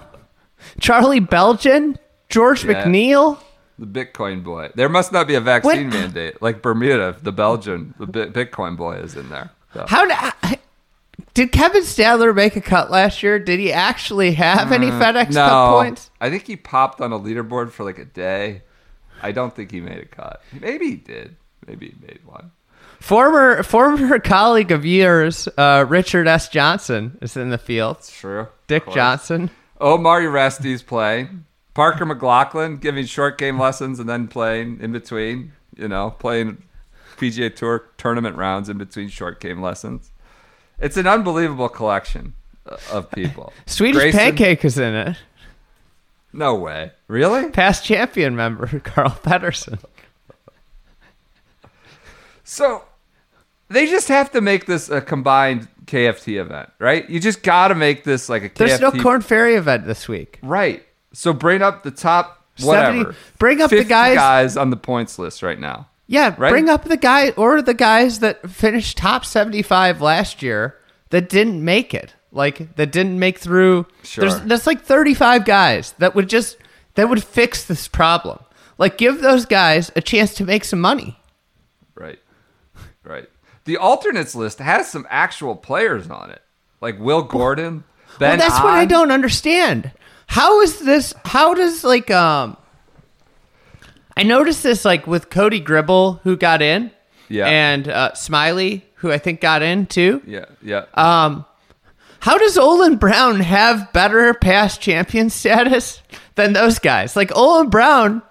Charlie 0.81 1.21
Belgian, 1.21 1.97
George 2.29 2.63
Yeah. 2.63 2.83
McNeill. 2.85 3.39
the 3.77 3.85
Bitcoin 3.85 4.43
boy. 4.43 4.69
There 4.75 4.89
must 4.89 5.11
not 5.11 5.27
be 5.27 5.35
a 5.35 5.41
vaccine 5.41 5.89
What? 5.89 5.93
mandate 5.99 6.41
like 6.41 6.61
Bermuda. 6.61 7.15
The 7.21 7.31
Belgian, 7.31 7.93
the 7.97 8.05
Bitcoin 8.07 8.75
boy 8.77 8.95
is 8.97 9.15
in 9.15 9.29
there. 9.29 9.51
So. 9.73 9.85
How 9.87 10.05
did, 10.05 10.59
did 11.33 11.51
Kevin 11.51 11.83
Stadler 11.83 12.35
make 12.35 12.55
a 12.55 12.61
cut 12.61 12.91
last 12.91 13.23
year? 13.23 13.39
Did 13.39 13.59
he 13.59 13.71
actually 13.71 14.33
have 14.33 14.71
any 14.71 14.87
FedEx 14.87 15.27
Mm, 15.27 15.33
no, 15.35 15.47
Cup 15.47 15.73
points? 15.75 16.11
I 16.19 16.29
think 16.29 16.45
he 16.47 16.55
popped 16.55 16.99
on 17.01 17.11
a 17.13 17.19
leaderboard 17.19 17.71
for 17.71 17.83
like 17.83 17.99
a 17.99 18.05
day. 18.05 18.63
I 19.21 19.31
don't 19.31 19.55
think 19.55 19.71
he 19.71 19.79
made 19.81 19.99
a 19.99 20.05
cut. 20.05 20.41
Maybe 20.59 20.89
he 20.91 20.95
did. 20.95 21.35
Maybe 21.67 21.87
he 21.89 22.05
made 22.05 22.19
one. 22.25 22.51
Former 22.99 23.63
former 23.63 24.19
colleague 24.23 24.71
of 24.71 24.85
yours, 24.85 25.47
uh, 25.57 25.85
Richard 25.87 26.27
S. 26.27 26.49
Johnson, 26.49 27.17
is 27.21 27.37
in 27.37 27.49
the 27.49 27.57
field. 27.57 27.97
It's 27.99 28.11
true. 28.19 28.47
Dick. 28.67 28.89
Johnson. 28.91 29.49
Omar 29.79 30.19
Uresti's 30.21 30.83
playing. 30.83 31.45
Parker 31.79 32.05
McLachlin 32.05 32.81
giving 32.81 33.05
short 33.05 33.37
game 33.37 33.57
lessons 33.57 34.01
and 34.01 34.09
then 34.09 34.27
playing 34.27 34.81
in 34.81 34.91
between. 34.91 35.53
You 35.77 35.87
know, 35.87 36.11
playing 36.19 36.61
PGA 37.15 37.55
Tour 37.55 37.85
tournament 37.97 38.35
rounds 38.35 38.67
in 38.67 38.77
between 38.77 39.07
short 39.07 39.39
game 39.39 39.61
lessons. 39.61 40.11
It's 40.77 40.97
an 40.97 41.07
unbelievable 41.07 41.69
collection 41.69 42.33
uh, 42.65 42.75
of 42.91 43.09
people. 43.11 43.53
Swedish 43.65 44.01
Grayson- 44.01 44.19
Pancake 44.19 44.65
is 44.65 44.77
in 44.77 44.93
it. 44.93 45.17
No 46.33 46.53
way. 46.53 46.91
Really? 47.07 47.49
Past 47.49 47.85
champion 47.85 48.35
member 48.35 48.67
Carl 48.83 49.11
Pettersson. 49.23 49.79
So 52.43 52.83
they 53.69 53.87
just 53.87 54.09
have 54.09 54.33
to 54.33 54.41
make 54.41 54.65
this 54.65 54.89
a 54.89 54.99
combined 54.99 55.69
KFT 55.85 56.41
event, 56.41 56.71
right? 56.77 57.09
You 57.09 57.21
just 57.21 57.41
got 57.41 57.69
to 57.69 57.75
make 57.75 58.03
this 58.03 58.27
like 58.27 58.43
a 58.43 58.49
KFT. 58.49 58.55
There's 58.57 58.81
no 58.81 58.91
Corn 58.91 59.21
Ferry 59.21 59.55
event 59.55 59.85
this 59.85 60.09
week. 60.09 60.39
Right. 60.43 60.85
So 61.13 61.33
bring 61.33 61.61
up 61.61 61.83
the 61.83 61.91
top 61.91 62.45
whatever. 62.61 62.97
70 62.97 63.17
bring 63.37 63.61
up 63.61 63.69
the 63.69 63.77
50 63.77 63.89
guys- 63.89 64.57
on 64.57 64.69
the 64.69 64.77
points 64.77 65.17
list 65.19 65.41
right 65.43 65.59
now. 65.59 65.87
Yeah, 66.07 66.33
Right? 66.37 66.49
bring 66.49 66.69
up 66.69 66.85
the 66.85 66.97
guy 66.97 67.29
or 67.31 67.61
the 67.61 67.73
guys 67.75 68.19
that 68.19 68.49
finished 68.49 68.97
top 68.97 69.23
75 69.25 70.01
last 70.01 70.41
year 70.41 70.75
that 71.11 71.29
didn't 71.29 71.63
make 71.63 71.93
it. 71.93 72.15
Like 72.31 72.75
that 72.75 72.91
didn't 72.91 73.19
make 73.19 73.37
through. 73.39 73.85
Sure. 74.03 74.23
There's 74.27 74.41
that's 74.41 74.67
like 74.67 74.81
35 74.81 75.45
guys 75.45 75.93
that 75.99 76.15
would 76.15 76.29
just 76.29 76.57
that 76.95 77.09
would 77.09 77.23
fix 77.23 77.63
this 77.65 77.87
problem. 77.87 78.39
Like 78.77 78.97
give 78.97 79.21
those 79.21 79.45
guys 79.45 79.91
a 79.95 80.01
chance 80.01 80.33
to 80.35 80.45
make 80.45 80.63
some 80.63 80.79
money. 80.81 81.19
Right. 81.95 82.19
Right. 83.03 83.29
The 83.65 83.77
alternates 83.77 84.35
list 84.35 84.59
has 84.59 84.89
some 84.89 85.05
actual 85.09 85.55
players 85.55 86.09
on 86.09 86.31
it, 86.31 86.41
like 86.81 86.99
Will 86.99 87.21
Gordon. 87.21 87.83
Ben 88.17 88.37
well, 88.37 88.49
that's 88.49 88.63
what 88.63 88.73
I 88.73 88.85
don't 88.85 89.11
understand. 89.11 89.91
How 90.29 90.61
is 90.61 90.79
this? 90.79 91.13
How 91.25 91.53
does 91.53 91.83
like 91.83 92.09
um? 92.11 92.55
I 94.15 94.23
noticed 94.23 94.63
this 94.63 94.85
like 94.85 95.07
with 95.07 95.29
Cody 95.29 95.59
Gribble 95.59 96.19
who 96.23 96.35
got 96.37 96.61
in, 96.61 96.91
Yeah. 97.29 97.47
and 97.47 97.87
uh, 97.87 98.11
Smylie 98.13 98.83
who 98.95 99.11
I 99.11 99.17
think 99.17 99.41
got 99.41 99.61
in 99.61 99.85
too. 99.85 100.21
Yeah. 100.27 100.45
Yeah. 100.61 100.85
Um, 100.93 101.45
how 102.19 102.37
does 102.37 102.57
Olin 102.57 102.97
Brown 102.97 103.39
have 103.39 103.91
better 103.93 104.33
past 104.33 104.81
champion 104.81 105.29
status 105.29 106.01
than 106.35 106.53
those 106.53 106.77
guys? 106.79 107.15
Like 107.15 107.31
Olin 107.35 107.69
Brown, 107.69 108.21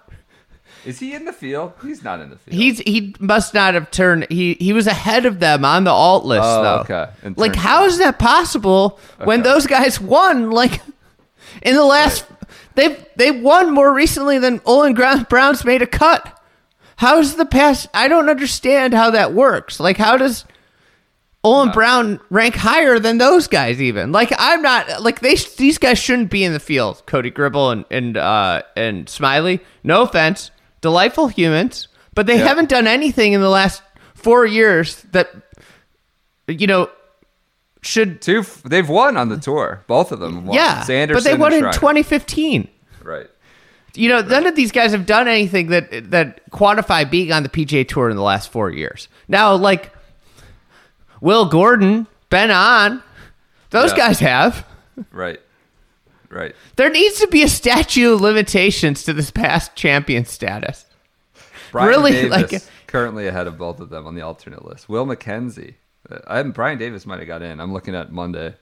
Is 0.85 0.99
he 0.99 1.13
in 1.15 1.25
the 1.25 1.33
field? 1.33 1.73
He's 1.81 2.03
not 2.03 2.21
in 2.21 2.29
the 2.29 2.37
field. 2.37 2.55
he's 2.55 2.79
he 2.79 3.15
must 3.19 3.53
not 3.53 3.73
have 3.73 3.89
turned. 3.91 4.27
He 4.29 4.53
he 4.53 4.71
was 4.73 4.85
ahead 4.87 5.25
of 5.25 5.39
them 5.39 5.65
on 5.65 5.83
the 5.83 5.91
alt 5.91 6.23
list 6.23 6.43
Oh, 6.45 6.63
though. 6.63 6.95
okay. 6.95 7.11
Like 7.35 7.55
how 7.55 7.83
is 7.85 7.97
that 7.97 8.19
possible 8.19 8.99
when 9.23 9.41
those 9.41 9.65
guys 9.67 9.99
won? 9.99 10.51
Like 10.51 10.81
in 11.61 11.75
the 11.75 11.83
last, 11.85 12.25
they've 12.75 13.03
they 13.15 13.31
won 13.31 13.73
more 13.73 13.93
recently 13.93 14.39
than 14.39 14.61
Olin 14.65 14.93
Brown's 14.93 15.65
made 15.65 15.81
a 15.81 15.87
cut. 15.87 16.35
How's 16.97 17.35
the 17.35 17.45
past? 17.45 17.87
I 17.93 18.07
don't 18.07 18.29
understand 18.29 18.93
how 18.93 19.11
that 19.11 19.33
works. 19.33 19.79
Like 19.79 19.97
how 19.97 20.17
does 20.17 20.45
Olin 21.43 21.71
Brown 21.71 22.19
rank 22.29 22.55
higher 22.55 22.99
than 22.99 23.17
those 23.17 23.47
guys 23.47 23.81
even? 23.81 24.11
Like 24.11 24.33
I'm 24.37 24.61
not 24.61 25.01
like 25.01 25.21
they 25.21 25.35
these 25.35 25.77
guys 25.77 25.97
shouldn't 25.99 26.29
be 26.29 26.43
in 26.43 26.51
the 26.53 26.59
field. 26.59 27.03
Cody 27.05 27.29
Gribble 27.29 27.71
and 27.71 27.85
and 27.89 28.17
uh 28.17 28.63
and 28.75 29.05
Smylie. 29.05 29.61
No 29.83 30.01
offense, 30.01 30.51
delightful 30.81 31.27
humans, 31.29 31.87
but 32.13 32.25
they 32.25 32.37
Yeah. 32.37 32.47
haven't 32.47 32.69
done 32.69 32.87
anything 32.87 33.31
in 33.33 33.39
the 33.41 33.49
last 33.49 33.81
4 34.15 34.45
years 34.45 35.01
that 35.13 35.29
you 36.47 36.67
know 36.67 36.89
should 37.81 38.21
Two. 38.21 38.43
They've 38.65 38.87
won 38.87 39.15
on 39.17 39.29
the 39.29 39.37
tour. 39.37 39.83
Both 39.87 40.11
of 40.11 40.19
them. 40.19 40.45
Won. 40.45 40.55
yeah, 40.55 40.83
Sanderson 40.83 41.23
but 41.23 41.29
they 41.29 41.37
won 41.37 41.53
in 41.53 41.61
2015. 41.71 42.67
Right. 43.03 43.27
You 43.95 44.09
know, 44.09 44.21
none 44.21 44.45
of 44.45 44.55
these 44.55 44.71
guys 44.71 44.91
have 44.91 45.05
done 45.05 45.27
anything 45.27 45.67
that 45.67 46.11
that 46.11 46.49
quantify 46.51 47.09
being 47.09 47.31
on 47.31 47.43
the 47.43 47.49
PGA 47.49 47.87
Tour 47.87 48.09
in 48.09 48.15
the 48.15 48.21
last 48.21 48.51
four 48.51 48.69
years. 48.69 49.07
Now, 49.27 49.55
like 49.55 49.91
Will 51.21 51.45
Gordon, 51.45 52.07
Ben 52.29 52.51
An, 52.51 53.01
those 53.71 53.91
Yeah. 53.91 53.97
guys 53.97 54.19
have. 54.19 54.65
Right. 55.11 55.39
Right. 56.29 56.55
There 56.75 56.89
needs 56.91 57.19
to 57.21 57.27
be 57.27 57.41
a 57.41 57.47
statute 57.47 58.13
of 58.13 58.21
limitations 58.21 59.03
to 59.03 59.13
this 59.13 59.31
past 59.31 59.75
champion 59.75 60.25
status. 60.25 60.85
Brian 61.71 61.87
Really, 61.89 62.11
Davis 62.11 62.51
like- 62.53 62.61
currently 62.87 63.27
ahead 63.27 63.47
of 63.47 63.57
both 63.57 63.79
of 63.79 63.89
them 63.89 64.05
on 64.05 64.13
the 64.15 64.21
alternate 64.21 64.63
list. 64.65 64.87
Will 64.89 65.05
McKenzie. 65.07 65.75
I 66.27 66.41
Brian 66.43 66.77
Davis 66.77 67.05
might 67.05 67.19
have 67.19 67.27
got 67.27 67.41
in. 67.41 67.59
I'm 67.59 67.73
looking 67.73 67.95
at 67.95 68.11
Monday. 68.11 68.55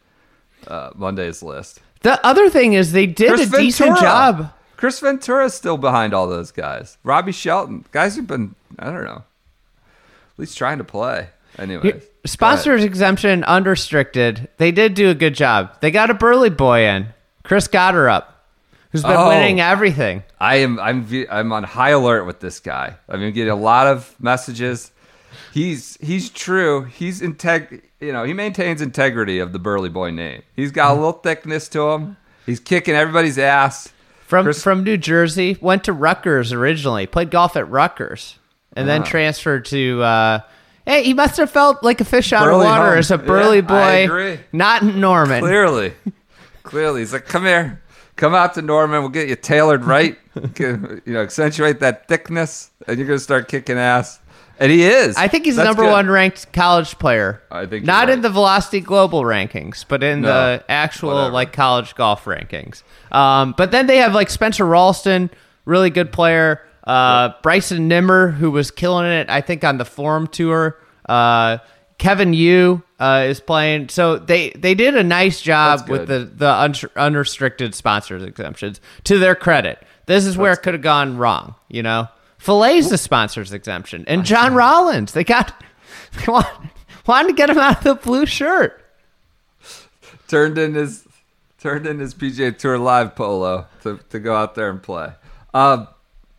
Uh, 0.65 0.89
Monday's 0.95 1.43
list. 1.43 1.79
The 2.01 2.23
other 2.25 2.49
thing 2.49 2.73
is 2.73 2.91
they 2.91 3.05
did 3.05 3.29
Chris 3.35 3.53
a 3.53 3.57
decent 3.57 3.97
job. 3.99 4.51
Kris 4.75 4.99
Ventura's 4.99 5.53
still 5.53 5.77
behind 5.77 6.13
all 6.13 6.27
those 6.27 6.51
guys. 6.51 6.97
Robby 7.03 7.31
Shelton, 7.31 7.85
guys 7.91 8.15
who've 8.15 8.27
been, 8.27 8.55
I 8.77 8.85
don't 8.91 9.03
know, 9.05 9.23
at 9.23 10.37
least 10.39 10.57
trying 10.57 10.77
to 10.79 10.83
play. 10.83 11.29
Anyway, 11.57 12.01
Sponsors 12.25 12.83
exemption 12.83 13.43
unrestricted. 13.45 14.47
They 14.57 14.71
did 14.71 14.93
do 14.93 15.09
a 15.09 15.15
good 15.15 15.33
job. 15.33 15.79
They 15.81 15.89
got 15.89 16.09
a 16.11 16.13
burly 16.13 16.49
boy 16.51 16.81
in, 16.87 17.07
Chris 17.43 17.67
Gotterup, 17.67 18.25
who's 18.91 19.01
been 19.01 19.11
Oh. 19.15 19.29
winning 19.29 19.59
everything. 19.59 20.23
I 20.39 20.57
am 20.57 20.79
I'm 20.79 21.07
I'm 21.31 21.51
on 21.51 21.63
high 21.63 21.89
alert 21.91 22.25
with 22.25 22.39
this 22.39 22.59
guy. 22.59 22.95
I've 23.09 23.19
been 23.19 23.33
getting 23.33 23.51
a 23.51 23.55
lot 23.55 23.87
of 23.87 24.13
messages. 24.19 24.91
He's 25.53 25.97
he's 26.01 26.29
true. 26.29 26.83
He's 26.83 27.21
integ. 27.21 27.81
You 27.99 28.11
know, 28.13 28.23
he 28.23 28.33
maintains 28.33 28.81
integrity 28.81 29.39
of 29.39 29.53
the 29.53 29.59
burly 29.59 29.89
Boy 29.89 30.11
name. 30.11 30.43
He's 30.55 30.71
got 30.71 30.91
a 30.91 30.93
little 30.93 31.13
thickness 31.13 31.67
to 31.69 31.89
him. 31.91 32.17
He's 32.45 32.59
kicking 32.59 32.95
everybody's 32.95 33.37
ass. 33.37 33.91
From 34.27 34.45
Chris- 34.45 34.61
from 34.63 34.83
New 34.83 34.97
Jersey, 34.97 35.57
went 35.61 35.83
to 35.85 35.93
Rutgers 35.93 36.51
originally, 36.51 37.07
played 37.07 37.31
golf 37.31 37.55
at 37.55 37.69
Rutgers, 37.69 38.37
and 38.75 38.87
then 38.87 39.01
Ah. 39.01 39.05
transferred 39.05 39.65
to. 39.65 40.03
Uh, 40.03 40.39
hey, 40.85 41.03
he 41.03 41.13
must 41.13 41.37
have 41.37 41.49
felt 41.49 41.81
like 41.83 42.01
a 42.01 42.05
fish 42.05 42.33
out 42.33 42.47
of 42.47 42.57
water 42.57 42.89
home. 42.89 42.97
as 42.97 43.09
a 43.09 43.17
burly 43.17 43.57
Yeah, 43.57 43.61
boy, 43.61 43.75
I 43.75 43.93
agree. 43.95 44.39
not 44.51 44.81
in 44.81 44.99
Norman. 44.99 45.39
Clearly, 45.39 45.93
clearly, 46.63 47.01
he's 47.01 47.13
like, 47.13 47.25
come 47.25 47.45
here, 47.45 47.81
come 48.17 48.35
out 48.35 48.53
to 48.55 48.61
Norman. 48.61 48.99
We'll 49.01 49.09
get 49.09 49.29
you 49.29 49.35
tailored 49.37 49.85
right. 49.85 50.17
Get- 50.53 50.79
you 51.05 51.13
know, 51.13 51.21
accentuate 51.21 51.79
that 51.79 52.07
thickness, 52.07 52.69
and 52.85 52.97
you're 52.97 53.07
gonna 53.07 53.19
start 53.19 53.47
kicking 53.47 53.77
ass. 53.77 54.19
And 54.59 54.71
he 54.71 54.83
is. 54.83 55.15
I 55.17 55.27
think 55.27 55.45
he's 55.45 55.55
the 55.55 55.63
That's 55.63 55.69
number 55.77 55.83
good. 55.83 55.91
one 55.91 56.09
ranked 56.09 56.51
college 56.53 56.97
player. 56.99 57.41
I 57.51 57.61
think 57.65 57.85
you're 57.85 57.93
not 57.93 58.09
in 58.09 58.15
right. 58.15 58.21
the 58.23 58.29
Velocity 58.29 58.79
Global 58.81 59.21
rankings, 59.21 59.85
but 59.87 60.03
in 60.03 60.21
No, 60.21 60.27
the 60.27 60.63
actual 60.69 61.13
whatever. 61.13 61.31
like 61.33 61.53
college 61.53 61.93
golf 61.95 62.25
rankings. 62.25 62.83
Um, 63.11 63.53
but 63.57 63.71
then 63.71 63.87
they 63.87 63.97
have 63.97 64.13
like 64.13 64.29
Spencer 64.29 64.65
Ralston, 64.65 65.29
really 65.65 65.89
good 65.89 66.11
player. 66.11 66.61
Uh, 66.85 67.33
Bryson 67.43 67.87
Nimmer, 67.87 68.29
who 68.31 68.49
was 68.49 68.71
killing 68.71 69.05
it, 69.05 69.29
I 69.29 69.41
think, 69.41 69.63
on 69.63 69.77
the 69.77 69.85
Forme 69.85 70.27
Tour. 70.27 70.79
Uh, 71.07 71.57
Kevin 71.97 72.31
Yu 72.33 72.81
uh, 72.99 73.25
is 73.27 73.39
playing, 73.39 73.89
so 73.89 74.17
they 74.17 74.51
they 74.51 74.73
did 74.75 74.95
a 74.95 75.03
nice 75.03 75.41
job 75.41 75.79
That's 75.79 75.89
with 75.89 76.07
good. 76.07 76.37
the 76.39 76.45
the 76.45 76.51
un- 76.51 76.75
unrestricted 76.95 77.73
sponsors 77.75 78.23
exemptions. 78.23 78.79
To 79.05 79.17
their 79.17 79.33
credit, 79.35 79.81
this 80.05 80.25
is 80.25 80.37
where 80.37 80.53
it 80.53 80.57
could 80.57 80.73
have 80.75 80.83
gone 80.83 81.17
wrong. 81.17 81.55
You 81.69 81.81
know, 81.83 82.07
Fillets 82.37 82.89
the 82.89 82.97
sponsors 82.97 83.51
exemption, 83.51 84.05
and 84.07 84.23
John 84.23 84.53
Rollins. 84.53 85.13
They 85.13 85.23
got 85.23 85.63
they 86.17 86.31
want, 86.31 86.47
wanted 87.05 87.29
to 87.29 87.33
get 87.33 87.49
him 87.49 87.57
out 87.57 87.77
of 87.79 87.83
the 87.83 87.95
blue 87.95 88.25
shirt. 88.25 88.83
turned 90.27 90.57
in 90.57 90.75
his 90.75 91.07
turned 91.59 91.87
in 91.87 91.99
his 91.99 92.13
PGA 92.13 92.57
Tour 92.57 92.77
live 92.77 93.15
polo 93.15 93.65
to, 93.83 93.99
to 94.09 94.19
go 94.19 94.35
out 94.35 94.55
there 94.55 94.69
and 94.69 94.81
play. 94.81 95.13
Um, 95.53 95.87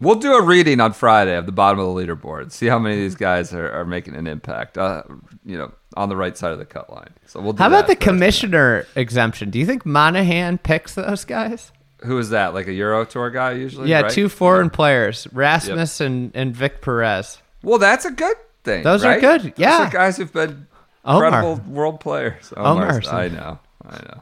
we'll 0.01 0.15
do 0.15 0.35
a 0.35 0.43
reading 0.43 0.81
on 0.81 0.93
Friday 0.93 1.37
of 1.37 1.47
the 1.47 1.53
bottom 1.53 1.81
of 1.81 1.95
the 1.95 2.01
leaderboard. 2.01 2.53
See 2.53 2.67
how 2.67 2.79
many 2.79 2.95
of 2.95 3.01
these 3.01 3.17
guys 3.17 3.53
are, 3.53 3.71
are 3.71 3.85
making 3.85 4.15
an 4.15 4.27
impact. 4.27 4.79
Uh, 4.79 5.03
you 5.45 5.59
know, 5.59 5.73
on 5.97 6.09
the 6.09 6.17
right 6.17 6.37
side 6.37 6.53
of 6.53 6.59
the 6.59 6.65
cut 6.65 6.91
line. 6.91 7.11
So 7.27 7.41
we'll. 7.41 7.53
Do 7.53 7.63
How 7.63 7.69
about 7.69 7.87
the 7.89 7.97
commissioner 7.97 8.87
exemption? 8.95 9.51
Do 9.51 9.59
you 9.59 9.67
think 9.67 9.85
Monahan 9.85 10.59
picks 10.59 10.95
those 10.95 11.25
guys? 11.25 11.73
Who 12.05 12.19
is 12.19 12.31
that? 12.31 12.55
Like 12.55 12.69
a 12.69 12.73
Euro 12.73 13.05
Tour 13.05 13.31
guy 13.31 13.53
usually? 13.53 13.91
Yeah, 13.91 14.03
right? 14.03 14.11
two 14.13 14.29
foreign 14.29 14.71
players, 14.71 15.27
Rasmus 15.33 16.01
and, 16.01 16.31
and 16.35 16.55
Vic 16.55 16.81
Perez. 16.81 17.39
Well, 17.63 17.79
that's 17.79 18.05
a 18.05 18.11
good 18.13 18.37
thing. 18.63 18.85
Those 18.85 19.05
are 19.05 19.09
right? 19.13 19.21
good, 19.21 19.43
Those 19.43 19.53
yeah. 19.57 19.89
are 19.89 19.91
guys 19.91 20.17
who've 20.17 20.33
been 20.33 20.67
Omar. 21.05 21.25
incredible 21.27 21.73
world 21.73 22.01
players. 22.01 22.53
Omar's- 22.57 23.07
Omar's- 23.07 23.09
I 23.09 23.29
know. 23.29 23.59
I 23.85 23.97
know. 23.97 24.21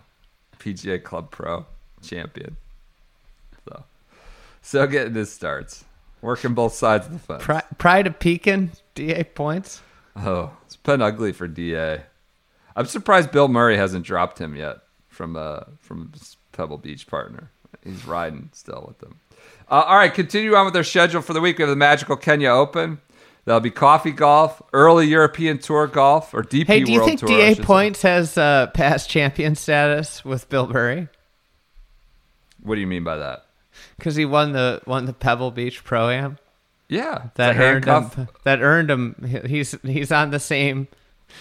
PGA 0.59 1.03
Club 1.03 1.31
Pro 1.31 1.67
champion. 2.03 2.57
So, 3.69 3.85
so 4.63 4.87
getting 4.87 5.15
his 5.15 5.31
starts, 5.33 5.85
working 6.23 6.55
both 6.55 6.73
sides 6.75 7.07
of 7.07 7.13
the 7.13 7.19
fence. 7.19 7.43
Pri- 7.45 7.63
Pride 7.79 8.07
of 8.07 8.19
Pekin, 8.19 8.73
DA 8.95 9.25
points. 9.25 9.83
Oh, 10.17 10.51
it's 10.65 10.77
been 10.77 11.03
ugly 11.03 11.33
for 11.33 11.47
Da. 11.47 11.99
I'm 12.75 12.87
surprised 12.87 13.31
Bill 13.33 13.49
Murray 13.49 13.77
hasn't 13.77 14.05
dropped 14.07 14.39
him 14.41 14.57
yet 14.57 14.79
from 15.09 15.37
uh 15.37 15.61
from 15.81 16.13
Pebble 16.53 16.79
Beach 16.79 17.07
partner. 17.07 17.51
He's 17.87 18.05
riding 18.07 18.51
still 18.53 18.85
with 18.89 18.99
them. 18.99 19.21
Uh, 19.71 19.83
all 19.87 19.97
right, 19.97 20.13
continue 20.13 20.55
on 20.55 20.65
with 20.67 20.77
our 20.77 20.85
schedule 20.85 21.23
for 21.23 21.33
the 21.33 21.41
week. 21.41 21.59
We 21.59 21.63
have 21.63 21.71
the 21.71 21.77
Magical 21.77 22.17
Kenya 22.17 22.51
Open. 22.51 23.01
That'll 23.45 23.61
be 23.61 23.71
coffee 23.71 24.11
golf, 24.11 24.61
early 24.73 25.07
European 25.07 25.59
Tour 25.59 25.87
golf, 25.87 26.35
or 26.35 26.43
DP 26.43 26.67
Hey, 26.67 26.81
do 26.83 26.91
you 26.93 26.99
World 26.99 27.09
think 27.09 27.21
Tour. 27.21 27.29
DA 27.29 27.49
should 27.51 27.57
say. 27.59 27.63
points 27.65 28.03
has 28.03 28.37
uh, 28.37 28.67
past 28.75 29.09
champion 29.09 29.55
status 29.55 30.25
with 30.25 30.49
Bill 30.49 30.67
Murray 30.67 31.09
What 32.63 32.75
do 32.75 32.81
you 32.81 32.87
mean 32.89 33.05
by 33.05 33.17
that? 33.19 33.45
because 33.99 34.17
he 34.17 34.25
won 34.25 34.53
the 34.53 34.81
won 34.87 35.05
the 35.05 35.13
Pebble 35.13 35.51
Beach 35.53 35.85
Pro 35.85 36.09
Am? 36.11 36.39
Yeah, 36.89 37.29
That 37.35 37.57
earned 37.57 37.85
handcuff. 37.85 38.15
him. 38.15 38.29
That 38.45 38.63
earned 38.63 38.91
him. 38.91 39.43
He's 39.47 39.77
he's 39.83 40.11
on 40.13 40.31
the 40.31 40.41
same 40.41 40.89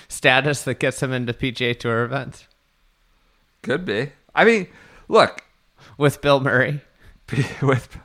status 0.08 0.64
that 0.64 0.80
gets 0.80 1.02
him 1.02 1.12
into 1.14 1.34
PGA 1.34 1.78
Tour 1.78 2.04
events 2.04 2.48
Could 3.62 3.86
be. 3.86 4.12
I 4.34 4.44
mean, 4.46 4.68
look, 5.08 5.42
with 5.98 6.22
Bill 6.22 6.40
Murray. 6.40 6.82
with 7.62 7.98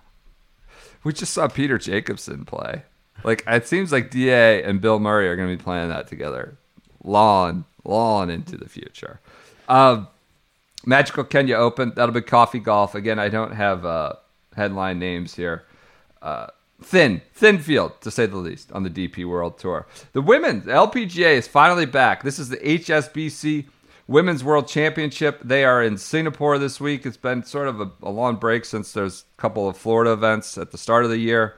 we 1.04 1.12
just 1.12 1.32
saw 1.32 1.48
Peter 1.48 1.78
Jacobsen 1.78 2.44
play. 2.44 2.82
Like 3.24 3.44
it 3.46 3.66
seems 3.66 3.92
like 3.92 4.10
Da 4.10 4.62
and 4.62 4.80
Bill 4.80 4.98
Murray 4.98 5.28
are 5.28 5.36
going 5.36 5.50
to 5.50 5.56
be 5.56 5.62
playing 5.62 5.88
that 5.90 6.08
together, 6.08 6.56
long, 7.02 7.64
long 7.84 8.30
into 8.30 8.56
the 8.56 8.68
future. 8.68 9.20
Um, 9.68 10.08
Magical 10.86 11.24
Kenya 11.24 11.56
Open. 11.56 11.92
That'll 11.94 12.14
be 12.14 12.22
coffee 12.22 12.58
golf 12.58 12.94
again. 12.94 13.18
I 13.18 13.28
don't 13.28 13.52
have 13.52 13.84
uh, 13.84 14.14
headline 14.56 14.98
names 14.98 15.34
here. 15.34 15.64
Uh, 16.22 16.46
thin, 16.82 17.20
thin 17.34 17.58
field 17.58 18.00
to 18.00 18.10
say 18.10 18.26
the 18.26 18.36
least 18.36 18.72
on 18.72 18.82
the 18.82 18.90
DP 18.90 19.26
World 19.26 19.58
Tour. 19.58 19.86
The 20.12 20.22
women's 20.22 20.64
LPGA 20.64 21.34
is 21.34 21.46
finally 21.46 21.86
back. 21.86 22.22
This 22.22 22.38
is 22.38 22.48
the 22.48 22.56
HSBC 22.56 23.66
Women's 24.10 24.42
World 24.42 24.66
Championship. 24.66 25.40
They 25.44 25.64
are 25.64 25.80
in 25.80 25.96
Singapore 25.96 26.58
this 26.58 26.80
week. 26.80 27.06
It's 27.06 27.16
been 27.16 27.44
sort 27.44 27.68
of 27.68 27.80
a, 27.80 27.92
a 28.02 28.10
long 28.10 28.36
break 28.36 28.64
since 28.64 28.92
there's 28.92 29.24
a 29.38 29.40
couple 29.40 29.68
of 29.68 29.76
Florida 29.76 30.10
events 30.10 30.58
at 30.58 30.72
the 30.72 30.78
start 30.78 31.04
of 31.04 31.10
the 31.10 31.18
year. 31.18 31.54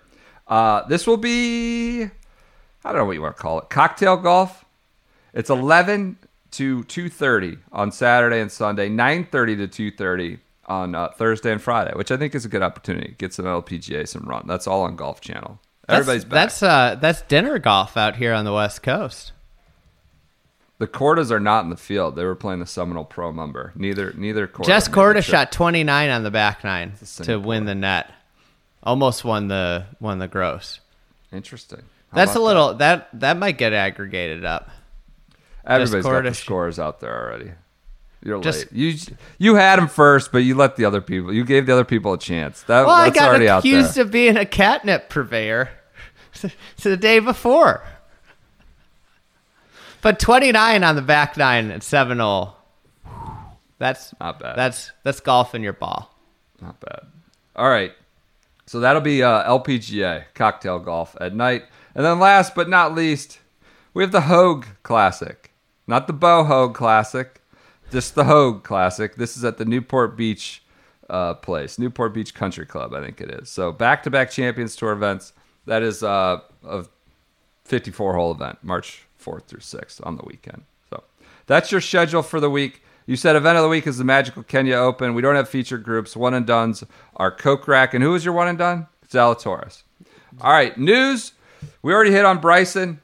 Uh, 0.47 0.87
this 0.87 1.07
will 1.07 1.17
be, 1.17 2.03
I 2.03 2.11
don't 2.85 2.97
know 2.97 3.05
what 3.07 3.13
you 3.13 3.23
want 3.23 3.39
to 3.39 3.43
call 3.43 3.59
it, 3.59 3.71
cocktail 3.71 4.19
golf. 4.19 4.67
It's 5.33 5.49
11 5.49 6.19
to 6.51 6.85
2:30 6.85 7.59
on 7.73 7.91
Saturday 7.91 8.39
and 8.43 8.53
Sunday, 8.53 8.91
9:30 8.91 9.71
to 9.71 9.91
2:30 9.91 10.39
on 10.67 10.95
uh, 10.95 11.09
Thursday 11.09 11.53
and 11.53 11.63
Friday, 11.63 11.93
which 11.95 12.11
I 12.11 12.19
think 12.19 12.35
is 12.35 12.45
a 12.45 12.51
good 12.51 12.63
opportunity. 12.63 13.15
Get 13.17 13.33
some 13.33 13.47
LPGA, 13.47 14.07
some 14.07 14.25
run. 14.25 14.45
That's 14.47 14.67
all 14.67 14.83
on 14.83 14.97
Golf 14.97 15.23
Channel. 15.23 15.59
Everybody's 15.89 16.25
that's, 16.25 16.31
back. 16.31 16.31
That's 16.31 16.63
uh, 16.63 16.99
that's 17.01 17.23
dinner 17.23 17.59
golf 17.59 17.97
out 17.97 18.17
here 18.17 18.35
on 18.35 18.45
the 18.45 18.53
West 18.53 18.83
Coast. 18.83 19.33
The 20.83 20.89
Kordas 20.89 21.31
are 21.31 21.39
not 21.39 21.63
in 21.63 21.71
the 21.71 21.77
field. 21.77 22.17
They 22.17 22.25
were 22.25 22.35
playing 22.35 22.59
the 22.59 22.67
Seminole 22.67 23.05
Pro 23.05 23.31
number. 23.31 23.73
Neither 23.77 24.13
neither 24.15 24.49
Korda. 24.49 24.67
Jess 24.67 24.89
Korda 24.89 25.23
shot 25.23 25.53
29 25.53 26.11
on 26.11 26.25
the 26.25 26.31
back 26.33 26.65
nine 26.65 26.95
to 27.19 27.39
win 27.39 27.67
the 27.67 27.75
net. 27.77 28.11
Almost 28.83 29.25
won 29.25 29.47
the 29.47 29.87
won 30.01 30.19
the 30.19 30.27
gross. 30.27 30.81
Interesting. 31.33 31.83
How 32.11 32.17
That's 32.17 32.35
a 32.35 32.41
little 32.41 32.75
that 32.75 33.09
that 33.21 33.37
might 33.37 33.59
get 33.59 33.73
aggregated 33.73 34.45
up. 34.45 34.71
that? 35.63 35.81
Everybody's 35.81 36.05
got 36.05 36.25
the 36.25 36.35
scores 36.35 36.81
out 36.81 36.99
there 36.99 37.17
already. 37.17 37.53
You're 38.25 38.41
Just- 38.41 38.73
late. 38.73 38.73
You 38.73 38.99
you 39.39 39.55
had 39.55 39.79
them 39.79 39.87
first, 39.87 40.33
but 40.33 40.39
you 40.39 40.57
let 40.57 40.75
the 40.75 40.85
other 40.85 41.01
people. 41.01 41.33
You 41.33 41.45
gave 41.45 41.67
the 41.67 41.75
other 41.75 41.85
people 41.85 42.13
a 42.13 42.19
chance. 42.19 42.65
That, 42.65 42.87
Well, 42.87 42.97
I 42.97 43.11
got 43.11 43.41
accused 43.41 43.99
of 43.99 44.11
being 44.11 44.37
a 44.37 44.45
catnip 44.45 45.11
purveyor 45.11 45.71
the 46.83 46.97
day 46.97 47.21
before. 47.21 47.85
But 50.03 50.19
29 50.19 50.85
on 50.85 50.97
the 50.97 51.03
back 51.03 51.37
nine 51.37 51.71
at 51.71 51.83
7 51.83 52.19
0. 52.19 52.55
That's 53.79 54.15
Not 54.21 54.39
bad. 54.39 54.57
That's 54.57 54.93
that's 55.03 55.21
golfing 55.21 55.63
your 55.63 55.73
ball. 55.73 56.15
Not 56.61 56.79
bad. 56.81 57.07
All 57.57 57.69
right. 57.69 57.93
So 58.67 58.81
that'll 58.81 59.03
be 59.03 59.23
uh, 59.23 59.49
LPGA 59.49 60.25
cocktail 60.35 60.79
golf 60.79 61.17
at 61.21 61.35
night, 61.35 61.65
and 61.95 62.05
then 62.05 62.21
last 62.21 62.55
but 62.55 62.69
not 62.69 62.95
least, 62.95 63.41
we 63.93 64.03
have 64.03 64.13
the 64.13 64.23
Hoag 64.23 64.67
Classic, 64.83 65.53
not 65.87 66.07
the 66.07 66.13
Bo 66.13 66.45
Hoag 66.45 66.75
Classic, 66.75 67.41
just 67.91 68.15
the 68.15 68.25
Hoag 68.25 68.63
Classic. 68.63 69.17
This 69.17 69.37
is 69.37 69.45
at 69.45 69.59
the 69.59 69.65
Newport 69.65 70.17
Beach 70.17 70.63
uh, 71.11 71.35
place, 71.35 71.79
Newport 71.79 72.15
Beach 72.15 72.35
Country 72.35 72.65
Club, 72.65 72.95
I 72.95 73.05
think 73.05 73.21
it 73.21 73.31
is. 73.31 73.51
So 73.51 73.73
back-to-back 73.73 74.31
Champions 74.31 74.77
Tour 74.77 74.93
events. 74.93 75.33
That 75.67 75.83
is 75.83 76.03
uh, 76.03 76.41
a 76.65 76.85
54-hole 77.69 78.33
event, 78.33 78.59
March 78.63 79.07
4th 79.23 79.45
through 79.45 79.61
6th 79.61 80.05
on 80.07 80.17
the 80.17 80.25
weekend. 80.25 80.63
So 80.91 81.03
that's 81.47 81.73
your 81.73 81.81
schedule 81.81 82.23
for 82.23 82.41
the 82.41 82.51
week. 82.51 82.83
You 83.07 83.17
said 83.17 83.35
event 83.35 83.57
of 83.59 83.63
the 83.63 83.69
week 83.69 83.87
is 83.87 83.99
the 83.99 84.05
Magical 84.05 84.43
Kenya 84.43 84.77
Open. 84.77 85.15
We 85.15 85.23
don't 85.23 85.35
have 85.35 85.49
featured 85.49 85.83
groups. 85.83 86.17
One 86.17 86.35
and 86.35 86.47
dones 86.47 86.85
are 87.17 87.35
Kokrak. 87.35 87.95
And 87.95 88.03
who 88.03 88.15
is 88.15 88.25
your 88.25 88.35
one 88.35 88.49
and 88.49 88.59
done? 88.59 88.87
Zalatoris. 89.11 89.83
All 90.41 90.53
right, 90.53 90.77
news. 90.79 91.33
We 91.83 91.93
already 91.93 92.13
hit 92.13 92.25
on 92.25 92.39
Bryson. 92.39 93.01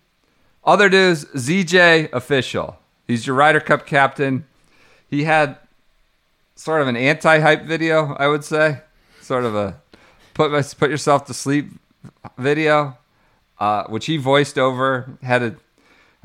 Other 0.65 0.89
news 0.89 1.25
ZJ 1.27 2.13
official. 2.13 2.79
He's 3.07 3.27
your 3.27 3.37
Ryder 3.37 3.61
Cup 3.61 3.87
captain. 3.87 4.47
He 5.11 5.25
had 5.25 5.57
sort 6.55 6.83
of 6.83 6.89
an 6.89 6.97
anti 6.97 7.39
hype 7.41 7.65
video, 7.65 8.15
I 8.19 8.29
would 8.29 8.45
say. 8.45 8.83
Sort 9.21 9.45
of 9.45 9.55
a 9.55 9.81
put, 10.35 10.51
put 10.79 10.91
yourself 10.91 11.27
to 11.27 11.35
sleep 11.35 11.71
video, 12.37 12.99
uh, 13.59 13.85
which 13.85 14.07
he 14.07 14.17
voiced 14.17 14.59
over. 14.59 15.19
Had 15.23 15.43
a, 15.43 15.57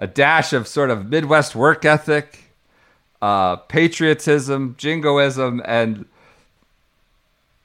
a 0.03 0.07
dash 0.07 0.51
of 0.51 0.67
sort 0.67 0.89
of 0.89 1.09
Midwest 1.09 1.55
work 1.55 1.85
ethic 1.85 2.43
uh, 3.21 3.55
patriotism, 3.55 4.75
jingoism, 4.77 5.61
and 5.63 6.05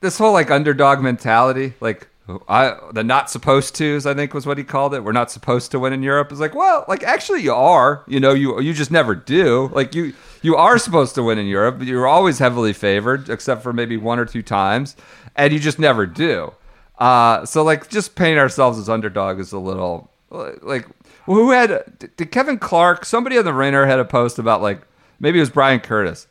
this 0.01 0.19
whole 0.19 0.33
like 0.33 0.53
underdog 0.53 1.01
mentality, 1.01 1.73
like 1.81 2.07
I 2.49 2.79
the 2.93 3.03
not 3.03 3.29
supposed 3.29 3.75
tos, 3.75 4.07
I 4.07 4.15
think 4.15 4.35
was 4.35 4.47
what 4.47 4.57
he 4.57 4.63
called 4.63 4.95
it. 4.95 5.03
We're 5.03 5.11
not 5.11 5.33
supposed 5.33 5.73
to 5.73 5.81
win 5.81 5.93
in 5.93 6.05
Europe. 6.05 6.31
It's 6.31 6.41
like, 6.41 6.55
well, 6.55 6.85
like 6.87 7.03
actually 7.03 7.43
you 7.43 7.53
are. 7.53 8.05
You 8.07 8.21
know, 8.21 8.35
you 8.35 8.61
you 8.61 8.73
just 8.73 8.93
never 8.93 9.17
do. 9.17 9.69
Like 9.75 9.97
you 9.97 10.15
you 10.41 10.55
are 10.55 10.79
supposed 10.79 11.17
to 11.17 11.25
win 11.25 11.39
in 11.39 11.49
Europe. 11.49 11.79
But 11.79 11.89
you're 11.89 12.07
always 12.07 12.39
heavily 12.39 12.73
favored, 12.73 13.29
except 13.29 13.65
for 13.65 13.73
maybe 13.73 13.97
one 13.97 14.21
or 14.21 14.27
two 14.27 14.43
times, 14.43 14.95
and 15.35 15.53
you 15.53 15.59
just 15.59 15.81
never 15.81 16.07
do. 16.07 16.53
Uh, 16.99 17.45
so 17.45 17.65
like 17.65 17.89
just 17.89 18.15
painting 18.15 18.39
ourselves 18.39 18.79
as 18.79 18.89
underdog 18.89 19.41
is 19.41 19.51
a 19.51 19.59
little 19.59 20.09
like 20.31 20.87
who 21.35 21.51
had 21.51 22.09
did 22.17 22.31
Kevin 22.31 22.59
Clark? 22.59 23.05
Somebody 23.05 23.39
on 23.39 23.45
the 23.45 23.53
Ringer 23.53 23.87
had 23.87 23.99
a 23.99 24.05
post 24.05 24.39
about 24.39 24.63
like 24.63 24.83
maybe 25.21 25.39
it 25.39 25.43
was 25.43 25.51
Bryan 25.51 25.81
Curtis. 25.81 26.27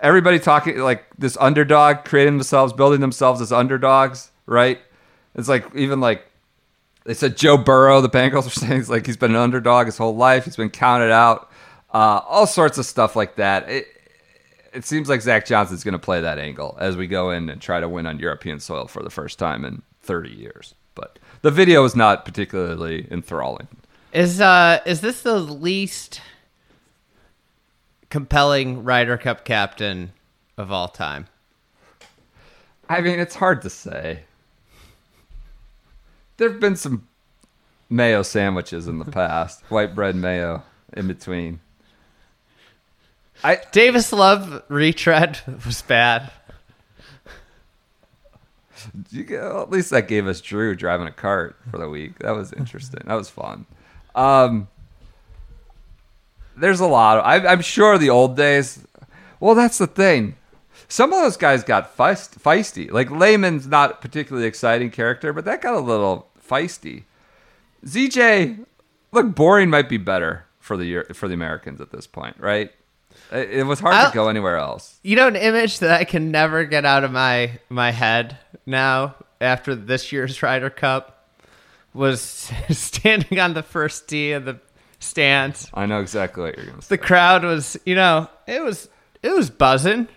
Everybody 0.00 0.38
talking 0.38 0.78
like 0.78 1.04
this 1.18 1.36
underdog 1.40 2.04
creating 2.04 2.34
themselves 2.34 2.72
building 2.72 3.00
themselves 3.00 3.40
as 3.40 3.52
underdogs 3.52 4.30
right? 4.48 4.80
It's 5.34 5.48
like 5.48 5.72
even 5.76 6.00
like 6.00 6.24
they 7.04 7.14
said 7.14 7.36
joe 7.36 7.56
burrow 7.56 8.00
the 8.00 8.08
bengals 8.08 8.46
are 8.46 8.50
saying 8.66 8.80
it's 8.80 8.88
like 8.88 9.06
he's 9.06 9.16
been 9.16 9.32
an 9.32 9.36
underdog 9.36 9.86
his 9.86 9.98
whole 9.98 10.16
life. 10.16 10.44
He's 10.44 10.56
been 10.56 10.70
counted 10.70 11.12
out. 11.12 11.50
Uh, 11.92 12.20
all 12.26 12.46
sorts 12.46 12.76
of 12.78 12.84
stuff 12.84 13.14
like 13.14 13.36
that. 13.36 13.68
It, 13.68 13.86
it 14.74 14.84
seems 14.84 15.08
like 15.08 15.22
zach 15.22 15.46
johnson's 15.46 15.84
going 15.84 15.92
to 15.92 15.98
play 15.98 16.20
that 16.20 16.38
angle 16.38 16.76
as 16.80 16.96
we 16.96 17.06
go 17.06 17.30
in 17.30 17.48
and 17.48 17.60
try 17.60 17.80
to 17.80 17.88
win 17.88 18.06
on 18.06 18.18
european 18.18 18.60
soil 18.60 18.86
for 18.86 19.02
the 19.02 19.10
first 19.10 19.38
time 19.38 19.64
in 19.64 19.82
30 20.02 20.30
years. 20.30 20.74
But 20.94 21.18
the 21.42 21.50
video 21.50 21.84
is 21.84 21.94
not 21.94 22.24
particularly 22.24 23.06
enthralling 23.10 23.68
Is 24.12 24.40
uh 24.40 24.80
is 24.86 25.00
this 25.00 25.22
the 25.22 25.38
least 25.38 26.20
compelling 28.08 28.84
Ryder 28.84 29.18
Cup 29.18 29.44
captain 29.44 30.12
of 30.56 30.72
all 30.72 30.88
time? 30.88 31.26
I 32.88 33.02
mean, 33.02 33.18
it's 33.18 33.34
hard 33.34 33.60
to 33.62 33.70
say. 33.70 34.20
There 36.38 36.50
have 36.50 36.60
been 36.60 36.76
some 36.76 37.06
mayo 37.90 38.22
sandwiches 38.22 38.88
in 38.88 38.98
the 38.98 39.04
past, 39.10 39.62
white 39.68 39.94
bread 39.94 40.16
mayo 40.16 40.62
in 40.94 41.06
between. 41.06 41.60
I 43.44 43.60
Davis 43.72 44.12
Love 44.12 44.62
retread 44.68 45.40
was 45.66 45.82
bad. 45.82 46.32
you 49.10 49.36
at 49.36 49.70
least 49.70 49.90
that 49.90 50.08
gave 50.08 50.26
us 50.26 50.40
Drew 50.40 50.74
driving 50.74 51.06
a 51.06 51.12
cart 51.12 51.56
for 51.70 51.76
the 51.76 51.90
week. 51.90 52.20
That 52.20 52.30
was 52.30 52.54
interesting. 52.54 53.02
That 53.04 53.14
was 53.14 53.28
fun. 53.28 53.66
Um, 54.18 54.68
there's 56.56 56.80
a 56.80 56.86
lot. 56.86 57.18
Of, 57.18 57.24
I, 57.24 57.52
I'm 57.52 57.60
sure 57.62 57.98
the 57.98 58.10
old 58.10 58.36
days. 58.36 58.84
Well, 59.40 59.54
that's 59.54 59.78
the 59.78 59.86
thing. 59.86 60.34
Some 60.88 61.12
of 61.12 61.20
those 61.20 61.36
guys 61.36 61.62
got 61.62 61.96
feist, 61.96 62.40
feisty. 62.40 62.90
Like 62.90 63.10
Lehman's 63.10 63.66
not 63.66 64.00
particularly 64.00 64.46
exciting 64.48 64.90
character, 64.90 65.32
but 65.32 65.44
that 65.44 65.60
got 65.62 65.74
a 65.74 65.80
little 65.80 66.28
feisty. 66.48 67.04
ZJ, 67.84 68.64
look, 69.12 69.34
boring 69.34 69.70
might 69.70 69.88
be 69.88 69.98
better 69.98 70.46
for 70.58 70.76
the 70.76 71.04
for 71.14 71.28
the 71.28 71.34
Americans 71.34 71.80
at 71.80 71.92
this 71.92 72.06
point, 72.06 72.36
right? 72.38 72.72
It, 73.30 73.50
it 73.50 73.62
was 73.66 73.80
hard 73.80 73.94
I'll- 73.94 74.10
to 74.10 74.14
go 74.14 74.28
anywhere 74.28 74.56
else. 74.56 74.98
You 75.02 75.16
know 75.16 75.28
an 75.28 75.36
image 75.36 75.78
that 75.80 75.90
I 76.00 76.04
can 76.04 76.30
never 76.30 76.64
get 76.64 76.84
out 76.84 77.04
of 77.04 77.12
my 77.12 77.60
my 77.68 77.92
head 77.92 78.38
now 78.66 79.14
after 79.40 79.74
this 79.76 80.10
year's 80.10 80.42
Ryder 80.42 80.70
Cup 80.70 81.17
was 81.98 82.20
standing 82.70 83.38
on 83.38 83.54
the 83.54 83.62
first 83.62 84.08
tee 84.08 84.32
of 84.32 84.44
the 84.44 84.58
stands. 85.00 85.68
I 85.74 85.86
know 85.86 86.00
exactly 86.00 86.42
what 86.44 86.56
you're 86.56 86.66
going 86.66 86.78
to 86.78 86.82
say. 86.82 86.88
The 86.96 86.98
crowd 86.98 87.44
was, 87.44 87.76
you 87.84 87.94
know, 87.94 88.28
it 88.46 88.62
was 88.62 88.88
it 89.22 89.30
was 89.34 89.50
buzzing. 89.50 90.08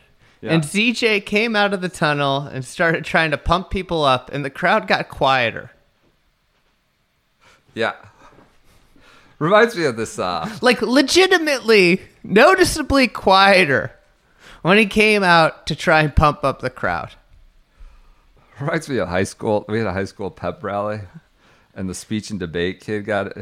Yeah. 0.42 0.54
And 0.54 0.64
ZJ 0.64 1.26
came 1.26 1.56
out 1.56 1.74
of 1.74 1.82
the 1.82 1.90
tunnel 1.90 2.42
and 2.42 2.66
started 2.66 3.06
trying 3.06 3.30
to 3.32 3.38
pump 3.38 3.70
people 3.70 4.04
up 4.04 4.32
and 4.34 4.44
the 4.44 4.50
crowd 4.50 4.88
got 4.88 5.08
quieter. 5.10 5.70
Yeah. 7.74 7.94
Reminds 9.40 9.76
me 9.76 9.86
of 9.86 9.98
this. 9.98 10.18
Uh, 10.18 10.50
Like 10.62 10.82
legitimately 10.82 12.02
noticeably 12.24 13.08
quieter 13.08 13.92
when 14.62 14.78
he 14.78 14.86
came 14.86 15.24
out 15.24 15.66
to 15.68 15.76
try 15.76 16.02
and 16.02 16.16
pump 16.16 16.44
up 16.44 16.62
the 16.62 16.70
crowd. 16.70 17.12
reminds 18.60 18.90
me 18.90 18.98
of 18.98 19.08
high 19.08 19.24
school. 19.24 19.66
We 19.68 19.80
had 19.80 19.88
a 19.88 19.94
high 19.94 20.06
school 20.06 20.30
pep 20.32 20.64
rally, 20.64 21.02
and 21.82 21.90
the 21.90 21.96
speech 21.96 22.30
and 22.30 22.40
debate 22.40 22.80
kid 22.80 23.06
got 23.06 23.36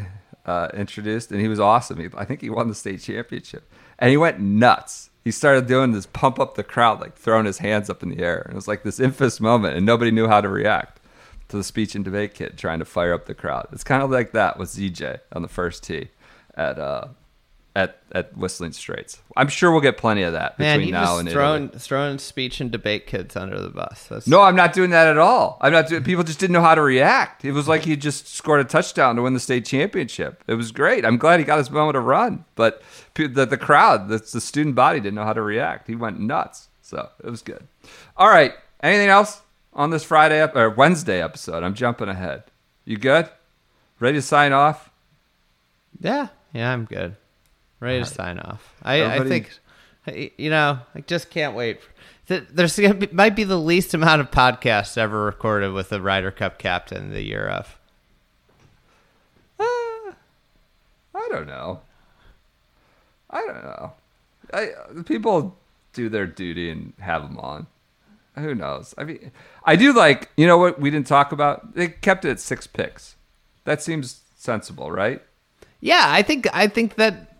uh, 0.45 0.69
introduced, 0.73 1.29
and 1.29 1.41
he 1.41 1.49
was 1.49 1.59
awesome. 1.59 1.99
He, 1.99 2.07
I 2.15 2.23
think 2.23 2.39
he 2.39 2.49
won 2.49 2.69
the 2.69 2.73
state 2.73 3.01
championship, 3.01 3.69
and 3.99 4.09
he 4.09 4.15
went 4.15 4.39
nuts. 4.39 5.09
He 5.25 5.31
started 5.31 5.67
doing 5.67 5.91
this 5.91 6.05
pump 6.05 6.39
up 6.39 6.55
the 6.55 6.63
crowd, 6.63 7.01
like 7.01 7.17
throwing 7.17 7.45
his 7.45 7.57
hands 7.57 7.89
up 7.89 8.01
in 8.01 8.07
the 8.07 8.23
air. 8.23 8.39
And 8.39 8.53
it 8.53 8.55
was 8.55 8.67
like 8.67 8.83
this 8.83 8.97
infamous 8.97 9.41
moment, 9.41 9.75
and 9.75 9.85
nobody 9.85 10.09
knew 10.09 10.29
how 10.29 10.39
to 10.39 10.47
react 10.47 11.01
to 11.49 11.57
the 11.57 11.65
speech 11.65 11.95
and 11.95 12.05
debate 12.05 12.33
kid 12.33 12.57
trying 12.57 12.79
to 12.79 12.85
fire 12.85 13.13
up 13.13 13.25
the 13.25 13.33
crowd. 13.33 13.67
It's 13.73 13.83
kind 13.83 14.01
of 14.01 14.09
like 14.09 14.31
that 14.31 14.57
with 14.57 14.69
ZJ 14.69 15.19
on 15.33 15.41
the 15.41 15.49
first 15.49 15.83
tee 15.83 16.07
at 16.55 16.79
uh, 16.79 17.09
at 17.75 17.99
at 18.11 18.35
Whistling 18.35 18.71
Straits. 18.71 19.19
I'm 19.37 19.47
sure 19.47 19.71
we'll 19.71 19.81
get 19.81 19.97
plenty 19.97 20.23
of 20.23 20.33
that 20.33 20.57
Man, 20.57 20.79
between 20.79 20.93
now 20.93 21.17
and 21.19 21.29
throwing 21.29 21.63
Italy. 21.65 21.79
throwing 21.79 22.17
speech 22.17 22.59
and 22.59 22.71
debate 22.71 23.05
kids 23.07 23.35
under 23.35 23.59
the 23.61 23.69
bus. 23.69 24.07
That's, 24.09 24.27
No, 24.27 24.41
I'm 24.41 24.55
not 24.55 24.73
doing 24.73 24.89
that 24.89 25.07
at 25.07 25.17
all. 25.17 25.57
I'm 25.61 25.71
not 25.71 25.87
doing. 25.87 26.03
People 26.03 26.23
just 26.23 26.39
didn't 26.39 26.53
know 26.53 26.61
how 26.61 26.75
to 26.75 26.81
react. 26.81 27.45
It 27.45 27.51
was 27.51 27.67
like 27.67 27.83
he 27.83 27.95
just 27.95 28.27
scored 28.27 28.59
a 28.61 28.63
touchdown 28.63 29.15
to 29.17 29.21
win 29.21 29.33
the 29.33 29.39
state 29.39 29.65
championship. 29.65 30.43
It 30.47 30.55
was 30.55 30.71
great. 30.71 31.05
I'm 31.05 31.17
glad 31.17 31.39
he 31.39 31.45
got 31.45 31.59
his 31.59 31.69
moment 31.69 31.93
to 31.95 31.99
run, 31.99 32.45
but 32.55 32.81
the 33.15 33.45
the 33.45 33.57
crowd, 33.57 34.09
the, 34.09 34.17
the 34.17 34.41
student 34.41 34.75
body, 34.75 34.99
didn't 34.99 35.15
know 35.15 35.23
how 35.25 35.33
to 35.33 35.41
react. 35.41 35.87
He 35.87 35.95
went 35.95 36.19
nuts. 36.19 36.67
So 36.81 37.09
it 37.23 37.29
was 37.29 37.41
good. 37.43 37.67
All 38.17 38.29
right. 38.29 38.53
Anything 38.81 39.09
else 39.09 39.41
on 39.73 39.91
this 39.91 40.03
Friday 40.03 40.41
ep- 40.41 40.55
or 40.55 40.69
Wednesday 40.71 41.21
episode? 41.21 41.61
I'm 41.63 41.75
jumping 41.75 42.09
ahead. 42.09 42.43
You 42.85 42.97
good? 42.97 43.29
Ready 43.99 44.17
to 44.17 44.21
sign 44.23 44.53
off? 44.53 44.89
Yeah, 45.99 46.29
yeah, 46.53 46.71
I'm 46.71 46.85
good. 46.85 47.15
Ready 47.79 47.99
to 47.99 48.05
sign 48.05 48.39
off. 48.39 48.75
I, 48.83 49.03
I 49.05 49.27
think, 49.27 49.57
you 50.37 50.49
know, 50.49 50.79
I 50.93 51.01
just 51.01 51.29
can't 51.29 51.55
wait. 51.55 51.79
There's 52.27 52.77
gonna 52.77 52.93
be, 52.93 53.07
might 53.11 53.35
be 53.35 53.43
the 53.43 53.57
least 53.57 53.93
amount 53.93 54.21
of 54.21 54.29
podcasts 54.29 54.97
ever 54.97 55.23
recorded 55.23 55.71
with 55.71 55.89
the 55.89 56.01
Ryder 56.01 56.31
Cup 56.31 56.59
captain 56.59 57.11
the 57.11 57.23
year 57.23 57.47
of. 57.47 57.79
Uh, 59.59 59.63
I 59.63 61.27
don't 61.31 61.47
know. 61.47 61.81
I 63.31 63.41
don't 63.41 63.63
know. 63.63 63.93
I 64.53 64.69
people 65.05 65.57
do 65.93 66.09
their 66.09 66.27
duty 66.27 66.69
and 66.69 66.93
have 66.99 67.23
them 67.23 67.37
on. 67.39 67.67
Who 68.35 68.53
knows? 68.53 68.93
I 68.97 69.05
mean, 69.05 69.31
I 69.63 69.75
do 69.75 69.91
like 69.91 70.29
you 70.37 70.45
know 70.45 70.57
what 70.57 70.79
we 70.79 70.91
didn't 70.91 71.07
talk 71.07 71.31
about. 71.31 71.73
They 71.73 71.87
kept 71.87 72.25
it 72.25 72.31
at 72.31 72.39
six 72.39 72.67
picks. 72.67 73.15
That 73.63 73.81
seems 73.81 74.21
sensible, 74.37 74.91
right? 74.91 75.21
Yeah, 75.81 76.03
I 76.05 76.21
think 76.21 76.47
I 76.53 76.67
think 76.67 76.95
that 76.95 77.38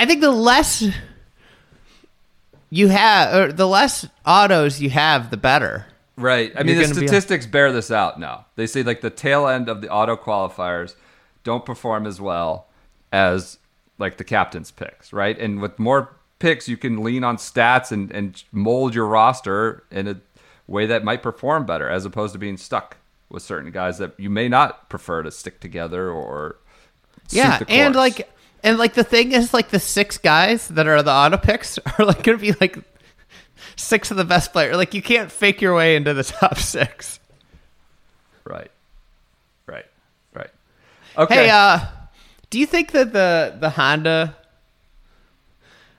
I 0.00 0.06
think 0.06 0.22
the 0.22 0.30
less 0.30 0.82
you 2.70 2.88
have, 2.88 3.34
or 3.34 3.52
the 3.52 3.68
less 3.68 4.06
autos 4.24 4.80
you 4.80 4.88
have, 4.88 5.30
the 5.30 5.36
better. 5.36 5.84
Right. 6.16 6.52
I 6.56 6.62
mean, 6.62 6.76
You're 6.76 6.86
the 6.86 6.94
gonna 6.94 7.00
be- 7.02 7.06
statistics 7.06 7.44
bear 7.44 7.70
this 7.70 7.90
out 7.90 8.18
now. 8.18 8.46
They 8.56 8.66
say 8.66 8.82
like 8.82 9.02
the 9.02 9.10
tail 9.10 9.46
end 9.46 9.68
of 9.68 9.82
the 9.82 9.90
auto 9.90 10.16
qualifiers 10.16 10.94
don't 11.44 11.66
perform 11.66 12.06
as 12.06 12.18
well 12.18 12.68
as 13.12 13.58
like 13.98 14.16
the 14.16 14.24
captain's 14.24 14.70
picks, 14.70 15.12
right? 15.12 15.38
And 15.38 15.60
with 15.60 15.78
more 15.78 16.16
picks, 16.38 16.66
you 16.66 16.78
can 16.78 17.04
lean 17.04 17.22
on 17.22 17.36
stats 17.36 17.92
and, 17.92 18.10
and 18.10 18.42
mold 18.52 18.94
your 18.94 19.06
roster 19.06 19.82
in 19.90 20.08
a 20.08 20.18
way 20.66 20.86
that 20.86 21.04
might 21.04 21.22
perform 21.22 21.66
better 21.66 21.90
as 21.90 22.06
opposed 22.06 22.32
to 22.32 22.38
being 22.38 22.56
stuck 22.56 22.96
with 23.28 23.42
certain 23.42 23.70
guys 23.70 23.98
that 23.98 24.18
you 24.18 24.30
may 24.30 24.48
not 24.48 24.88
prefer 24.88 25.22
to 25.22 25.30
stick 25.30 25.60
together 25.60 26.10
or 26.10 26.56
yeah, 27.28 27.62
and 27.68 27.94
like, 27.94 28.28
and 28.62 28.78
like 28.78 28.94
the 28.94 29.04
thing 29.04 29.32
is, 29.32 29.52
like 29.54 29.68
the 29.68 29.80
six 29.80 30.18
guys 30.18 30.68
that 30.68 30.86
are 30.86 31.02
the 31.02 31.12
auto 31.12 31.36
picks 31.36 31.78
are 31.98 32.04
like 32.04 32.22
gonna 32.22 32.38
be 32.38 32.52
like 32.60 32.78
six 33.76 34.10
of 34.10 34.16
the 34.16 34.24
best 34.24 34.52
players. 34.52 34.76
Like 34.76 34.94
you 34.94 35.02
can't 35.02 35.30
fake 35.30 35.60
your 35.60 35.74
way 35.74 35.96
into 35.96 36.14
the 36.14 36.24
top 36.40 36.58
six. 36.58 37.20
right, 38.44 38.70
right, 39.66 39.86
right. 40.34 40.50
Okay. 41.16 41.34
Hey, 41.34 41.50
uh, 41.50 41.80
do 42.50 42.58
you 42.58 42.66
think 42.66 42.92
that 42.92 43.12
the 43.12 43.56
the 43.58 43.70
Honda 43.70 44.36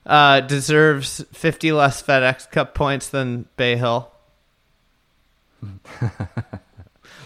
uh, 0.05 0.41
deserves 0.41 1.23
fifty 1.31 1.71
less 1.71 2.01
FedEx 2.03 2.49
Cup 2.51 2.75
points 2.75 3.09
than 3.09 3.47
Bay 3.57 3.75
Hill? 3.77 4.11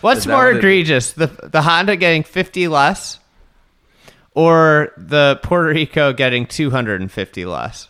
What's 0.02 0.28
more 0.28 0.48
what 0.48 0.58
egregious, 0.58 1.14
the 1.14 1.28
the 1.28 1.62
Honda 1.62 1.96
getting 1.96 2.24
fifty 2.24 2.68
less, 2.68 3.20
or 4.36 4.92
the 4.98 5.40
Puerto 5.42 5.70
Rico 5.70 6.14
getting 6.14 6.46
two 6.46 6.70
hundred 6.70 7.02
and 7.02 7.12
fifty 7.12 7.46
less? 7.46 7.90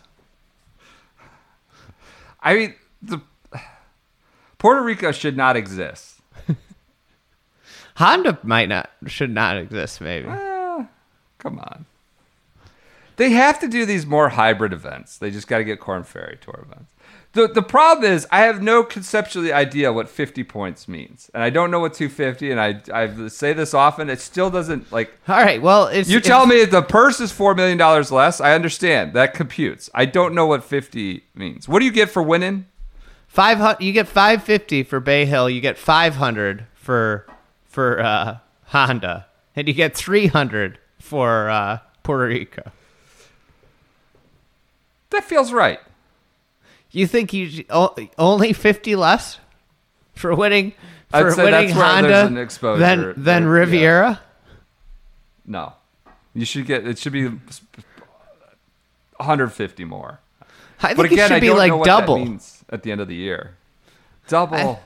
I 2.40 2.54
mean, 2.54 2.74
the 3.02 3.20
Puerto 4.58 4.82
Rico 4.82 5.12
should 5.12 5.36
not 5.36 5.56
exist. 5.56 6.20
Honda 7.96 8.38
might 8.42 8.68
not 8.68 8.90
should 9.06 9.30
not 9.30 9.58
exist. 9.58 10.00
Maybe 10.00 10.28
Eh, 10.28 10.84
come 11.38 11.58
on. 11.58 11.86
They 13.16 13.30
have 13.30 13.58
to 13.60 13.68
do 13.68 13.86
these 13.86 14.04
more 14.06 14.28
hybrid 14.30 14.72
events. 14.72 15.18
They 15.18 15.30
just 15.30 15.48
got 15.48 15.58
to 15.58 15.64
get 15.64 15.80
Corn 15.80 16.04
Ferry 16.04 16.38
Tour 16.40 16.66
events. 16.70 16.92
The, 17.36 17.48
the 17.48 17.62
problem 17.62 18.10
is, 18.10 18.26
I 18.32 18.40
have 18.44 18.62
no 18.62 18.82
conceptually 18.82 19.52
idea 19.52 19.92
what 19.92 20.08
50 20.08 20.42
points 20.44 20.88
means. 20.88 21.30
And 21.34 21.42
I 21.42 21.50
don't 21.50 21.70
know 21.70 21.80
what 21.80 21.92
250, 21.92 22.50
and 22.50 22.58
I, 22.58 22.80
I 22.90 23.28
say 23.28 23.52
this 23.52 23.74
often. 23.74 24.08
It 24.08 24.22
still 24.22 24.48
doesn't, 24.48 24.90
like, 24.90 25.12
all 25.28 25.36
right. 25.36 25.60
Well, 25.60 25.86
it's 25.88 26.08
you 26.08 26.20
tell 26.20 26.46
me 26.46 26.64
the 26.64 26.80
purse 26.80 27.20
is 27.20 27.30
$4 27.30 27.54
million 27.54 27.76
less. 27.78 28.40
I 28.40 28.54
understand. 28.54 29.12
That 29.12 29.34
computes. 29.34 29.90
I 29.92 30.06
don't 30.06 30.34
know 30.34 30.46
what 30.46 30.64
50 30.64 31.24
means. 31.34 31.68
What 31.68 31.80
do 31.80 31.84
you 31.84 31.92
get 31.92 32.08
for 32.08 32.22
winning? 32.22 32.64
Five 33.28 33.58
hundred. 33.58 33.84
You 33.84 33.92
get 33.92 34.08
five 34.08 34.42
fifty 34.44 34.82
for 34.82 34.98
Bay 34.98 35.26
Hill. 35.26 35.50
You 35.50 35.60
get 35.60 35.76
five 35.76 36.14
hundred 36.14 36.64
for 36.72 37.26
for 37.66 38.00
uh, 38.00 38.38
Honda, 38.66 39.26
and 39.54 39.68
you 39.68 39.74
get 39.74 39.94
three 39.94 40.28
hundred 40.28 40.78
for 40.98 41.50
uh, 41.50 41.80
Puerto 42.02 42.28
Rico. 42.28 42.72
That 45.10 45.24
feels 45.24 45.52
right. 45.52 45.80
You 46.90 47.06
think 47.06 47.32
you 47.32 47.64
only 48.18 48.52
fifty 48.52 48.96
less 48.96 49.38
for 50.14 50.34
winning 50.34 50.72
for 51.10 51.34
winning 51.36 51.70
Honda 51.70 52.40
exposure 52.40 52.78
than 52.80 53.14
than 53.16 53.42
yeah. 53.44 53.48
Riviera? 53.48 54.20
No. 55.46 55.74
You 56.34 56.44
should 56.44 56.66
get, 56.66 56.86
it 56.86 56.98
should 56.98 57.12
be 57.14 57.26
150 59.16 59.84
more. 59.84 60.20
I 60.82 60.88
think 60.88 60.96
But 60.98 61.06
again, 61.06 61.18
it 61.18 61.28
should 61.28 61.32
I 61.36 61.40
be 61.40 61.46
don't 61.46 61.56
like 61.56 61.68
know 61.70 61.76
what 61.78 61.86
double. 61.86 62.18
that 62.18 62.24
means 62.24 62.64
at 62.68 62.82
the 62.82 62.92
end 62.92 63.00
of 63.00 63.08
the 63.08 63.14
year. 63.14 63.56
Double. 64.28 64.82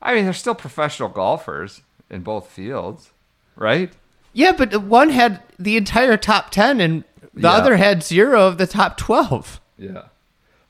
I, 0.00 0.14
mean, 0.14 0.24
they're 0.24 0.32
still 0.32 0.54
professional 0.54 1.08
golfers 1.08 1.82
in 2.10 2.22
both 2.22 2.48
fields, 2.48 3.10
right? 3.56 3.92
Yeah, 4.32 4.52
but 4.52 4.82
one 4.84 5.08
had 5.10 5.42
the 5.58 5.76
entire 5.76 6.16
top 6.16 6.50
ten, 6.50 6.80
and 6.80 7.04
the 7.34 7.42
Yeah. 7.42 7.52
other 7.52 7.76
had 7.76 8.02
zero 8.02 8.46
of 8.46 8.58
the 8.58 8.66
top 8.66 8.96
twelve. 8.96 9.60
Yeah. 9.76 10.02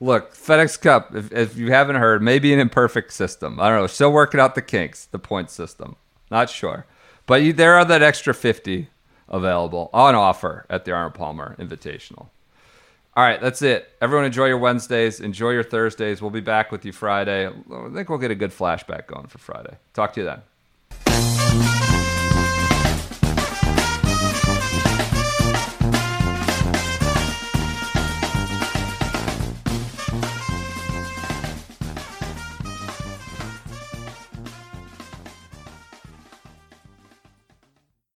Look, 0.02 0.34
FedEx 0.34 0.82
Cup. 0.82 1.14
If, 1.14 1.30
if 1.30 1.56
you 1.56 1.70
haven't 1.70 1.94
heard, 1.94 2.22
maybe 2.22 2.52
an 2.52 2.58
imperfect 2.58 3.12
system. 3.12 3.60
I 3.60 3.68
don't 3.68 3.78
know. 3.78 3.86
Still 3.86 4.10
working 4.10 4.40
out 4.40 4.56
the 4.56 4.60
kinks. 4.60 5.06
The 5.06 5.20
point 5.20 5.48
system. 5.48 5.94
Not 6.28 6.50
sure, 6.50 6.86
but 7.24 7.42
you, 7.42 7.52
there 7.52 7.74
are 7.74 7.84
that 7.84 8.02
extra 8.02 8.34
fifty 8.34 8.88
available 9.28 9.90
on 9.92 10.16
offer 10.16 10.66
at 10.68 10.84
the 10.84 10.90
Arnold 10.90 11.14
Palmer 11.14 11.54
Invitational. 11.56 12.30
All 13.14 13.22
right, 13.22 13.40
that's 13.40 13.62
it. 13.62 13.90
Everyone 14.00 14.24
enjoy 14.24 14.46
your 14.46 14.58
Wednesdays. 14.58 15.20
Enjoy 15.20 15.50
your 15.50 15.62
Thursdays. 15.62 16.20
We'll 16.20 16.32
be 16.32 16.40
back 16.40 16.72
with 16.72 16.84
you 16.84 16.90
Friday. 16.90 17.46
I 17.46 17.88
think 17.94 18.08
we'll 18.08 18.18
get 18.18 18.32
a 18.32 18.34
good 18.34 18.50
flashback 18.50 19.06
going 19.06 19.28
for 19.28 19.38
Friday. 19.38 19.76
Talk 19.94 20.14
to 20.14 20.20
you 20.20 20.26
then. 20.26 21.91